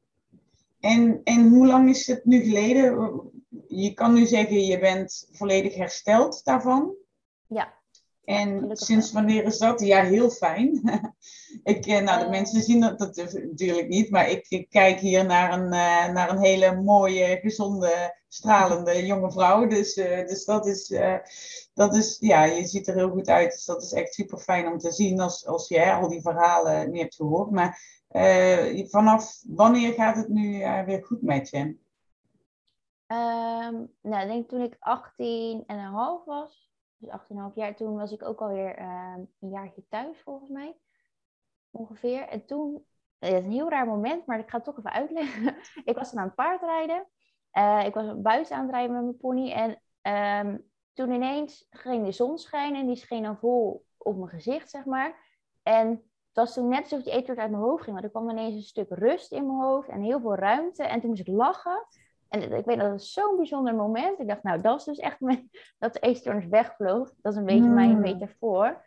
En, 0.80 1.20
en 1.24 1.48
hoe 1.48 1.66
lang 1.66 1.88
is 1.88 2.06
het 2.06 2.24
nu 2.24 2.40
geleden? 2.40 3.20
Je 3.68 3.94
kan 3.94 4.12
nu 4.14 4.26
zeggen, 4.26 4.60
je 4.60 4.78
bent 4.78 5.28
volledig 5.32 5.74
hersteld 5.74 6.44
daarvan. 6.44 6.94
Ja. 7.46 7.81
En 8.24 8.76
sinds 8.76 9.12
wanneer 9.12 9.44
is 9.44 9.58
dat? 9.58 9.80
Ja, 9.80 10.04
heel 10.04 10.30
fijn. 10.30 10.80
ik, 11.62 11.86
eh, 11.86 12.02
nou, 12.02 12.18
de 12.18 12.24
uh, 12.24 12.30
mensen 12.30 12.62
zien 12.62 12.80
dat, 12.80 12.98
dat 12.98 13.16
natuurlijk 13.32 13.88
niet, 13.88 14.10
maar 14.10 14.30
ik, 14.30 14.46
ik 14.48 14.70
kijk 14.70 14.98
hier 14.98 15.26
naar 15.26 15.52
een, 15.52 15.64
uh, 15.64 16.12
naar 16.12 16.30
een 16.30 16.40
hele 16.40 16.80
mooie, 16.82 17.38
gezonde, 17.40 18.20
stralende 18.28 19.06
jonge 19.06 19.32
vrouw. 19.32 19.66
Dus, 19.66 19.96
uh, 19.96 20.26
dus 20.26 20.44
dat, 20.44 20.66
is, 20.66 20.94
dat 21.74 21.96
is, 21.96 22.16
ja, 22.20 22.44
je 22.44 22.66
ziet 22.66 22.88
er 22.88 22.94
heel 22.94 23.10
goed 23.10 23.28
uit. 23.28 23.52
Dus 23.52 23.64
dat 23.64 23.82
is 23.82 23.92
echt 23.92 24.14
super 24.14 24.38
fijn 24.38 24.66
om 24.66 24.78
te 24.78 24.92
zien 24.92 25.20
als, 25.20 25.46
als 25.46 25.68
je 25.68 25.78
hè, 25.78 25.92
al 25.92 26.08
die 26.08 26.22
verhalen 26.22 26.90
niet 26.90 27.00
hebt 27.00 27.14
gehoord. 27.14 27.50
Maar 27.50 27.80
vanaf 28.88 29.42
wanneer 29.46 29.92
gaat 29.92 30.16
het 30.16 30.28
nu 30.28 30.58
weer 30.86 31.04
goed 31.04 31.22
met 31.22 31.48
je? 31.48 31.58
Um, 33.06 33.90
nou, 34.02 34.22
ik 34.22 34.28
denk 34.28 34.48
toen 34.48 34.60
ik 34.60 34.76
18 34.78 35.64
en 35.66 35.78
een 35.78 35.92
half 35.92 36.24
was, 36.24 36.71
dus 37.02 37.20
18,5 37.50 37.54
jaar, 37.54 37.76
toen 37.76 37.96
was 37.96 38.12
ik 38.12 38.22
ook 38.22 38.40
alweer 38.40 38.78
uh, 38.78 39.14
een 39.40 39.50
jaartje 39.50 39.84
thuis 39.88 40.20
volgens 40.20 40.50
mij, 40.50 40.76
ongeveer. 41.70 42.28
En 42.28 42.46
toen, 42.46 42.86
het 43.18 43.32
is 43.32 43.44
een 43.44 43.50
heel 43.50 43.70
raar 43.70 43.86
moment, 43.86 44.26
maar 44.26 44.38
ik 44.38 44.50
ga 44.50 44.56
het 44.56 44.64
toch 44.64 44.78
even 44.78 44.92
uitleggen. 44.92 45.56
ik 45.90 45.96
was 45.96 46.14
aan 46.14 46.24
het 46.24 46.34
paardrijden. 46.34 47.06
Uh, 47.52 47.84
ik 47.86 47.94
was 47.94 48.20
buiten 48.20 48.56
aan 48.56 48.62
het 48.62 48.70
rijden 48.70 48.94
met 48.94 49.02
mijn 49.02 49.16
pony 49.16 49.52
en 49.52 49.80
um, 50.46 50.70
toen 50.92 51.10
ineens 51.10 51.66
ging 51.70 52.04
de 52.04 52.12
zon 52.12 52.38
schijnen 52.38 52.80
en 52.80 52.86
die 52.86 52.96
scheen 52.96 53.22
dan 53.22 53.38
vol 53.38 53.86
op 53.96 54.16
mijn 54.16 54.28
gezicht, 54.28 54.70
zeg 54.70 54.84
maar. 54.84 55.16
En 55.62 55.88
het 55.88 56.44
was 56.44 56.54
toen 56.54 56.68
net 56.68 56.82
alsof 56.82 57.02
die 57.02 57.12
eetwoord 57.12 57.38
uit 57.38 57.50
mijn 57.50 57.62
hoofd 57.62 57.82
ging. 57.82 57.92
Want 57.92 58.04
er 58.04 58.10
kwam 58.10 58.30
ineens 58.30 58.54
een 58.54 58.62
stuk 58.62 58.90
rust 58.90 59.32
in 59.32 59.46
mijn 59.46 59.58
hoofd 59.58 59.88
en 59.88 60.02
heel 60.02 60.20
veel 60.20 60.34
ruimte. 60.34 60.82
En 60.82 61.00
toen 61.00 61.08
moest 61.08 61.20
ik 61.20 61.34
lachen. 61.34 61.86
En 62.32 62.52
ik 62.52 62.64
weet 62.64 62.78
dat 62.78 62.90
het 62.90 63.02
zo'n 63.02 63.36
bijzonder 63.36 63.74
moment. 63.74 64.20
Ik 64.20 64.28
dacht, 64.28 64.42
nou, 64.42 64.60
dat 64.60 64.78
is 64.78 64.84
dus 64.84 64.98
echt 64.98 65.20
mijn, 65.20 65.50
dat 65.78 65.92
de 65.92 66.00
eetstoornis 66.00 66.46
wegvloog. 66.46 67.12
Dat 67.20 67.32
is 67.32 67.38
een 67.38 67.44
beetje 67.44 67.68
mijn 67.68 67.90
hmm. 67.90 68.00
metafoor. 68.00 68.84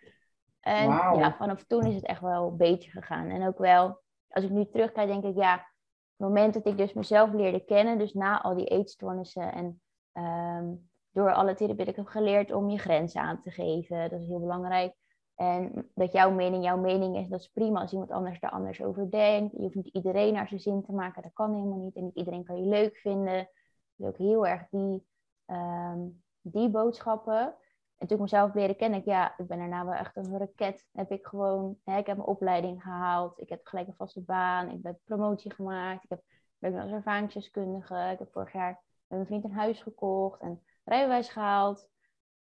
En 0.59 0.89
ja, 0.89 1.35
vanaf 1.37 1.63
toen 1.63 1.85
is 1.85 1.95
het 1.95 2.05
echt 2.05 2.21
wel 2.21 2.55
beter 2.55 2.89
gegaan. 2.89 3.29
En 3.29 3.47
ook 3.47 3.57
wel, 3.57 4.01
als 4.27 4.43
ik 4.43 4.49
nu 4.49 4.65
terugkijk, 4.65 5.07
denk 5.07 5.23
ik, 5.23 5.35
ja, 5.35 5.53
het 5.53 6.27
moment 6.27 6.53
dat 6.53 6.65
ik 6.65 6.77
dus 6.77 6.93
mezelf 6.93 7.31
leerde 7.31 7.65
kennen, 7.65 7.97
dus 7.97 8.13
na 8.13 8.41
al 8.41 8.55
die 8.55 8.65
eetstoornissen 8.65 9.53
en 9.53 9.81
um, 10.13 10.89
door 11.11 11.33
alle 11.33 11.53
therapie, 11.53 11.85
ik 11.85 11.95
heb 11.95 12.07
geleerd 12.07 12.51
om 12.51 12.69
je 12.69 12.77
grenzen 12.77 13.21
aan 13.21 13.41
te 13.41 13.51
geven. 13.51 14.09
Dat 14.09 14.19
is 14.19 14.27
heel 14.27 14.39
belangrijk. 14.39 14.95
En 15.35 15.89
dat 15.95 16.11
jouw 16.11 16.31
mening 16.31 16.63
jouw 16.63 16.77
mening 16.77 17.17
is, 17.17 17.27
dat 17.27 17.39
is 17.39 17.49
prima 17.49 17.81
als 17.81 17.91
iemand 17.91 18.11
anders 18.11 18.39
daar 18.39 18.51
anders 18.51 18.81
over 18.81 19.11
denkt. 19.11 19.51
Je 19.51 19.61
hoeft 19.61 19.75
niet 19.75 19.93
iedereen 19.93 20.33
naar 20.33 20.47
zijn 20.47 20.59
zin 20.59 20.83
te 20.83 20.91
maken, 20.91 21.21
dat 21.21 21.33
kan 21.33 21.53
helemaal 21.53 21.77
niet. 21.77 21.95
En 21.95 22.03
niet 22.03 22.15
iedereen 22.15 22.43
kan 22.43 22.57
je 22.57 22.65
leuk 22.65 22.97
vinden. 22.97 23.49
Dus 23.95 24.07
ook 24.07 24.17
heel 24.17 24.47
erg 24.47 24.67
die, 24.69 25.07
um, 25.45 26.23
die 26.41 26.69
boodschappen. 26.69 27.55
En 27.97 28.07
toen 28.07 28.17
ik 28.17 28.23
mezelf 28.23 28.53
leren 28.53 28.75
kennen, 28.75 28.99
ik, 28.99 29.05
ja, 29.05 29.37
ik 29.37 29.47
ben 29.47 29.57
daarna 29.57 29.85
wel 29.85 29.93
echt 29.93 30.15
een 30.15 30.37
raket. 30.37 30.87
Heb 30.91 31.11
ik 31.11 31.25
gewoon, 31.25 31.77
hè, 31.83 31.97
ik 31.97 32.05
heb 32.05 32.17
mijn 32.17 32.29
opleiding 32.29 32.81
gehaald. 32.81 33.39
Ik 33.39 33.49
heb 33.49 33.65
gelijk 33.65 33.87
een 33.87 33.95
vaste 33.95 34.21
baan. 34.21 34.69
Ik 34.69 34.83
heb 34.83 34.97
promotie 35.03 35.53
gemaakt. 35.53 36.03
Ik 36.03 36.09
heb, 36.09 36.23
ben 36.57 36.79
als 36.79 36.91
ervaringsdeskundige. 36.91 38.09
Ik 38.11 38.19
heb 38.19 38.31
vorig 38.31 38.53
jaar 38.53 38.81
met 39.07 39.17
mijn 39.17 39.25
vriend 39.25 39.43
een 39.43 39.59
huis 39.59 39.81
gekocht 39.81 40.41
en 40.41 40.61
rijbewijs 40.83 41.29
gehaald. 41.29 41.89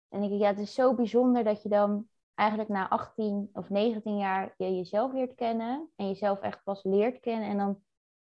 En 0.08 0.22
ik 0.22 0.30
ja, 0.30 0.46
het 0.46 0.58
is 0.58 0.74
zo 0.74 0.94
bijzonder 0.94 1.44
dat 1.44 1.62
je 1.62 1.68
dan 1.68 2.08
eigenlijk 2.34 2.68
na 2.68 2.88
18 2.88 3.50
of 3.52 3.68
19 3.68 4.16
jaar 4.16 4.54
je 4.56 4.76
jezelf 4.76 5.12
leert 5.12 5.34
kennen 5.34 5.90
en 5.96 6.08
jezelf 6.08 6.40
echt 6.40 6.62
pas 6.62 6.82
leert 6.82 7.20
kennen 7.20 7.48
en 7.48 7.56
dan 7.56 7.82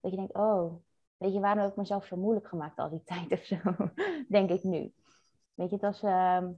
dat 0.00 0.10
je 0.10 0.16
denkt, 0.16 0.34
oh, 0.34 0.74
weet 1.16 1.32
je, 1.32 1.40
waarom 1.40 1.62
heb 1.62 1.70
ik 1.70 1.76
mezelf 1.76 2.06
zo 2.06 2.16
moeilijk 2.16 2.48
gemaakt 2.48 2.78
al 2.78 2.90
die 2.90 3.02
tijd 3.14 3.32
of 3.32 3.44
zo, 3.44 3.56
denk 4.28 4.50
ik 4.50 4.62
nu. 4.62 4.92
Weet 5.54 5.70
je, 5.70 5.74
het 5.74 5.84
was, 5.84 6.02
uh, 6.02 6.48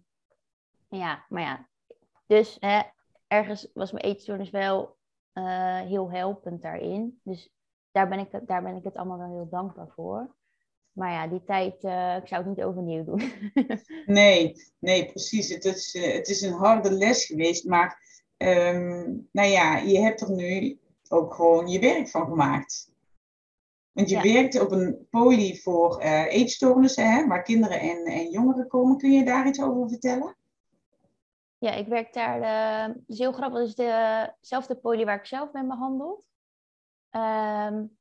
ja, 0.88 1.24
maar 1.28 1.42
ja, 1.42 1.68
dus 2.26 2.56
hè, 2.60 2.82
ergens 3.26 3.70
was 3.74 3.92
mijn 3.92 4.04
eetstoornis 4.04 4.50
wel 4.50 4.96
uh, 5.34 5.80
heel 5.80 6.10
helpend 6.10 6.62
daarin. 6.62 7.20
Dus 7.22 7.52
daar 7.90 8.08
ben, 8.08 8.18
ik, 8.18 8.46
daar 8.46 8.62
ben 8.62 8.76
ik 8.76 8.84
het 8.84 8.96
allemaal 8.96 9.18
wel 9.18 9.30
heel 9.30 9.48
dankbaar 9.48 9.88
voor. 9.88 10.36
Maar 10.98 11.12
ja, 11.12 11.26
die 11.26 11.44
tijd, 11.44 11.84
uh, 11.84 12.16
ik 12.16 12.28
zou 12.28 12.42
het 12.42 12.56
niet 12.56 12.64
overnieuw 12.64 13.04
doen. 13.04 13.32
nee, 14.20 14.54
nee, 14.78 15.06
precies. 15.06 15.48
Het 15.48 15.64
is, 15.64 15.94
uh, 15.94 16.12
het 16.12 16.28
is 16.28 16.42
een 16.42 16.52
harde 16.52 16.90
les 16.90 17.24
geweest, 17.24 17.64
maar 17.64 18.02
um, 18.36 19.28
nou 19.32 19.48
ja, 19.48 19.76
je 19.76 20.00
hebt 20.00 20.20
er 20.20 20.30
nu 20.30 20.78
ook 21.08 21.34
gewoon 21.34 21.68
je 21.68 21.78
werk 21.78 22.08
van 22.08 22.26
gemaakt. 22.26 22.90
Want 23.92 24.10
je 24.10 24.16
ja. 24.16 24.32
werkt 24.32 24.60
op 24.60 24.70
een 24.70 25.06
poli 25.10 25.60
voor 25.60 26.02
uh, 26.02 26.34
eetstoornissen, 26.34 27.12
hè, 27.12 27.26
waar 27.26 27.42
kinderen 27.42 27.80
en, 27.80 28.04
en 28.04 28.30
jongeren 28.30 28.68
komen. 28.68 28.96
Kun 28.96 29.12
je 29.12 29.24
daar 29.24 29.46
iets 29.46 29.62
over 29.62 29.88
vertellen? 29.88 30.36
Ja, 31.58 31.72
ik 31.72 31.86
werk 31.86 32.12
daar. 32.12 32.40
Uh, 32.40 32.94
dat 32.94 33.04
is 33.06 33.18
heel 33.18 33.32
grappig. 33.32 33.58
Het 33.58 33.68
is 33.68 33.74
dezelfde 33.74 34.74
poli 34.74 35.04
waar 35.04 35.18
ik 35.18 35.26
zelf 35.26 35.50
ben 35.50 35.68
behandeld. 35.68 36.26
Um, 37.10 37.97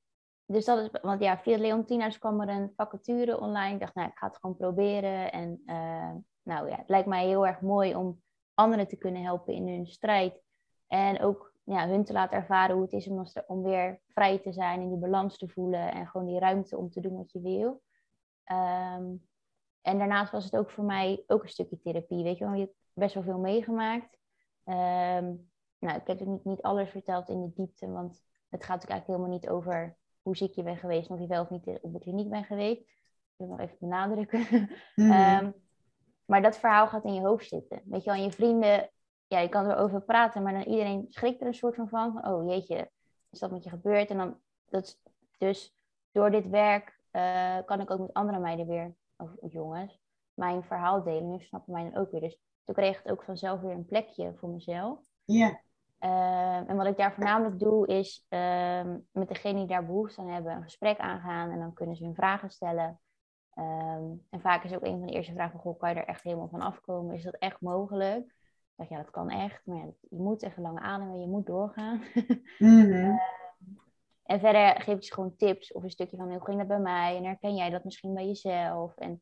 dus 0.47 0.65
dat 0.65 0.79
is, 0.79 1.01
want 1.01 1.21
ja, 1.21 1.37
via 1.37 1.57
Leontina's 1.57 2.19
kwam 2.19 2.41
er 2.41 2.49
een 2.49 2.73
vacature 2.75 3.39
online. 3.39 3.73
Ik 3.73 3.79
dacht, 3.79 3.95
nou, 3.95 4.07
ik 4.07 4.17
ga 4.17 4.27
het 4.27 4.37
gewoon 4.37 4.57
proberen. 4.57 5.31
En 5.31 5.61
uh, 5.65 6.11
nou 6.43 6.69
ja, 6.69 6.75
het 6.75 6.89
lijkt 6.89 7.07
mij 7.07 7.25
heel 7.25 7.47
erg 7.47 7.61
mooi 7.61 7.95
om 7.95 8.21
anderen 8.53 8.87
te 8.87 8.97
kunnen 8.97 9.23
helpen 9.23 9.53
in 9.53 9.67
hun 9.67 9.87
strijd. 9.87 10.41
En 10.87 11.21
ook 11.21 11.53
ja, 11.63 11.87
hun 11.87 12.03
te 12.03 12.13
laten 12.13 12.37
ervaren 12.37 12.75
hoe 12.75 12.83
het 12.83 12.93
is 12.93 13.07
om, 13.47 13.63
weer 13.63 14.01
vrij 14.07 14.39
te 14.39 14.53
zijn 14.53 14.81
en 14.81 14.89
die 14.89 14.97
balans 14.97 15.37
te 15.37 15.47
voelen. 15.47 15.91
En 15.91 16.07
gewoon 16.07 16.27
die 16.27 16.39
ruimte 16.39 16.77
om 16.77 16.89
te 16.89 17.01
doen 17.01 17.17
wat 17.17 17.31
je 17.31 17.41
wil. 17.41 17.81
Um, 18.51 19.27
en 19.81 19.97
daarnaast 19.97 20.31
was 20.31 20.43
het 20.43 20.57
ook 20.57 20.71
voor 20.71 20.83
mij 20.83 21.23
ook 21.27 21.43
een 21.43 21.49
stukje 21.49 21.79
therapie. 21.79 22.23
Weet 22.23 22.37
je 22.37 22.45
wel, 22.45 22.53
je 22.53 22.61
hebt 22.61 22.75
best 22.93 23.13
wel 23.13 23.23
veel 23.23 23.39
meegemaakt. 23.39 24.17
Um, 24.65 25.49
nou, 25.79 25.97
ik 25.97 26.07
heb 26.07 26.19
het 26.19 26.27
niet, 26.27 26.45
niet 26.45 26.61
alles 26.61 26.89
verteld 26.89 27.29
in 27.29 27.41
de 27.41 27.53
diepte, 27.53 27.91
want 27.91 28.23
het 28.49 28.63
gaat 28.63 28.81
natuurlijk 28.81 28.89
eigenlijk 28.89 29.07
helemaal 29.07 29.29
niet 29.29 29.49
over 29.49 29.97
hoe 30.27 30.37
ziek 30.37 30.53
je 30.53 30.63
bent 30.63 30.79
geweest, 30.79 31.09
of 31.09 31.19
je 31.19 31.27
wel 31.27 31.41
of 31.41 31.49
niet 31.49 31.79
op 31.81 31.93
de 31.93 31.99
kliniek 31.99 32.29
bent 32.29 32.45
geweest. 32.45 32.81
Ik 32.81 32.87
wil 33.37 33.47
nog 33.47 33.59
even 33.59 33.77
benadrukken. 33.79 34.45
Mm. 34.95 35.11
um, 35.11 35.53
maar 36.25 36.41
dat 36.41 36.57
verhaal 36.57 36.87
gaat 36.87 37.03
in 37.03 37.13
je 37.13 37.21
hoofd 37.21 37.47
zitten. 37.47 37.81
Weet 37.85 38.03
je 38.03 38.11
wel, 38.11 38.23
je 38.23 38.31
vrienden, 38.31 38.89
ja, 39.27 39.39
je 39.39 39.49
kan 39.49 39.71
erover 39.71 40.01
praten, 40.01 40.43
maar 40.43 40.53
dan 40.53 40.61
iedereen 40.61 41.05
schrikt 41.09 41.41
er 41.41 41.47
een 41.47 41.53
soort 41.53 41.75
van 41.75 41.89
van. 41.89 42.27
Oh 42.27 42.49
jeetje, 42.49 42.91
is 43.29 43.39
dat 43.39 43.51
met 43.51 43.63
je 43.63 43.69
gebeurd? 43.69 44.09
En 44.09 44.17
dan, 44.17 44.39
dat, 44.65 44.99
dus 45.37 45.75
door 46.11 46.31
dit 46.31 46.49
werk 46.49 46.99
uh, 47.11 47.57
kan 47.65 47.81
ik 47.81 47.91
ook 47.91 47.99
met 47.99 48.13
andere 48.13 48.39
meiden 48.39 48.67
weer, 48.67 48.95
of 49.15 49.51
jongens, 49.51 49.99
mijn 50.33 50.63
verhaal 50.63 51.03
delen. 51.03 51.31
Nu 51.31 51.39
snappen 51.39 51.73
mij 51.73 51.83
dan 51.83 52.01
ook 52.01 52.11
weer. 52.11 52.21
Dus 52.21 52.39
toen 52.63 52.75
kreeg 52.75 53.03
het 53.03 53.11
ook 53.11 53.23
vanzelf 53.23 53.61
weer 53.61 53.71
een 53.71 53.85
plekje 53.85 54.33
voor 54.35 54.49
mezelf. 54.49 54.99
Ja. 55.25 55.61
Uh, 55.99 56.69
en 56.69 56.75
wat 56.75 56.85
ik 56.85 56.97
daar 56.97 57.13
voornamelijk 57.13 57.59
doe, 57.59 57.87
is 57.87 58.25
uh, 58.29 58.81
met 59.11 59.27
degene 59.27 59.57
die 59.57 59.67
daar 59.67 59.85
behoefte 59.85 60.21
aan 60.21 60.29
hebben, 60.29 60.55
een 60.55 60.63
gesprek 60.63 60.97
aangaan. 60.97 61.51
En 61.51 61.59
dan 61.59 61.73
kunnen 61.73 61.95
ze 61.95 62.03
hun 62.03 62.15
vragen 62.15 62.49
stellen. 62.49 62.99
Um, 63.55 64.25
en 64.29 64.41
vaak 64.41 64.63
is 64.63 64.75
ook 64.75 64.83
een 64.83 64.97
van 64.97 65.07
de 65.07 65.13
eerste 65.13 65.33
vragen: 65.33 65.59
goh, 65.59 65.79
kan 65.79 65.89
je 65.89 65.95
er 65.95 66.07
echt 66.07 66.23
helemaal 66.23 66.49
van 66.49 66.61
afkomen? 66.61 67.15
Is 67.15 67.23
dat 67.23 67.35
echt 67.35 67.61
mogelijk? 67.61 68.25
Ik 68.25 68.73
dacht, 68.75 68.89
ja, 68.89 68.97
dat 68.97 69.09
kan 69.09 69.29
echt. 69.29 69.65
Maar 69.65 69.77
ja, 69.77 69.89
je 70.09 70.17
moet 70.17 70.43
even 70.43 70.61
lang 70.61 70.79
ademen, 70.79 71.19
je 71.19 71.27
moet 71.27 71.45
doorgaan. 71.45 72.01
Mm 72.57 72.91
-hmm. 72.91 73.19
en 74.23 74.39
verder 74.39 74.81
geef 74.81 74.99
je 74.99 75.05
ze 75.05 75.13
gewoon 75.13 75.35
tips 75.35 75.71
of 75.71 75.83
een 75.83 75.89
stukje 75.89 76.17
van 76.17 76.31
hoe 76.31 76.45
ging 76.45 76.57
dat 76.57 76.67
bij 76.67 76.79
mij? 76.79 77.17
En 77.17 77.23
herken 77.23 77.55
jij 77.55 77.69
dat 77.69 77.83
misschien 77.83 78.13
bij 78.13 78.25
jezelf? 78.25 78.97
En 78.97 79.21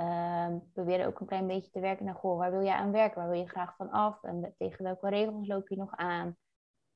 Um, 0.00 0.70
probeer 0.72 1.06
ook 1.06 1.20
een 1.20 1.26
klein 1.26 1.46
beetje 1.46 1.70
te 1.70 1.80
werken 1.80 2.04
naar, 2.04 2.14
goh, 2.14 2.38
waar 2.38 2.50
wil 2.50 2.60
je 2.60 2.74
aan 2.74 2.92
werken? 2.92 3.20
Waar 3.20 3.30
wil 3.30 3.40
je 3.40 3.48
graag 3.48 3.76
van 3.76 3.90
af? 3.90 4.22
En 4.22 4.54
tegen 4.58 4.84
welke 4.84 5.08
regels 5.08 5.48
loop 5.48 5.68
je 5.68 5.76
nog 5.76 5.96
aan? 5.96 6.36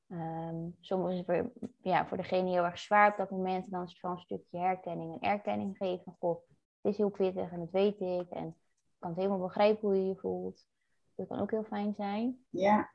Um, 0.07 0.75
soms 0.79 1.11
is 1.11 1.17
het 1.17 1.25
voor, 1.25 1.51
ja, 1.81 2.05
voor 2.05 2.17
degene 2.17 2.49
heel 2.49 2.63
erg 2.63 2.79
zwaar 2.79 3.11
op 3.11 3.17
dat 3.17 3.29
moment. 3.29 3.65
En 3.65 3.71
dan 3.71 3.83
is 3.83 3.89
het 3.89 3.99
van 3.99 4.11
een 4.11 4.19
stukje 4.19 4.59
herkenning 4.59 5.13
en 5.13 5.29
erkenning 5.29 5.77
geven. 5.77 6.15
Goh, 6.19 6.41
het 6.81 6.91
is 6.91 6.97
heel 6.97 7.09
pittig 7.09 7.51
en 7.51 7.59
dat 7.59 7.71
weet 7.71 7.99
ik. 7.99 8.29
En 8.29 8.47
ik 8.47 8.95
kan 8.99 9.09
het 9.09 9.19
helemaal 9.19 9.39
begrijpen 9.39 9.87
hoe 9.87 9.97
je 9.97 10.07
je 10.07 10.15
voelt. 10.15 10.67
Dat 11.15 11.27
kan 11.27 11.39
ook 11.39 11.51
heel 11.51 11.63
fijn 11.63 11.93
zijn. 11.93 12.45
Ja. 12.49 12.89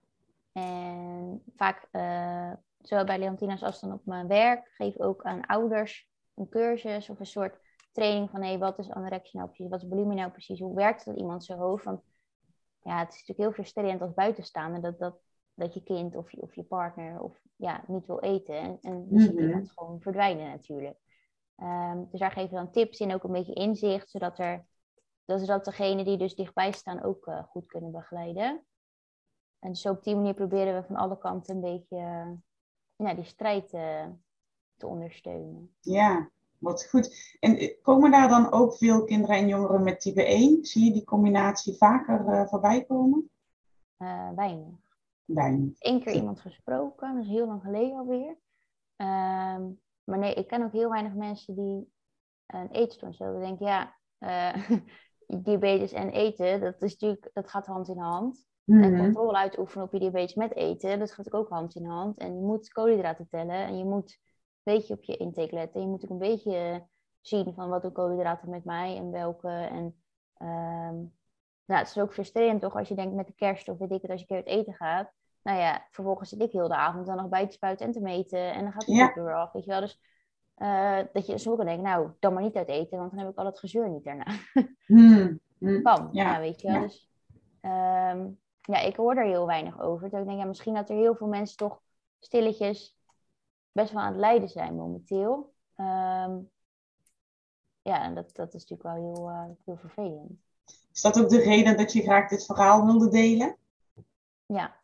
En 0.52 1.42
vaak, 1.56 1.88
uh, 1.92 2.52
zowel 2.80 3.04
bij 3.04 3.18
Leontina's 3.18 3.62
als 3.62 3.80
dan 3.80 3.92
op 3.92 4.06
mijn 4.06 4.26
werk, 4.26 4.70
geef 4.72 4.94
ik 4.94 5.02
ook 5.02 5.22
aan 5.22 5.46
ouders 5.46 6.10
een 6.34 6.48
cursus 6.48 7.10
of 7.10 7.18
een 7.20 7.26
soort 7.26 7.58
training 7.92 8.30
van 8.30 8.42
hey, 8.42 8.58
wat 8.58 8.78
is 8.78 8.90
anorexia 8.90 9.38
nou 9.38 9.52
precies, 9.52 9.70
wat 9.70 9.82
is 9.82 9.88
bulimie 9.88 10.16
nou 10.16 10.30
precies, 10.30 10.60
hoe 10.60 10.74
werkt 10.74 11.04
het 11.04 11.14
in 11.14 11.20
iemand 11.20 11.44
zijn 11.44 11.58
hoofd? 11.58 11.84
Want 11.84 12.02
ja, 12.82 12.98
het 12.98 13.08
is 13.08 13.14
natuurlijk 13.14 13.38
heel 13.38 13.52
frustrerend 13.52 14.00
als 14.00 14.14
buitenstaander 14.14 14.80
dat, 14.80 14.98
dat, 14.98 15.20
dat 15.54 15.74
je 15.74 15.82
kind 15.82 16.16
of 16.16 16.30
je, 16.30 16.42
of 16.42 16.54
je 16.54 16.62
partner 16.62 17.20
of, 17.20 17.40
ja, 17.56 17.84
niet 17.86 18.06
wil 18.06 18.20
eten. 18.20 18.54
En, 18.54 18.78
en 18.80 19.08
dan 19.08 19.20
ziet 19.20 19.38
iemand 19.38 19.70
gewoon 19.70 20.00
verdwijnen 20.00 20.50
natuurlijk. 20.50 20.98
Um, 21.56 22.08
dus 22.10 22.20
daar 22.20 22.30
geven 22.30 22.50
we 22.50 22.56
dan 22.56 22.70
tips 22.70 23.00
in, 23.00 23.14
ook 23.14 23.24
een 23.24 23.32
beetje 23.32 23.54
inzicht, 23.54 24.10
zodat, 24.10 24.38
er, 24.38 24.66
zodat 25.24 25.64
degenen 25.64 26.04
die 26.04 26.16
dus 26.16 26.34
dichtbij 26.34 26.72
staan 26.72 27.02
ook 27.02 27.26
uh, 27.26 27.42
goed 27.42 27.66
kunnen 27.66 27.90
begeleiden. 27.90 28.64
En 29.58 29.68
dus 29.68 29.86
op 29.86 30.02
die 30.02 30.14
manier 30.14 30.34
proberen 30.34 30.74
we 30.74 30.86
van 30.86 30.96
alle 30.96 31.18
kanten 31.18 31.54
een 31.54 31.60
beetje 31.60 31.96
uh, 31.96 32.30
ja, 32.96 33.14
die 33.14 33.24
strijd 33.24 33.72
uh, 33.72 34.06
te 34.76 34.86
ondersteunen. 34.86 35.74
Ja, 35.80 36.30
wat 36.60 36.86
goed. 36.86 37.36
En 37.40 37.56
eh, 37.56 37.82
komen 37.82 38.10
daar 38.10 38.28
dan 38.28 38.52
ook 38.52 38.76
veel 38.76 39.04
kinderen 39.04 39.36
en 39.36 39.48
jongeren 39.48 39.82
met 39.82 40.00
type 40.00 40.24
1? 40.24 40.64
Zie 40.64 40.84
je 40.84 40.92
die 40.92 41.04
combinatie 41.04 41.76
vaker 41.76 42.20
uh, 42.20 42.46
voorbij 42.46 42.84
komen? 42.84 43.30
Uh, 43.98 44.30
weinig. 44.34 44.74
Weinig. 45.24 45.74
Eén 45.78 46.00
keer 46.00 46.14
iemand 46.14 46.40
gesproken, 46.40 47.14
dat 47.14 47.24
is 47.24 47.30
heel 47.30 47.46
lang 47.46 47.62
geleden 47.62 47.98
alweer. 47.98 48.36
Um, 48.96 49.80
maar 50.04 50.18
nee, 50.18 50.34
ik 50.34 50.46
ken 50.46 50.62
ook 50.62 50.72
heel 50.72 50.90
weinig 50.90 51.14
mensen 51.14 51.54
die 51.54 51.92
een 52.46 52.70
eetstoornis 52.70 53.18
hebben. 53.18 53.42
Ik 53.42 53.46
denk, 53.46 53.60
ja, 53.60 53.96
diabetes 55.44 55.92
en 55.92 56.10
eten, 56.10 56.60
dat, 56.60 56.82
is 56.82 56.92
natuurlijk, 56.92 57.30
dat 57.32 57.50
gaat 57.50 57.66
hand 57.66 57.88
in 57.88 57.98
hand. 57.98 58.48
Mm 58.64 58.82
-hmm. 58.82 58.94
En 58.94 59.00
controle 59.00 59.36
uitoefenen 59.36 59.84
op 59.84 59.92
je 59.92 59.98
diabetes 59.98 60.34
met 60.34 60.54
eten, 60.54 60.98
dat 60.98 61.12
gaat 61.12 61.32
ook 61.32 61.48
hand 61.48 61.74
in 61.74 61.84
hand. 61.84 62.18
En 62.18 62.34
je 62.34 62.42
moet 62.42 62.72
koolhydraten 62.72 63.28
tellen 63.28 63.66
en 63.66 63.78
je 63.78 63.84
moet 63.84 64.18
beetje 64.62 64.94
op 64.94 65.04
je 65.04 65.16
intake 65.16 65.54
letten. 65.54 65.80
Je 65.80 65.86
moet 65.86 66.04
ook 66.04 66.10
een 66.10 66.18
beetje 66.18 66.86
zien 67.20 67.54
van 67.54 67.68
wat 67.68 67.82
doen 67.82 67.92
koolhydraten 67.92 68.50
met 68.50 68.64
mij 68.64 68.96
en 68.96 69.10
welke. 69.10 69.48
En 69.48 69.84
um, 70.38 71.12
nou, 71.64 71.80
het 71.80 71.88
is 71.88 71.98
ook 71.98 72.12
frustrerend 72.12 72.60
toch 72.60 72.76
als 72.76 72.88
je 72.88 72.94
denkt 72.94 73.14
met 73.14 73.26
de 73.26 73.34
kerst 73.34 73.68
of 73.68 73.78
weet 73.78 73.90
ik 73.90 74.02
het, 74.02 74.10
als 74.10 74.20
je 74.20 74.26
een 74.28 74.42
keer 74.42 74.52
uit 74.52 74.60
eten 74.60 74.74
gaat. 74.74 75.12
Nou 75.42 75.58
ja, 75.58 75.86
vervolgens 75.90 76.28
zit 76.28 76.40
ik 76.40 76.52
heel 76.52 76.68
de 76.68 76.74
avond 76.74 77.06
dan 77.06 77.16
nog 77.16 77.28
bij 77.28 77.46
te 77.46 77.52
spuiten 77.52 77.86
en 77.86 77.92
te 77.92 78.00
meten. 78.00 78.52
En 78.52 78.62
dan 78.62 78.72
gaat 78.72 78.86
het 78.86 78.96
ja. 78.96 79.12
weer 79.14 79.34
af, 79.34 79.52
weet 79.52 79.64
je 79.64 79.70
wel. 79.70 79.80
Dus 79.80 80.00
uh, 80.56 80.98
dat 81.12 81.26
je 81.26 81.38
zo 81.38 81.56
kan 81.56 81.64
denken, 81.64 81.84
nou, 81.84 82.10
dan 82.18 82.32
maar 82.32 82.42
niet 82.42 82.56
uit 82.56 82.68
eten, 82.68 82.98
want 82.98 83.10
dan 83.10 83.20
heb 83.20 83.30
ik 83.30 83.38
al 83.38 83.44
het 83.44 83.58
gezeur 83.58 83.90
niet 83.90 84.04
daarna. 84.04 84.26
Hmm. 84.86 85.40
Hmm. 85.58 85.82
Kan, 85.82 86.08
ja. 86.12 86.40
weet 86.40 86.60
je 86.60 86.68
wel. 86.68 86.76
Ja. 86.76 86.82
Dus 86.82 87.10
um, 87.62 88.40
ja, 88.60 88.80
ik 88.80 88.96
hoor 88.96 89.16
er 89.16 89.26
heel 89.26 89.46
weinig 89.46 89.80
over. 89.80 90.10
Dus 90.10 90.20
ik 90.20 90.26
denk, 90.26 90.38
ja, 90.38 90.44
misschien 90.44 90.74
dat 90.74 90.90
er 90.90 90.96
heel 90.96 91.14
veel 91.14 91.26
mensen 91.26 91.56
toch 91.56 91.80
stilletjes 92.18 92.99
best 93.72 93.92
wel 93.92 94.02
aan 94.02 94.12
het 94.12 94.20
lijden 94.20 94.48
zijn 94.48 94.74
momenteel. 94.74 95.54
Um, 95.76 96.50
ja, 97.82 98.02
en 98.02 98.14
dat, 98.14 98.34
dat 98.34 98.54
is 98.54 98.66
natuurlijk 98.66 98.82
wel 98.82 99.14
heel, 99.14 99.30
uh, 99.30 99.44
heel 99.64 99.76
vervelend. 99.76 100.40
Is 100.92 101.00
dat 101.00 101.20
ook 101.20 101.28
de 101.28 101.42
reden 101.42 101.76
dat 101.76 101.92
je 101.92 102.02
graag 102.02 102.28
dit 102.28 102.44
verhaal 102.44 102.84
wilde 102.84 103.08
delen? 103.08 103.56
Ja. 104.46 104.76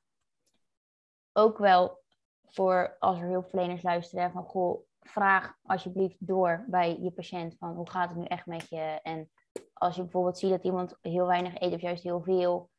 Ook 1.32 1.58
wel 1.58 2.02
voor 2.46 2.96
als 2.98 3.20
er 3.20 3.28
hulpverleners 3.28 3.82
luisteren 3.82 4.32
van 4.32 4.44
goh, 4.44 4.84
vraag 5.00 5.54
alsjeblieft 5.62 6.16
door 6.18 6.64
bij 6.68 7.00
je 7.00 7.10
patiënt 7.10 7.56
van 7.58 7.74
hoe 7.74 7.90
gaat 7.90 8.08
het 8.08 8.18
nu 8.18 8.24
echt 8.24 8.46
met 8.46 8.68
je? 8.68 9.00
En 9.02 9.30
als 9.72 9.96
je 9.96 10.02
bijvoorbeeld 10.02 10.38
ziet 10.38 10.50
dat 10.50 10.64
iemand 10.64 10.98
heel 11.00 11.26
weinig 11.26 11.60
eet 11.60 11.74
of 11.74 11.80
juist 11.80 12.02
heel 12.02 12.22
veel, 12.22 12.70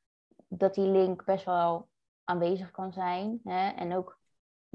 dat 0.48 0.74
die 0.74 0.88
link 0.88 1.26
best 1.26 1.46
wel 1.46 1.88
aanwezig 2.24 2.72
kan 2.72 2.94
zijn. 2.94 3.40
Hè? 3.44 3.70
En 3.70 3.96
ook 3.96 4.17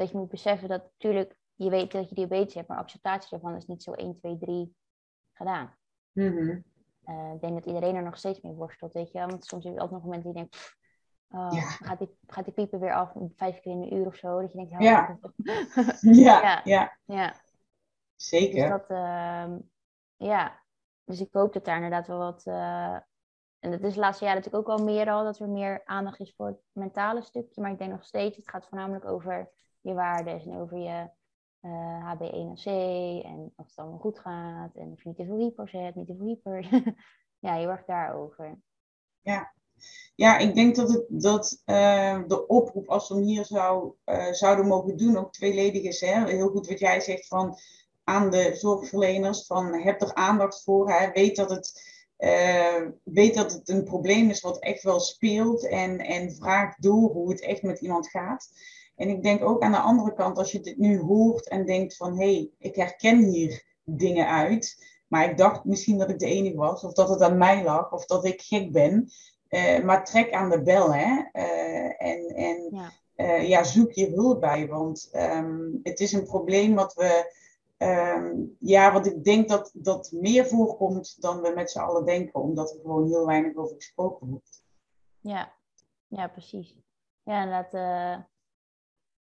dat 0.03 0.11
je 0.11 0.19
moet 0.19 0.29
beseffen 0.29 0.69
dat 0.69 0.83
natuurlijk, 0.83 1.37
je 1.55 1.71
weet 1.71 1.93
dat 1.93 2.09
je 2.09 2.15
diabetes 2.15 2.55
hebt, 2.55 2.69
maar 2.69 2.79
acceptatie 2.79 3.31
daarvan 3.31 3.57
is 3.57 3.67
niet 3.67 3.83
zo 3.83 3.93
1, 3.93 4.17
2, 4.17 4.39
3 4.39 4.77
gedaan. 5.33 5.77
Mm 6.13 6.37
-hmm. 6.37 6.65
uh, 7.05 7.33
ik 7.35 7.41
denk 7.41 7.55
dat 7.55 7.67
iedereen 7.67 7.95
er 7.95 8.03
nog 8.03 8.17
steeds 8.17 8.41
mee 8.41 8.53
worstelt, 8.53 8.93
weet 8.93 9.13
je 9.13 9.19
Want 9.19 9.45
soms 9.45 9.65
heb 9.65 9.75
je 9.75 9.81
altijd 9.81 10.03
nog 10.03 10.11
momenten 10.11 10.33
die 10.33 10.43
je 10.43 10.49
denkt, 10.49 10.77
oh, 11.29 11.53
ja. 11.53 11.61
gaat, 11.61 11.99
die, 11.99 12.17
gaat 12.27 12.45
die 12.45 12.55
piepen 12.55 12.81
weer 12.81 12.95
af 12.95 13.13
vijf 13.37 13.61
keer 13.61 13.73
in 13.73 13.83
een 13.83 13.95
uur 13.95 14.07
of 14.07 14.17
zo? 14.17 14.41
Dat 14.41 14.53
je 14.53 14.57
denkt, 14.57 14.71
ja. 14.71 14.81
ja. 14.81 15.19
ja. 16.01 16.61
ja. 16.65 16.99
ja. 17.05 17.35
Zeker. 18.17 18.61
Dus 18.61 18.69
dat, 18.69 18.91
uh, 18.91 19.57
ja. 20.17 20.61
Dus 21.05 21.21
ik 21.21 21.29
hoop 21.33 21.53
dat 21.53 21.65
daar 21.65 21.77
inderdaad 21.77 22.07
wel 22.07 22.19
wat... 22.19 22.47
Uh, 22.47 22.97
en 23.59 23.71
dat 23.71 23.83
is 23.83 23.95
de 23.95 24.01
laatste 24.01 24.25
jaren 24.25 24.43
natuurlijk 24.43 24.69
ook 24.69 24.79
al 24.79 24.85
meer 24.85 25.11
al, 25.11 25.25
dat 25.25 25.39
er 25.39 25.49
meer 25.49 25.83
aandacht 25.85 26.21
is 26.21 26.35
voor 26.37 26.47
het 26.47 26.61
mentale 26.73 27.23
stukje. 27.23 27.61
Maar 27.61 27.71
ik 27.71 27.79
denk 27.79 27.91
nog 27.91 28.05
steeds, 28.05 28.37
het 28.37 28.49
gaat 28.49 28.67
voornamelijk 28.67 29.05
over 29.05 29.51
je 29.83 29.95
waarden 29.95 30.41
en 30.41 30.57
over 30.57 30.79
je 30.79 31.09
uh, 31.63 32.15
HB1C 32.15 32.65
en 33.25 33.53
of 33.57 33.67
het 33.67 33.77
allemaal 33.77 33.99
goed 33.99 34.19
gaat 34.19 34.75
en 34.75 34.93
of 34.93 35.03
je 35.03 35.09
niet 35.09 35.17
te 35.17 35.25
veel 35.25 35.39
hypers 35.39 35.73
hebt, 35.73 35.97
niet 35.97 36.07
te 36.07 36.17
veel 36.17 36.27
hyper. 36.27 36.69
ja, 37.47 37.55
heel 37.55 37.69
erg 37.69 37.85
daarover. 37.85 38.59
Ja. 39.21 39.53
Ja, 40.15 40.39
ik 40.39 40.55
denk 40.55 40.77
dat, 40.77 40.89
het, 40.89 41.05
dat 41.09 41.63
uh, 41.67 42.21
de 42.27 42.47
oproep, 42.47 42.89
als 42.89 43.09
we 43.09 43.15
hem 43.15 43.25
hier 43.25 43.45
zou, 43.45 43.93
uh, 44.05 44.33
zouden 44.33 44.67
mogen 44.67 44.97
doen, 44.97 45.17
ook 45.17 45.33
tweeledig 45.33 45.83
is. 45.83 46.01
Hè? 46.01 46.27
Heel 46.27 46.49
goed 46.49 46.69
wat 46.69 46.79
jij 46.79 47.01
zegt 47.01 47.27
van 47.27 47.59
aan 48.05 48.31
de 48.31 48.55
zorgverleners 48.55 49.47
van 49.47 49.75
heb 49.75 50.01
er 50.01 50.15
aandacht 50.15 50.63
voor. 50.63 50.91
Hè. 50.91 51.11
Weet, 51.11 51.37
dat 51.37 51.51
het, 51.51 51.83
weet 53.03 53.35
dat 53.35 53.53
het 53.53 53.69
een 53.69 53.85
probleem 53.85 54.31
is 54.31 54.41
wat 54.41 54.59
echt 54.59 54.83
wel 54.83 55.01
speelt 55.01 55.69
en, 55.69 55.99
en 55.99 56.35
vraag 56.35 56.77
door 56.77 57.11
hoe 57.11 57.31
het 57.31 57.41
echt 57.41 57.63
met 57.63 57.81
iemand 57.81 58.09
gaat. 58.09 58.49
En 58.97 59.09
ik 59.09 59.23
denk 59.23 59.45
ook 59.45 59.63
aan 59.63 59.73
de 59.73 59.79
andere 59.79 60.15
kant, 60.15 60.39
als 60.39 60.53
je 60.53 60.61
dit 60.61 60.79
nu 60.79 61.01
hoort 61.01 61.49
en 61.49 61.67
denkt 61.67 61.97
van 61.97 62.19
hé, 62.19 62.35
hey, 62.35 62.51
ik 62.59 62.77
herken 62.77 63.19
hier 63.19 63.65
dingen 63.85 64.27
uit. 64.29 64.91
Maar 65.09 65.31
ik 65.31 65.37
dacht 65.37 65.65
misschien 65.65 65.99
dat 65.99 66.11
ik 66.11 66.19
de 66.19 66.27
enige 66.27 66.57
was, 66.57 66.85
of 66.85 66.93
dat 66.93 67.09
het 67.09 67.21
aan 67.21 67.39
mij 67.39 67.65
lag, 67.65 67.93
of 67.93 68.07
dat 68.07 68.25
ik 68.25 68.41
gek 68.43 68.73
ben. 68.73 69.11
Uh, 69.49 69.85
maar 69.85 70.05
trek 70.05 70.33
aan 70.33 70.51
de 70.51 70.63
bel, 70.63 70.95
hè. 70.95 71.25
Uh, 71.33 72.03
en 72.03 72.27
en 72.35 72.69
ja. 72.71 72.93
Uh, 73.17 73.49
ja. 73.49 73.65
zoek 73.65 73.93
je 73.93 74.11
hulp 74.11 74.41
bij, 74.41 74.69
want 74.69 75.11
um, 75.13 75.81
het 75.83 76.01
is 76.01 76.13
een 76.13 76.25
probleem 76.25 76.75
wat 76.75 76.95
we... 76.95 77.41
Um, 77.79 78.57
ja, 78.59 78.93
wat 78.93 79.07
ik 79.07 79.25
denk 79.25 79.49
dat, 79.49 79.71
dat 79.75 80.13
meer 80.13 80.47
voorkomt 80.47 81.23
dan 81.23 81.41
we 81.41 81.53
met 81.55 81.71
z'n 81.71 81.79
allen 81.79 82.05
denken, 82.05 82.41
omdat 82.41 82.73
er 82.73 82.81
gewoon 82.81 83.07
heel 83.07 83.27
weinig 83.27 83.57
over 83.57 83.77
gesproken 83.77 84.29
wordt. 84.29 84.65
Ja, 85.21 85.53
ja 86.09 86.29
precies. 86.29 86.77
Ja, 87.23 87.43
inderdaad 87.43 88.27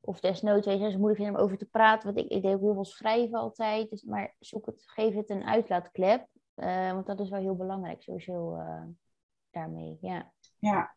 of 0.08 0.20
desnoods, 0.20 0.66
weet 0.66 0.80
je, 0.80 0.98
moeilijk 0.98 1.16
vinden 1.16 1.36
om 1.36 1.42
over 1.42 1.58
te 1.58 1.66
praten. 1.66 2.14
Want 2.14 2.26
ik, 2.26 2.32
ik 2.32 2.42
deed 2.42 2.54
ook 2.54 2.62
heel 2.62 2.74
veel 2.74 2.86
schrijven 2.86 3.40
altijd. 3.40 3.90
Dus, 3.90 4.04
maar 4.04 4.36
zoek 4.40 4.66
het, 4.66 4.84
geef 4.86 5.14
het 5.14 5.30
een 5.30 5.44
uitlaatklep. 5.44 6.28
Uh, 6.56 6.92
want 6.92 7.06
dat 7.06 7.20
is 7.20 7.30
wel 7.30 7.40
heel 7.40 7.56
belangrijk, 7.56 8.02
sowieso 8.02 8.56
uh, 8.56 8.84
daarmee. 9.52 9.98
Ja. 10.02 10.32
ja. 10.60 10.96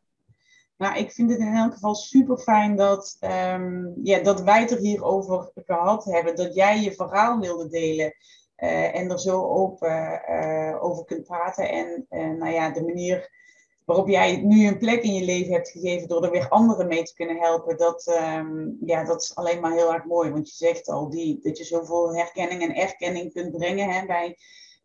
Nou, 0.77 0.99
ik 0.99 1.13
vind 1.13 1.31
het 1.31 1.39
in 1.39 1.55
elk 1.55 1.73
geval 1.73 1.95
super 1.95 2.39
fijn 2.39 2.77
dat, 2.77 3.17
um, 3.21 3.95
ja, 4.03 4.23
dat 4.23 4.43
wij 4.43 4.61
het 4.61 4.71
er 4.71 4.79
hierover 4.79 5.51
gehad 5.55 6.05
hebben. 6.05 6.37
Dat 6.37 6.55
jij 6.55 6.81
je 6.81 6.93
verhaal 6.93 7.39
wilde 7.39 7.69
delen. 7.69 8.15
Uh, 8.57 8.97
en 8.97 9.11
er 9.11 9.21
zo 9.21 9.43
open 9.43 10.23
over 10.81 11.05
kunt 11.05 11.27
praten. 11.27 11.69
En 12.09 12.39
nou 12.39 12.53
ja, 12.53 12.71
de 12.71 12.85
manier 12.85 13.31
waarop 13.91 14.09
jij 14.09 14.37
nu 14.37 14.67
een 14.67 14.79
plek 14.79 15.03
in 15.03 15.15
je 15.15 15.25
leven 15.25 15.53
hebt 15.53 15.71
gegeven 15.71 16.09
door 16.09 16.25
er 16.25 16.31
weer 16.31 16.49
anderen 16.49 16.87
mee 16.87 17.03
te 17.03 17.15
kunnen 17.15 17.37
helpen, 17.37 17.77
dat, 17.77 18.17
um, 18.37 18.79
ja, 18.85 19.05
dat 19.05 19.23
is 19.23 19.35
alleen 19.35 19.61
maar 19.61 19.73
heel 19.73 19.93
erg 19.93 20.05
mooi. 20.05 20.31
Want 20.31 20.49
je 20.49 20.55
zegt 20.55 20.89
al 20.89 21.11
die, 21.11 21.41
dat 21.43 21.59
je 21.59 21.65
zoveel 21.65 22.15
herkenning 22.15 22.63
en 22.63 22.75
erkenning 22.75 23.33
kunt 23.33 23.57
brengen 23.57 23.91
hè, 23.91 24.07
bij 24.07 24.37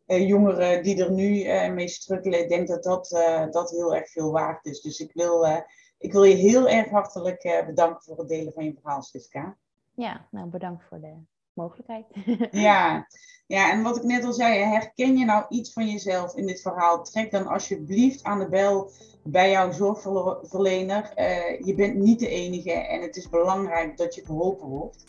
uh, 0.07 0.27
jongeren 0.27 0.83
die 0.83 1.03
er 1.03 1.11
nu 1.11 1.43
uh, 1.43 1.73
mee 1.73 1.87
strukkelen. 1.87 2.39
Ik 2.39 2.49
denk 2.49 2.67
dat 2.67 2.83
dat, 2.83 3.11
uh, 3.11 3.51
dat 3.51 3.71
heel 3.71 3.95
erg 3.95 4.11
veel 4.11 4.31
waard 4.31 4.65
is. 4.65 4.81
Dus 4.81 4.99
ik 4.99 5.11
wil, 5.13 5.63
ik 5.97 6.11
wil 6.11 6.23
je 6.23 6.35
heel 6.35 6.69
erg 6.69 6.89
hartelijk 6.89 7.63
bedanken 7.65 8.03
voor 8.03 8.17
het 8.17 8.27
delen 8.27 8.53
van 8.53 8.65
je 8.65 8.73
verhaal, 8.73 9.01
Siska. 9.01 9.57
Ja, 9.93 10.27
nou 10.31 10.47
bedankt 10.47 10.83
voor 10.83 10.99
de 10.99 11.13
mogelijkheid. 11.55 12.05
ja. 12.51 13.07
ja, 13.47 13.71
en 13.71 13.83
wat 13.83 13.97
ik 13.97 14.03
net 14.03 14.23
al 14.23 14.33
zei, 14.33 14.63
herken 14.63 15.17
je 15.17 15.25
nou 15.25 15.45
iets 15.49 15.73
van 15.73 15.87
jezelf 15.87 16.35
in 16.35 16.47
dit 16.47 16.61
verhaal? 16.61 17.03
Trek 17.03 17.31
dan 17.31 17.47
alsjeblieft 17.47 18.23
aan 18.23 18.39
de 18.39 18.49
bel 18.49 18.91
bij 19.23 19.49
jouw 19.49 19.71
zorgverlener. 19.71 21.11
Uh, 21.15 21.59
je 21.59 21.73
bent 21.75 21.95
niet 21.95 22.19
de 22.19 22.27
enige 22.27 22.71
en 22.71 23.01
het 23.01 23.15
is 23.15 23.29
belangrijk 23.29 23.97
dat 23.97 24.15
je 24.15 24.25
geholpen 24.25 24.67
wordt. 24.67 25.03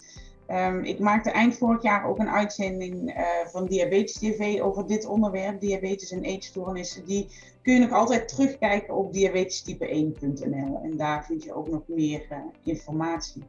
Um, 0.51 0.85
ik 0.85 0.99
maakte 0.99 1.31
eind 1.31 1.57
vorig 1.57 1.83
jaar 1.83 2.07
ook 2.07 2.19
een 2.19 2.31
uitzending 2.31 3.17
uh, 3.17 3.25
van 3.47 3.67
Diabetes 3.67 4.19
TV 4.19 4.61
over 4.61 4.87
dit 4.87 5.07
onderwerp, 5.07 5.61
diabetes 5.61 6.11
en 6.11 6.23
eetstoornissen. 6.23 7.05
Die 7.05 7.29
kun 7.63 7.75
je 7.75 7.81
nog 7.81 7.93
altijd 7.93 8.29
terugkijken 8.29 8.95
op 8.95 9.15
diabetestype1.nl 9.15 10.81
en 10.83 10.97
daar 10.97 11.25
vind 11.25 11.43
je 11.43 11.55
ook 11.55 11.69
nog 11.69 11.83
meer 11.87 12.27
uh, 12.31 12.39
informatie. 12.63 13.43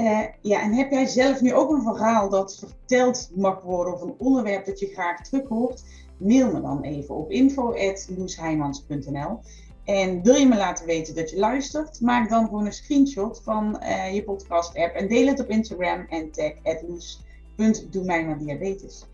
Uh, 0.00 0.20
ja, 0.40 0.62
en 0.62 0.72
heb 0.72 0.90
jij 0.90 1.06
zelf 1.06 1.40
nu 1.40 1.54
ook 1.54 1.70
een 1.70 1.82
verhaal 1.82 2.28
dat 2.28 2.58
verteld 2.58 3.30
mag 3.34 3.62
worden 3.62 3.94
of 3.94 4.02
een 4.02 4.14
onderwerp 4.18 4.64
dat 4.64 4.80
je 4.80 4.86
graag 4.86 5.22
terug 5.22 5.48
hoort? 5.48 5.82
Mail 6.16 6.52
me 6.52 6.60
dan 6.60 6.82
even 6.82 7.14
op 7.14 7.30
info.loesheimans.nl 7.30 9.40
En 9.84 10.22
wil 10.22 10.34
je 10.34 10.46
me 10.46 10.56
laten 10.56 10.86
weten 10.86 11.14
dat 11.14 11.30
je 11.30 11.38
luistert? 11.38 12.00
Maak 12.00 12.30
dan 12.30 12.44
gewoon 12.44 12.66
een 12.66 12.72
screenshot 12.72 13.40
van 13.44 13.82
uh, 13.82 14.14
je 14.14 14.24
podcast 14.24 14.76
app 14.76 14.94
en 14.94 15.08
deel 15.08 15.26
het 15.26 15.40
op 15.40 15.48
Instagram 15.48 16.06
en 16.08 16.30
tag 16.30 16.52
diabetes. 18.38 19.06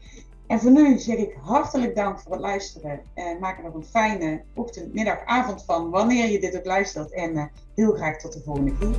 En 0.47 0.61
voor 0.61 0.71
nu 0.71 0.99
zeg 0.99 1.17
ik 1.17 1.37
hartelijk 1.43 1.95
dank 1.95 2.21
voor 2.21 2.33
het 2.33 2.41
luisteren. 2.41 3.01
En 3.15 3.39
maak 3.39 3.59
er 3.59 3.65
nog 3.65 3.75
een 3.75 3.85
fijne 3.85 4.43
ochtend, 4.55 4.95
middag, 4.95 5.25
avond 5.25 5.65
van 5.65 5.91
wanneer 5.91 6.31
je 6.31 6.41
dit 6.41 6.57
ook 6.57 6.67
luistert. 6.67 7.13
En 7.13 7.35
uh, 7.35 7.45
heel 7.75 7.93
graag 7.93 8.19
tot 8.19 8.33
de 8.33 8.41
volgende 8.45 8.79
keer. 8.79 8.97